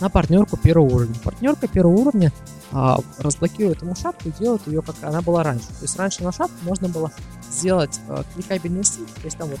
На 0.00 0.08
партнерку 0.08 0.56
первого 0.56 0.94
уровня. 0.94 1.14
Партнерка 1.22 1.68
первого 1.68 1.94
уровня 1.94 2.32
а, 2.72 2.98
разблокирует 3.18 3.82
ему 3.82 3.94
шапку 3.94 4.28
и 4.28 4.32
делает 4.32 4.66
ее, 4.66 4.82
как 4.82 4.96
она 5.02 5.20
была 5.20 5.42
раньше. 5.42 5.66
То 5.66 5.82
есть 5.82 5.96
раньше 5.96 6.22
на 6.22 6.32
шапку 6.32 6.56
можно 6.62 6.88
было 6.88 7.12
сделать 7.50 8.00
а, 8.08 8.24
кликабельный 8.34 8.84
стиль, 8.84 9.06
то 9.06 9.24
есть 9.24 9.36
там 9.36 9.48
вот 9.48 9.60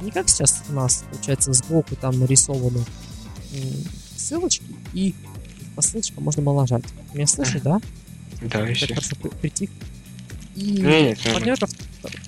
не 0.00 0.10
как 0.10 0.28
сейчас 0.28 0.62
у 0.68 0.72
нас, 0.72 1.04
получается, 1.10 1.52
сбоку 1.52 1.96
там 1.96 2.18
нарисованы 2.18 2.80
ссылочки, 4.16 4.64
и 4.92 5.14
по 5.76 5.82
ссылочкам 5.82 6.24
можно 6.24 6.42
было 6.42 6.60
нажать. 6.62 6.84
Меня 7.12 7.26
слышишь, 7.26 7.60
да? 7.62 7.80
Да, 8.42 8.60
еще. 8.60 8.88
хорошо 8.88 9.16
при- 9.16 9.28
притих. 9.28 9.70
И 10.54 10.80
нет, 10.80 11.18
партнерка, 11.32 11.66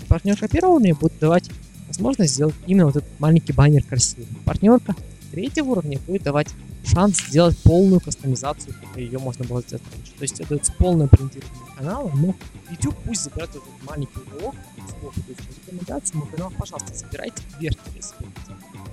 партнерка 0.09 0.49
первого 0.49 0.75
уровня 0.75 0.95
будет 0.95 1.19
давать 1.19 1.51
возможность 1.87 2.35
сделать 2.35 2.55
именно 2.67 2.87
вот 2.87 2.97
этот 2.97 3.21
маленький 3.21 3.53
баннер 3.53 3.83
красивым. 3.83 4.35
Партнерка 4.45 4.95
третьего 5.31 5.71
уровня 5.71 5.99
будет 6.07 6.23
давать 6.23 6.49
шанс 6.87 7.19
сделать 7.27 7.57
полную 7.59 8.01
кастомизацию, 8.01 8.75
как 8.75 8.97
ее 8.97 9.19
можно 9.19 9.45
было 9.45 9.61
сделать 9.63 9.83
раньше. 9.93 10.13
То 10.13 10.23
есть 10.23 10.41
это 10.41 10.51
дается 10.51 10.73
полное 10.73 11.07
брендирование 11.07 11.75
канала, 11.77 12.11
но 12.15 12.35
YouTube 12.71 12.97
пусть 13.05 13.25
забирает 13.25 13.51
этот 13.51 13.63
маленький 13.83 14.21
уголок, 14.21 14.55
сколько, 14.89 15.21
то 15.21 15.29
есть 15.29 15.41
рекомендации, 15.67 16.17
мой 16.17 16.29
канал, 16.29 16.53
пожалуйста, 16.57 16.95
забирайте 16.95 17.43
верхний 17.59 18.01
аспект. 18.01 18.31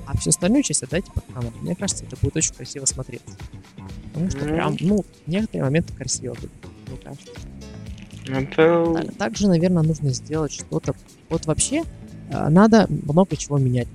А 0.06 0.18
всю 0.18 0.32
остальную 0.32 0.64
часть 0.64 0.84
отдайте 0.84 1.12
под 1.12 1.24
канал. 1.26 1.54
Мне 1.62 1.76
кажется, 1.76 2.04
это 2.06 2.18
будет 2.18 2.36
очень 2.36 2.54
красиво 2.54 2.86
смотреться. 2.86 3.38
Потому 4.14 4.30
что 4.30 4.39
прям, 4.39 4.76
ну, 4.80 5.06
некоторые 5.28 5.64
моменты 5.64 5.94
красиво 5.94 6.34
будут, 6.34 6.52
мне 6.88 6.98
кажется. 6.98 7.32
Это... 8.28 9.12
Также, 9.18 9.48
наверное, 9.48 9.84
нужно 9.84 10.10
сделать 10.10 10.52
что-то. 10.52 10.94
Вот 11.30 11.46
вообще 11.46 11.84
э, 12.30 12.50
надо 12.50 12.88
много 12.89 13.36
чего 13.36 13.58
менять. 13.58 13.88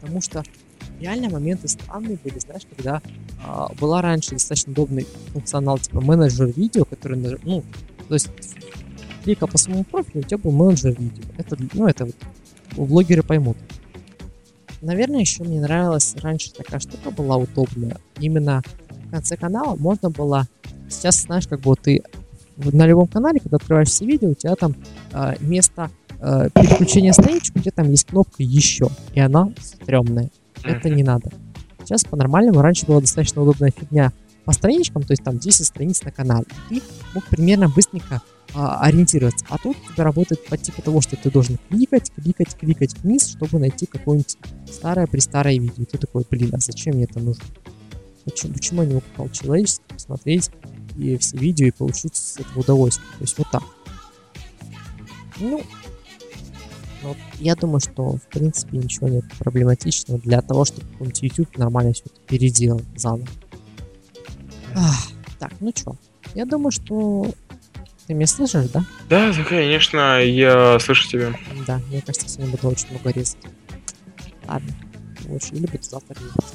Потому 0.00 0.20
что 0.20 0.44
реально 1.00 1.30
моменты 1.30 1.68
странные 1.68 2.18
были, 2.22 2.38
знаешь, 2.38 2.62
когда 2.76 3.00
э, 3.44 3.74
была 3.78 4.02
раньше 4.02 4.32
достаточно 4.32 4.72
удобный 4.72 5.06
функционал 5.32 5.78
типа 5.78 6.00
менеджер 6.00 6.46
видео, 6.46 6.84
который, 6.84 7.18
ну, 7.42 7.62
то 8.08 8.14
есть 8.14 8.28
клика 9.22 9.46
по 9.46 9.58
своему 9.58 9.84
профилю, 9.84 10.20
у 10.20 10.22
тебя 10.22 10.38
был 10.38 10.52
менеджер 10.52 10.94
видео. 10.98 11.24
Это, 11.38 11.56
ну, 11.72 11.86
это 11.86 12.06
вот 12.06 12.88
блогеры 12.88 13.22
поймут. 13.22 13.56
Наверное, 14.80 15.20
еще 15.20 15.44
мне 15.44 15.60
нравилась 15.60 16.14
раньше 16.20 16.52
такая 16.52 16.78
штука 16.78 17.10
была 17.10 17.36
удобная. 17.36 17.96
Именно 18.18 18.62
в 18.90 19.10
конце 19.10 19.36
канала 19.36 19.76
можно 19.76 20.10
было... 20.10 20.46
Сейчас, 20.90 21.22
знаешь, 21.22 21.48
как 21.48 21.60
бы 21.60 21.74
ты 21.76 22.02
на 22.56 22.86
любом 22.86 23.06
канале, 23.06 23.40
когда 23.40 23.56
открываешь 23.56 23.88
все 23.88 24.04
видео, 24.04 24.30
у 24.30 24.34
тебя 24.34 24.54
там 24.54 24.76
э, 25.12 25.34
вместо 25.40 25.90
э, 26.20 26.50
переключения 26.54 27.12
страничек, 27.12 27.56
у 27.56 27.60
тебя 27.60 27.72
там 27.74 27.90
есть 27.90 28.06
кнопка 28.06 28.42
«Еще», 28.42 28.88
и 29.14 29.20
она 29.20 29.52
стрёмная. 29.60 30.30
Это 30.64 30.90
не 30.90 31.02
надо. 31.02 31.30
Сейчас 31.80 32.04
по-нормальному, 32.04 32.62
раньше 32.62 32.86
была 32.86 33.00
достаточно 33.00 33.42
удобная 33.42 33.70
фигня 33.70 34.12
по 34.44 34.52
страничкам, 34.52 35.02
то 35.02 35.12
есть 35.12 35.22
там 35.22 35.38
10 35.38 35.66
страниц 35.66 36.02
на 36.02 36.10
канале. 36.10 36.46
Ты 36.68 36.82
мог 37.14 37.24
примерно 37.26 37.68
быстренько 37.68 38.22
а, 38.54 38.80
ориентироваться. 38.80 39.44
А 39.48 39.58
тут 39.58 39.76
у 39.76 39.92
тебя 39.92 40.04
работает 40.04 40.44
по 40.46 40.56
типу 40.56 40.82
того, 40.82 41.00
что 41.00 41.16
ты 41.16 41.30
должен 41.30 41.58
кликать, 41.68 42.10
кликать, 42.14 42.56
кликать 42.56 42.98
вниз, 42.98 43.28
чтобы 43.28 43.58
найти 43.58 43.86
какое-нибудь 43.86 44.36
старое-престарое 44.70 45.58
видео. 45.58 45.84
Ты 45.84 45.98
такой, 45.98 46.24
блин, 46.30 46.50
а 46.54 46.58
зачем 46.58 46.94
мне 46.94 47.04
это 47.04 47.20
нужно? 47.20 47.44
Почему, 48.24 48.52
почему 48.54 48.82
я 48.82 48.88
не 48.88 49.02
мог 49.16 49.32
человечески 49.32 49.82
посмотреть 49.88 50.50
и 50.96 51.18
все 51.18 51.36
видео 51.36 51.66
и 51.66 51.70
получить 51.70 52.16
с 52.16 52.38
этого 52.38 52.60
удовольствие. 52.60 53.08
То 53.18 53.22
есть 53.22 53.38
вот 53.38 53.50
так. 53.50 53.62
Ну, 55.40 55.62
вот 57.08 57.16
я 57.38 57.54
думаю, 57.54 57.80
что 57.80 58.16
в 58.16 58.26
принципе 58.28 58.78
ничего 58.78 59.08
нет 59.08 59.24
проблематичного 59.38 60.20
для 60.20 60.40
того, 60.42 60.64
чтобы 60.64 60.86
какой-нибудь 60.92 61.22
YouTube 61.22 61.58
нормально 61.58 61.92
все 61.92 62.04
это 62.06 62.20
переделал 62.26 62.80
заново. 62.96 63.28
Ах, 64.74 65.08
так, 65.38 65.52
ну 65.60 65.72
чё, 65.72 65.96
я 66.34 66.44
думаю, 66.44 66.70
что 66.70 67.32
ты 68.06 68.14
меня 68.14 68.26
слышишь, 68.26 68.68
да? 68.70 68.84
Да, 69.08 69.32
конечно, 69.48 70.20
я 70.22 70.78
слышу 70.78 71.08
тебя. 71.08 71.32
Да, 71.66 71.80
мне 71.88 72.00
кажется, 72.02 72.28
сегодня 72.28 72.52
буду 72.52 72.68
очень 72.68 72.90
много 72.90 73.10
резать. 73.10 73.38
Ладно, 74.46 74.70
лучше 75.26 75.54
или 75.54 75.66
буду 75.66 75.82
завтра 75.82 76.14
резать. 76.14 76.54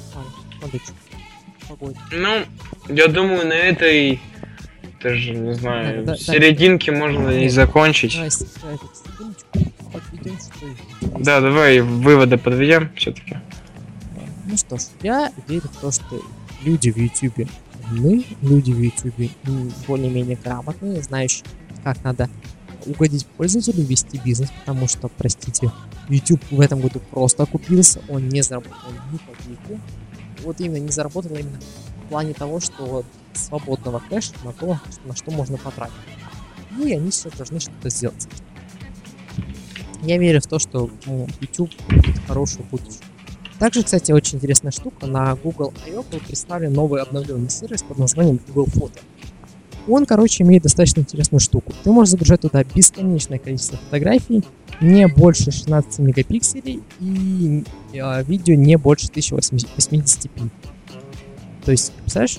Ладно, 0.62 0.80
что? 0.84 1.94
Ну, 2.12 2.44
я 2.88 3.08
думаю, 3.08 3.46
на 3.46 3.54
этой, 3.54 4.20
даже 5.02 5.30
не 5.32 5.54
знаю, 5.54 6.04
да, 6.04 6.12
да, 6.12 6.18
серединке 6.18 6.92
да. 6.92 6.98
можно 6.98 7.30
и 7.30 7.48
закончить. 7.48 8.18
Да, 11.18 11.40
давай 11.40 11.80
выводы 11.80 12.38
подведем 12.38 12.90
все-таки. 12.96 13.38
Ну 14.46 14.56
что 14.56 14.78
ж, 14.78 14.82
я 15.02 15.32
верю 15.46 15.68
в 15.72 15.76
то, 15.80 15.90
что 15.90 16.22
люди 16.64 16.90
в 16.90 16.96
YouTube 16.96 17.48
мы, 17.90 18.24
люди 18.42 18.72
в 18.72 18.80
YouTube 18.80 19.30
более-менее 19.86 20.36
грамотные, 20.36 21.02
знающие, 21.02 21.44
как 21.82 22.02
надо 22.04 22.28
угодить 22.86 23.26
пользователю, 23.26 23.84
вести 23.84 24.20
бизнес, 24.24 24.50
потому 24.60 24.88
что, 24.88 25.08
простите, 25.08 25.70
YouTube 26.08 26.42
в 26.50 26.60
этом 26.60 26.80
году 26.80 27.00
просто 27.10 27.42
окупился, 27.42 28.00
он 28.08 28.28
не 28.28 28.42
заработал 28.42 28.90
ни 29.12 29.18
копейки, 29.18 29.80
вот 30.42 30.60
именно 30.60 30.84
не 30.84 30.90
заработал 30.90 31.34
именно 31.34 31.58
в 32.04 32.08
плане 32.08 32.32
того, 32.32 32.60
что 32.60 33.04
свободного 33.34 34.02
кэша 34.08 34.32
на 34.44 34.52
то, 34.52 34.80
на 35.04 35.14
что 35.14 35.30
можно 35.30 35.56
потратить. 35.56 35.94
И 36.82 36.92
они 36.92 37.10
сейчас 37.10 37.32
должны 37.34 37.60
что-то 37.60 37.90
сделать. 37.90 38.28
Я 40.02 40.18
верю 40.18 40.40
в 40.40 40.46
то, 40.46 40.58
что 40.58 40.90
ну, 41.06 41.26
YouTube 41.40 41.70
будет 41.88 42.18
хорошее 42.26 42.64
будущее. 42.70 43.00
Также, 43.58 43.82
кстати, 43.82 44.10
очень 44.12 44.38
интересная 44.38 44.72
штука. 44.72 45.06
На 45.06 45.34
Google 45.34 45.74
I.O. 45.86 46.02
был 46.02 46.18
представлен 46.20 46.72
новый 46.72 47.02
обновленный 47.02 47.50
сервис 47.50 47.82
под 47.82 47.98
названием 47.98 48.40
Google 48.48 48.66
Photo. 48.66 48.98
Он, 49.86 50.06
короче, 50.06 50.44
имеет 50.44 50.62
достаточно 50.62 51.00
интересную 51.00 51.40
штуку. 51.40 51.72
Ты 51.84 51.90
можешь 51.90 52.12
загружать 52.12 52.40
туда 52.40 52.64
бесконечное 52.64 53.38
количество 53.38 53.76
фотографий, 53.76 54.42
не 54.80 55.06
больше 55.08 55.50
16 55.50 55.98
мегапикселей 55.98 56.82
и 57.00 57.64
э, 57.92 58.24
видео 58.24 58.54
не 58.54 58.78
больше 58.78 59.08
1080p. 59.08 60.50
То 61.64 61.70
есть, 61.70 61.92
представляешь, 61.92 62.38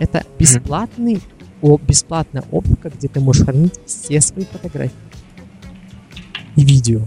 это 0.00 0.24
бесплатный, 0.38 1.20
о, 1.62 1.78
бесплатная 1.78 2.44
оптика, 2.50 2.90
где 2.90 3.06
ты 3.06 3.20
можешь 3.20 3.44
хранить 3.44 3.78
все 3.86 4.20
свои 4.20 4.44
фотографии 4.44 4.94
и 6.56 6.64
видео. 6.64 7.02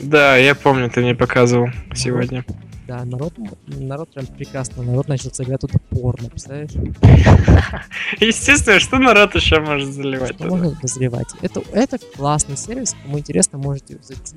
Да, 0.00 0.36
я 0.36 0.54
помню, 0.54 0.90
ты 0.90 1.00
мне 1.00 1.14
показывал 1.14 1.68
сегодня. 1.94 2.44
Да, 2.86 3.04
народ, 3.04 3.34
народ 3.66 4.12
прям 4.12 4.26
прекрасно. 4.26 4.82
Народ 4.82 5.06
начал 5.06 5.32
заливать 5.32 5.60
туда 5.60 5.78
порно, 5.90 6.28
представляешь? 6.28 6.72
Естественно, 8.20 8.80
что 8.80 8.98
народ 8.98 9.34
еще 9.36 9.60
может 9.60 9.92
заливать? 9.92 10.34
Что 10.34 10.46
можно 10.46 10.76
заливать? 10.82 11.28
Это, 11.40 11.62
это 11.72 11.98
классный 11.98 12.56
сервис, 12.56 12.96
кому 13.00 13.18
интересно, 13.20 13.58
можете 13.58 13.98
зайти. 14.02 14.36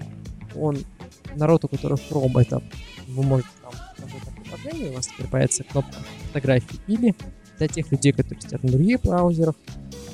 Он, 0.56 0.78
народ, 1.36 1.64
у 1.66 1.68
которого 1.68 1.98
Chrome, 1.98 2.42
это 2.42 2.62
вы 3.08 3.24
можете 3.24 3.50
там 3.64 3.72
в 3.72 4.22
этом 4.22 4.44
приложении, 4.44 4.90
у 4.92 4.94
вас 4.98 5.08
теперь 5.08 5.28
появится 5.28 5.64
кнопка 5.64 5.98
фотографии, 6.28 6.80
или 6.88 7.16
для 7.58 7.68
тех 7.68 7.92
людей, 7.92 8.12
которые 8.12 8.42
сидят 8.42 8.64
на 8.64 8.72
других 8.72 9.02
браузерах, 9.02 9.56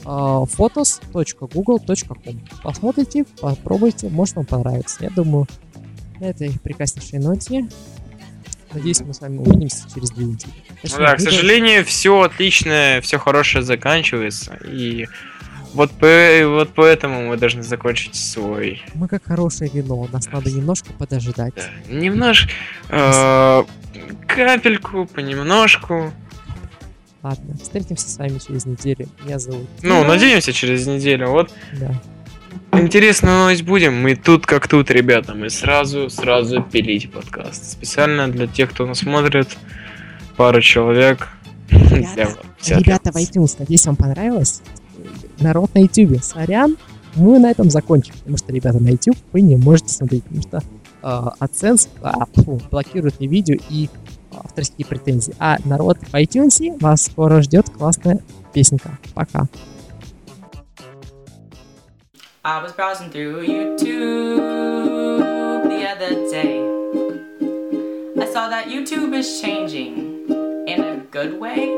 photos.google.com. 0.03 2.41
Посмотрите, 2.63 3.25
попробуйте, 3.39 4.09
может 4.09 4.35
вам 4.35 4.45
понравится. 4.45 4.97
Я 5.01 5.09
думаю, 5.09 5.47
на 6.19 6.25
этой 6.25 6.51
прекраснейшей 6.59 7.19
ноте 7.19 7.69
Надеюсь, 8.71 9.01
мы 9.01 9.15
с 9.15 9.21
вами 9.21 9.37
увидимся 9.37 9.83
через 9.93 10.11
две 10.11 10.25
недели. 10.25 10.53
ну 10.83 10.97
да, 10.97 11.15
к 11.15 11.19
сожалению, 11.19 11.83
все 11.85 12.21
отличное, 12.21 13.01
все 13.01 13.17
хорошее 13.17 13.63
заканчивается. 13.63 14.59
И 14.63 15.07
вот, 15.73 15.91
по, 15.91 16.07
вот 16.45 16.69
поэтому 16.75 17.29
мы 17.29 17.37
должны 17.37 17.63
закончить 17.63 18.15
свой. 18.15 18.83
Мы 18.93 19.07
как 19.07 19.23
хорошее 19.23 19.71
вино, 19.73 20.07
нас 20.11 20.27
надо 20.27 20.51
немножко 20.51 20.93
подождать. 20.93 21.55
Да, 21.55 21.93
немножко. 21.93 22.51
Э, 22.89 23.63
капельку, 24.27 25.07
понемножку. 25.07 26.13
Ладно, 27.21 27.55
встретимся 27.61 28.09
с 28.09 28.17
вами 28.17 28.39
через 28.39 28.65
неделю. 28.65 29.07
Меня 29.25 29.39
зовут. 29.39 29.67
Ну, 29.81 30.03
надеемся 30.05 30.53
через 30.53 30.87
неделю. 30.87 31.29
Вот. 31.29 31.51
Да. 31.79 31.93
Интересную 32.79 33.37
новость 33.39 33.63
будем. 33.63 34.01
Мы 34.01 34.15
тут 34.15 34.45
как 34.45 34.67
тут, 34.67 34.89
ребята. 34.89 35.33
Мы 35.33 35.49
сразу, 35.49 36.09
сразу 36.09 36.61
пилить 36.61 37.11
подкаст. 37.11 37.71
Специально 37.71 38.29
для 38.29 38.47
тех, 38.47 38.69
кто 38.69 38.85
нас 38.85 38.99
смотрит. 38.99 39.57
Пару 40.37 40.61
человек. 40.61 41.27
Ребята, 41.69 42.37
ребята 42.67 43.11
в 43.11 43.15
iTunes, 43.17 43.55
надеюсь, 43.59 43.85
вам 43.85 43.95
понравилось. 43.95 44.61
Народ 45.39 45.73
на 45.75 45.79
YouTube, 45.79 46.23
сорян. 46.23 46.77
Мы 47.15 47.39
на 47.39 47.51
этом 47.51 47.69
закончим. 47.69 48.13
Потому 48.19 48.37
что, 48.37 48.53
ребята, 48.53 48.79
на 48.79 48.89
YouTube 48.89 49.17
вы 49.33 49.41
не 49.41 49.57
можете 49.57 49.89
смотреть. 49.89 50.23
Потому 50.23 50.41
что 50.41 50.63
э, 51.01 51.45
AdSense 51.45 51.89
а, 52.01 52.25
фу, 52.33 52.61
блокирует 52.71 53.19
мне 53.19 53.27
видео 53.27 53.57
и 53.69 53.89
авторские 54.43 54.85
претензии. 54.85 55.35
А 55.39 55.57
народ 55.65 55.97
в 55.97 56.13
iTunes 56.13 56.77
вас 56.79 57.05
скоро 57.05 57.41
ждет 57.41 57.69
классная 57.69 58.21
песенка. 58.53 58.97
Пока. 59.13 59.47
I 62.43 62.63
was 62.63 62.71
browsing 62.71 63.11
through 63.11 63.41
YouTube 63.45 64.39
the 65.67 65.85
other 65.85 66.29
day. 66.31 66.61
I 68.17 68.25
saw 68.25 68.49
that 68.49 68.67
YouTube 68.67 69.13
is 69.13 69.41
changing 69.41 70.27
in 70.65 70.79
a 70.81 70.95
good 71.11 71.39
way. 71.39 71.75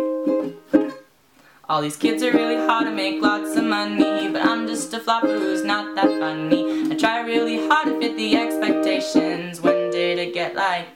All 1.68 1.82
these 1.82 1.96
kids 1.96 2.22
are 2.22 2.32
really 2.32 2.58
hard 2.58 2.86
to 2.86 2.92
make 2.92 3.22
lots 3.22 3.56
of 3.56 3.64
money, 3.64 4.30
but 4.30 4.46
I'm 4.46 4.68
just 4.68 4.94
a 4.94 5.00
flopper 5.00 5.40
who's 5.40 5.64
not 5.64 5.96
that 5.96 6.10
funny. 6.20 6.92
I 6.92 6.96
try 6.96 7.22
really 7.22 7.66
hard 7.68 7.88
to 7.88 7.98
fit 8.00 8.18
the 8.18 8.36
expectations. 8.36 9.62
When 9.62 9.90
did 9.90 10.20
it 10.20 10.34
get 10.34 10.54
like 10.54 10.88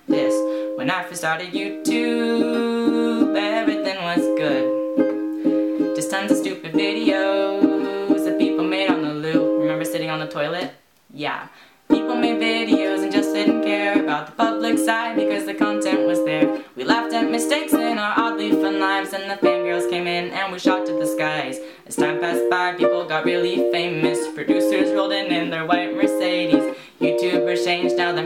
I 0.96 1.12
started 1.12 1.52
YouTube, 1.52 3.36
everything 3.36 3.98
was 4.02 4.22
good. 4.40 5.94
Just 5.94 6.10
tons 6.10 6.32
of 6.32 6.38
stupid 6.38 6.72
videos 6.72 8.24
that 8.24 8.40
people 8.40 8.64
made 8.64 8.90
on 8.90 9.02
the 9.02 9.14
loo. 9.14 9.60
Remember 9.60 9.84
sitting 9.84 10.10
on 10.10 10.20
the 10.22 10.28
toilet? 10.28 10.72
Yeah. 11.14 11.50
People 11.90 12.16
made 12.16 12.42
videos 12.42 13.04
and 13.04 13.12
just 13.12 13.34
didn't 13.34 13.64
care 13.64 14.02
about 14.02 14.28
the 14.28 14.32
public 14.32 14.78
side 14.78 15.18
because 15.18 15.46
the 15.46 15.54
content 15.54 16.08
was 16.08 16.24
there. 16.24 16.64
We 16.78 16.86
laughed 16.86 17.14
at 17.14 17.30
mistakes 17.30 17.74
in 17.74 17.98
our 18.00 18.18
oddly 18.18 18.52
fun 18.52 18.80
lives, 18.80 19.12
and 19.12 19.30
the 19.30 19.36
fangirls 19.46 19.90
came 19.90 20.08
in 20.08 20.32
and 20.32 20.54
we 20.54 20.60
shot 20.60 20.86
to 20.86 20.94
the 20.94 21.06
skies. 21.06 21.60
As 21.86 21.98
time 21.98 22.22
passed 22.22 22.50
by, 22.50 22.74
people 22.74 23.06
got 23.06 23.26
really 23.26 23.70
famous. 23.70 24.34
Producers 24.34 24.94
rolled 24.94 25.12
in 25.12 25.26
in 25.26 25.50
their 25.50 25.66
white 25.66 25.94
Mercedes. 25.94 26.74
YouTubers 27.02 27.66
changed, 27.66 27.98
now 27.98 28.14
they're 28.14 28.26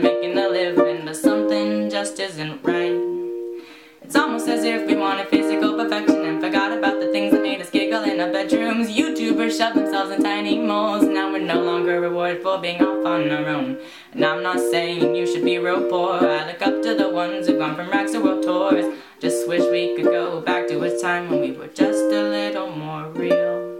Shove 9.50 9.74
themselves 9.74 10.12
in 10.12 10.22
tiny 10.22 10.58
molds. 10.58 11.04
Now 11.04 11.32
we're 11.32 11.40
no 11.40 11.60
longer 11.60 12.00
rewarded 12.00 12.40
for 12.40 12.58
being 12.58 12.80
off 12.80 13.04
on 13.04 13.30
our 13.30 13.46
own. 13.48 13.78
And 14.12 14.24
I'm 14.24 14.44
not 14.44 14.60
saying 14.60 15.16
you 15.16 15.26
should 15.26 15.44
be 15.44 15.58
real 15.58 15.90
poor. 15.90 16.12
I 16.14 16.46
look 16.46 16.62
up 16.62 16.80
to 16.82 16.94
the 16.94 17.08
ones 17.08 17.48
who've 17.48 17.58
gone 17.58 17.74
from 17.74 17.90
racks 17.90 18.12
to 18.12 18.20
world 18.20 18.44
tours. 18.44 18.96
Just 19.18 19.48
wish 19.48 19.62
we 19.70 19.96
could 19.96 20.04
go 20.04 20.40
back 20.40 20.68
to 20.68 20.80
a 20.82 21.00
time 21.00 21.28
when 21.28 21.40
we 21.40 21.50
were 21.50 21.66
just 21.66 22.04
a 22.04 22.22
little 22.30 22.70
more 22.70 23.08
real. 23.08 23.76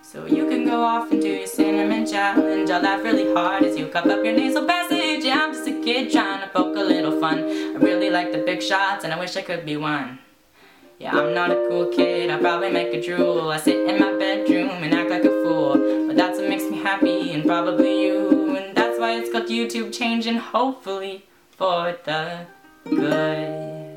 So 0.00 0.26
you 0.26 0.48
can 0.48 0.64
go 0.64 0.80
off 0.80 1.10
and 1.10 1.20
do 1.20 1.28
your 1.28 1.48
cinnamon 1.48 2.06
challenge. 2.06 2.70
I'll 2.70 2.80
laugh 2.80 3.02
really 3.02 3.34
hard 3.34 3.64
as 3.64 3.76
you 3.76 3.88
cup 3.88 4.06
up 4.06 4.24
your 4.24 4.34
nasal 4.34 4.64
passage. 4.64 5.24
Yeah, 5.24 5.42
I'm 5.42 5.52
just 5.52 5.66
a 5.66 5.82
kid 5.82 6.12
trying 6.12 6.40
to 6.42 6.48
poke 6.48 6.76
a 6.76 6.84
little 6.84 7.20
fun. 7.20 7.40
I 7.40 7.74
really 7.78 8.10
like 8.10 8.30
the 8.30 8.38
big 8.38 8.62
shots 8.62 9.04
and 9.04 9.12
I 9.12 9.18
wish 9.18 9.36
I 9.36 9.42
could 9.42 9.66
be 9.66 9.76
one. 9.76 10.20
Yeah, 10.98 11.16
I'm 11.16 11.32
not 11.32 11.52
a 11.52 11.66
cool 11.68 11.86
kid, 11.86 12.28
I 12.28 12.38
probably 12.40 12.70
make 12.70 12.92
a 12.92 13.00
drool. 13.00 13.50
I 13.50 13.58
sit 13.58 13.88
in 13.88 14.00
my 14.00 14.18
bedroom 14.18 14.82
and 14.82 14.92
act 14.92 15.10
like 15.10 15.24
a 15.24 15.30
fool. 15.44 16.06
But 16.08 16.16
that's 16.16 16.38
what 16.38 16.48
makes 16.48 16.64
me 16.64 16.78
happy 16.78 17.32
and 17.32 17.44
probably 17.44 18.02
you. 18.06 18.56
And 18.56 18.76
that's 18.76 18.98
why 18.98 19.12
it's 19.14 19.30
called 19.30 19.46
YouTube 19.46 19.96
changing, 19.96 20.38
hopefully 20.38 21.24
for 21.52 21.96
the 22.04 22.46
good. 22.84 23.87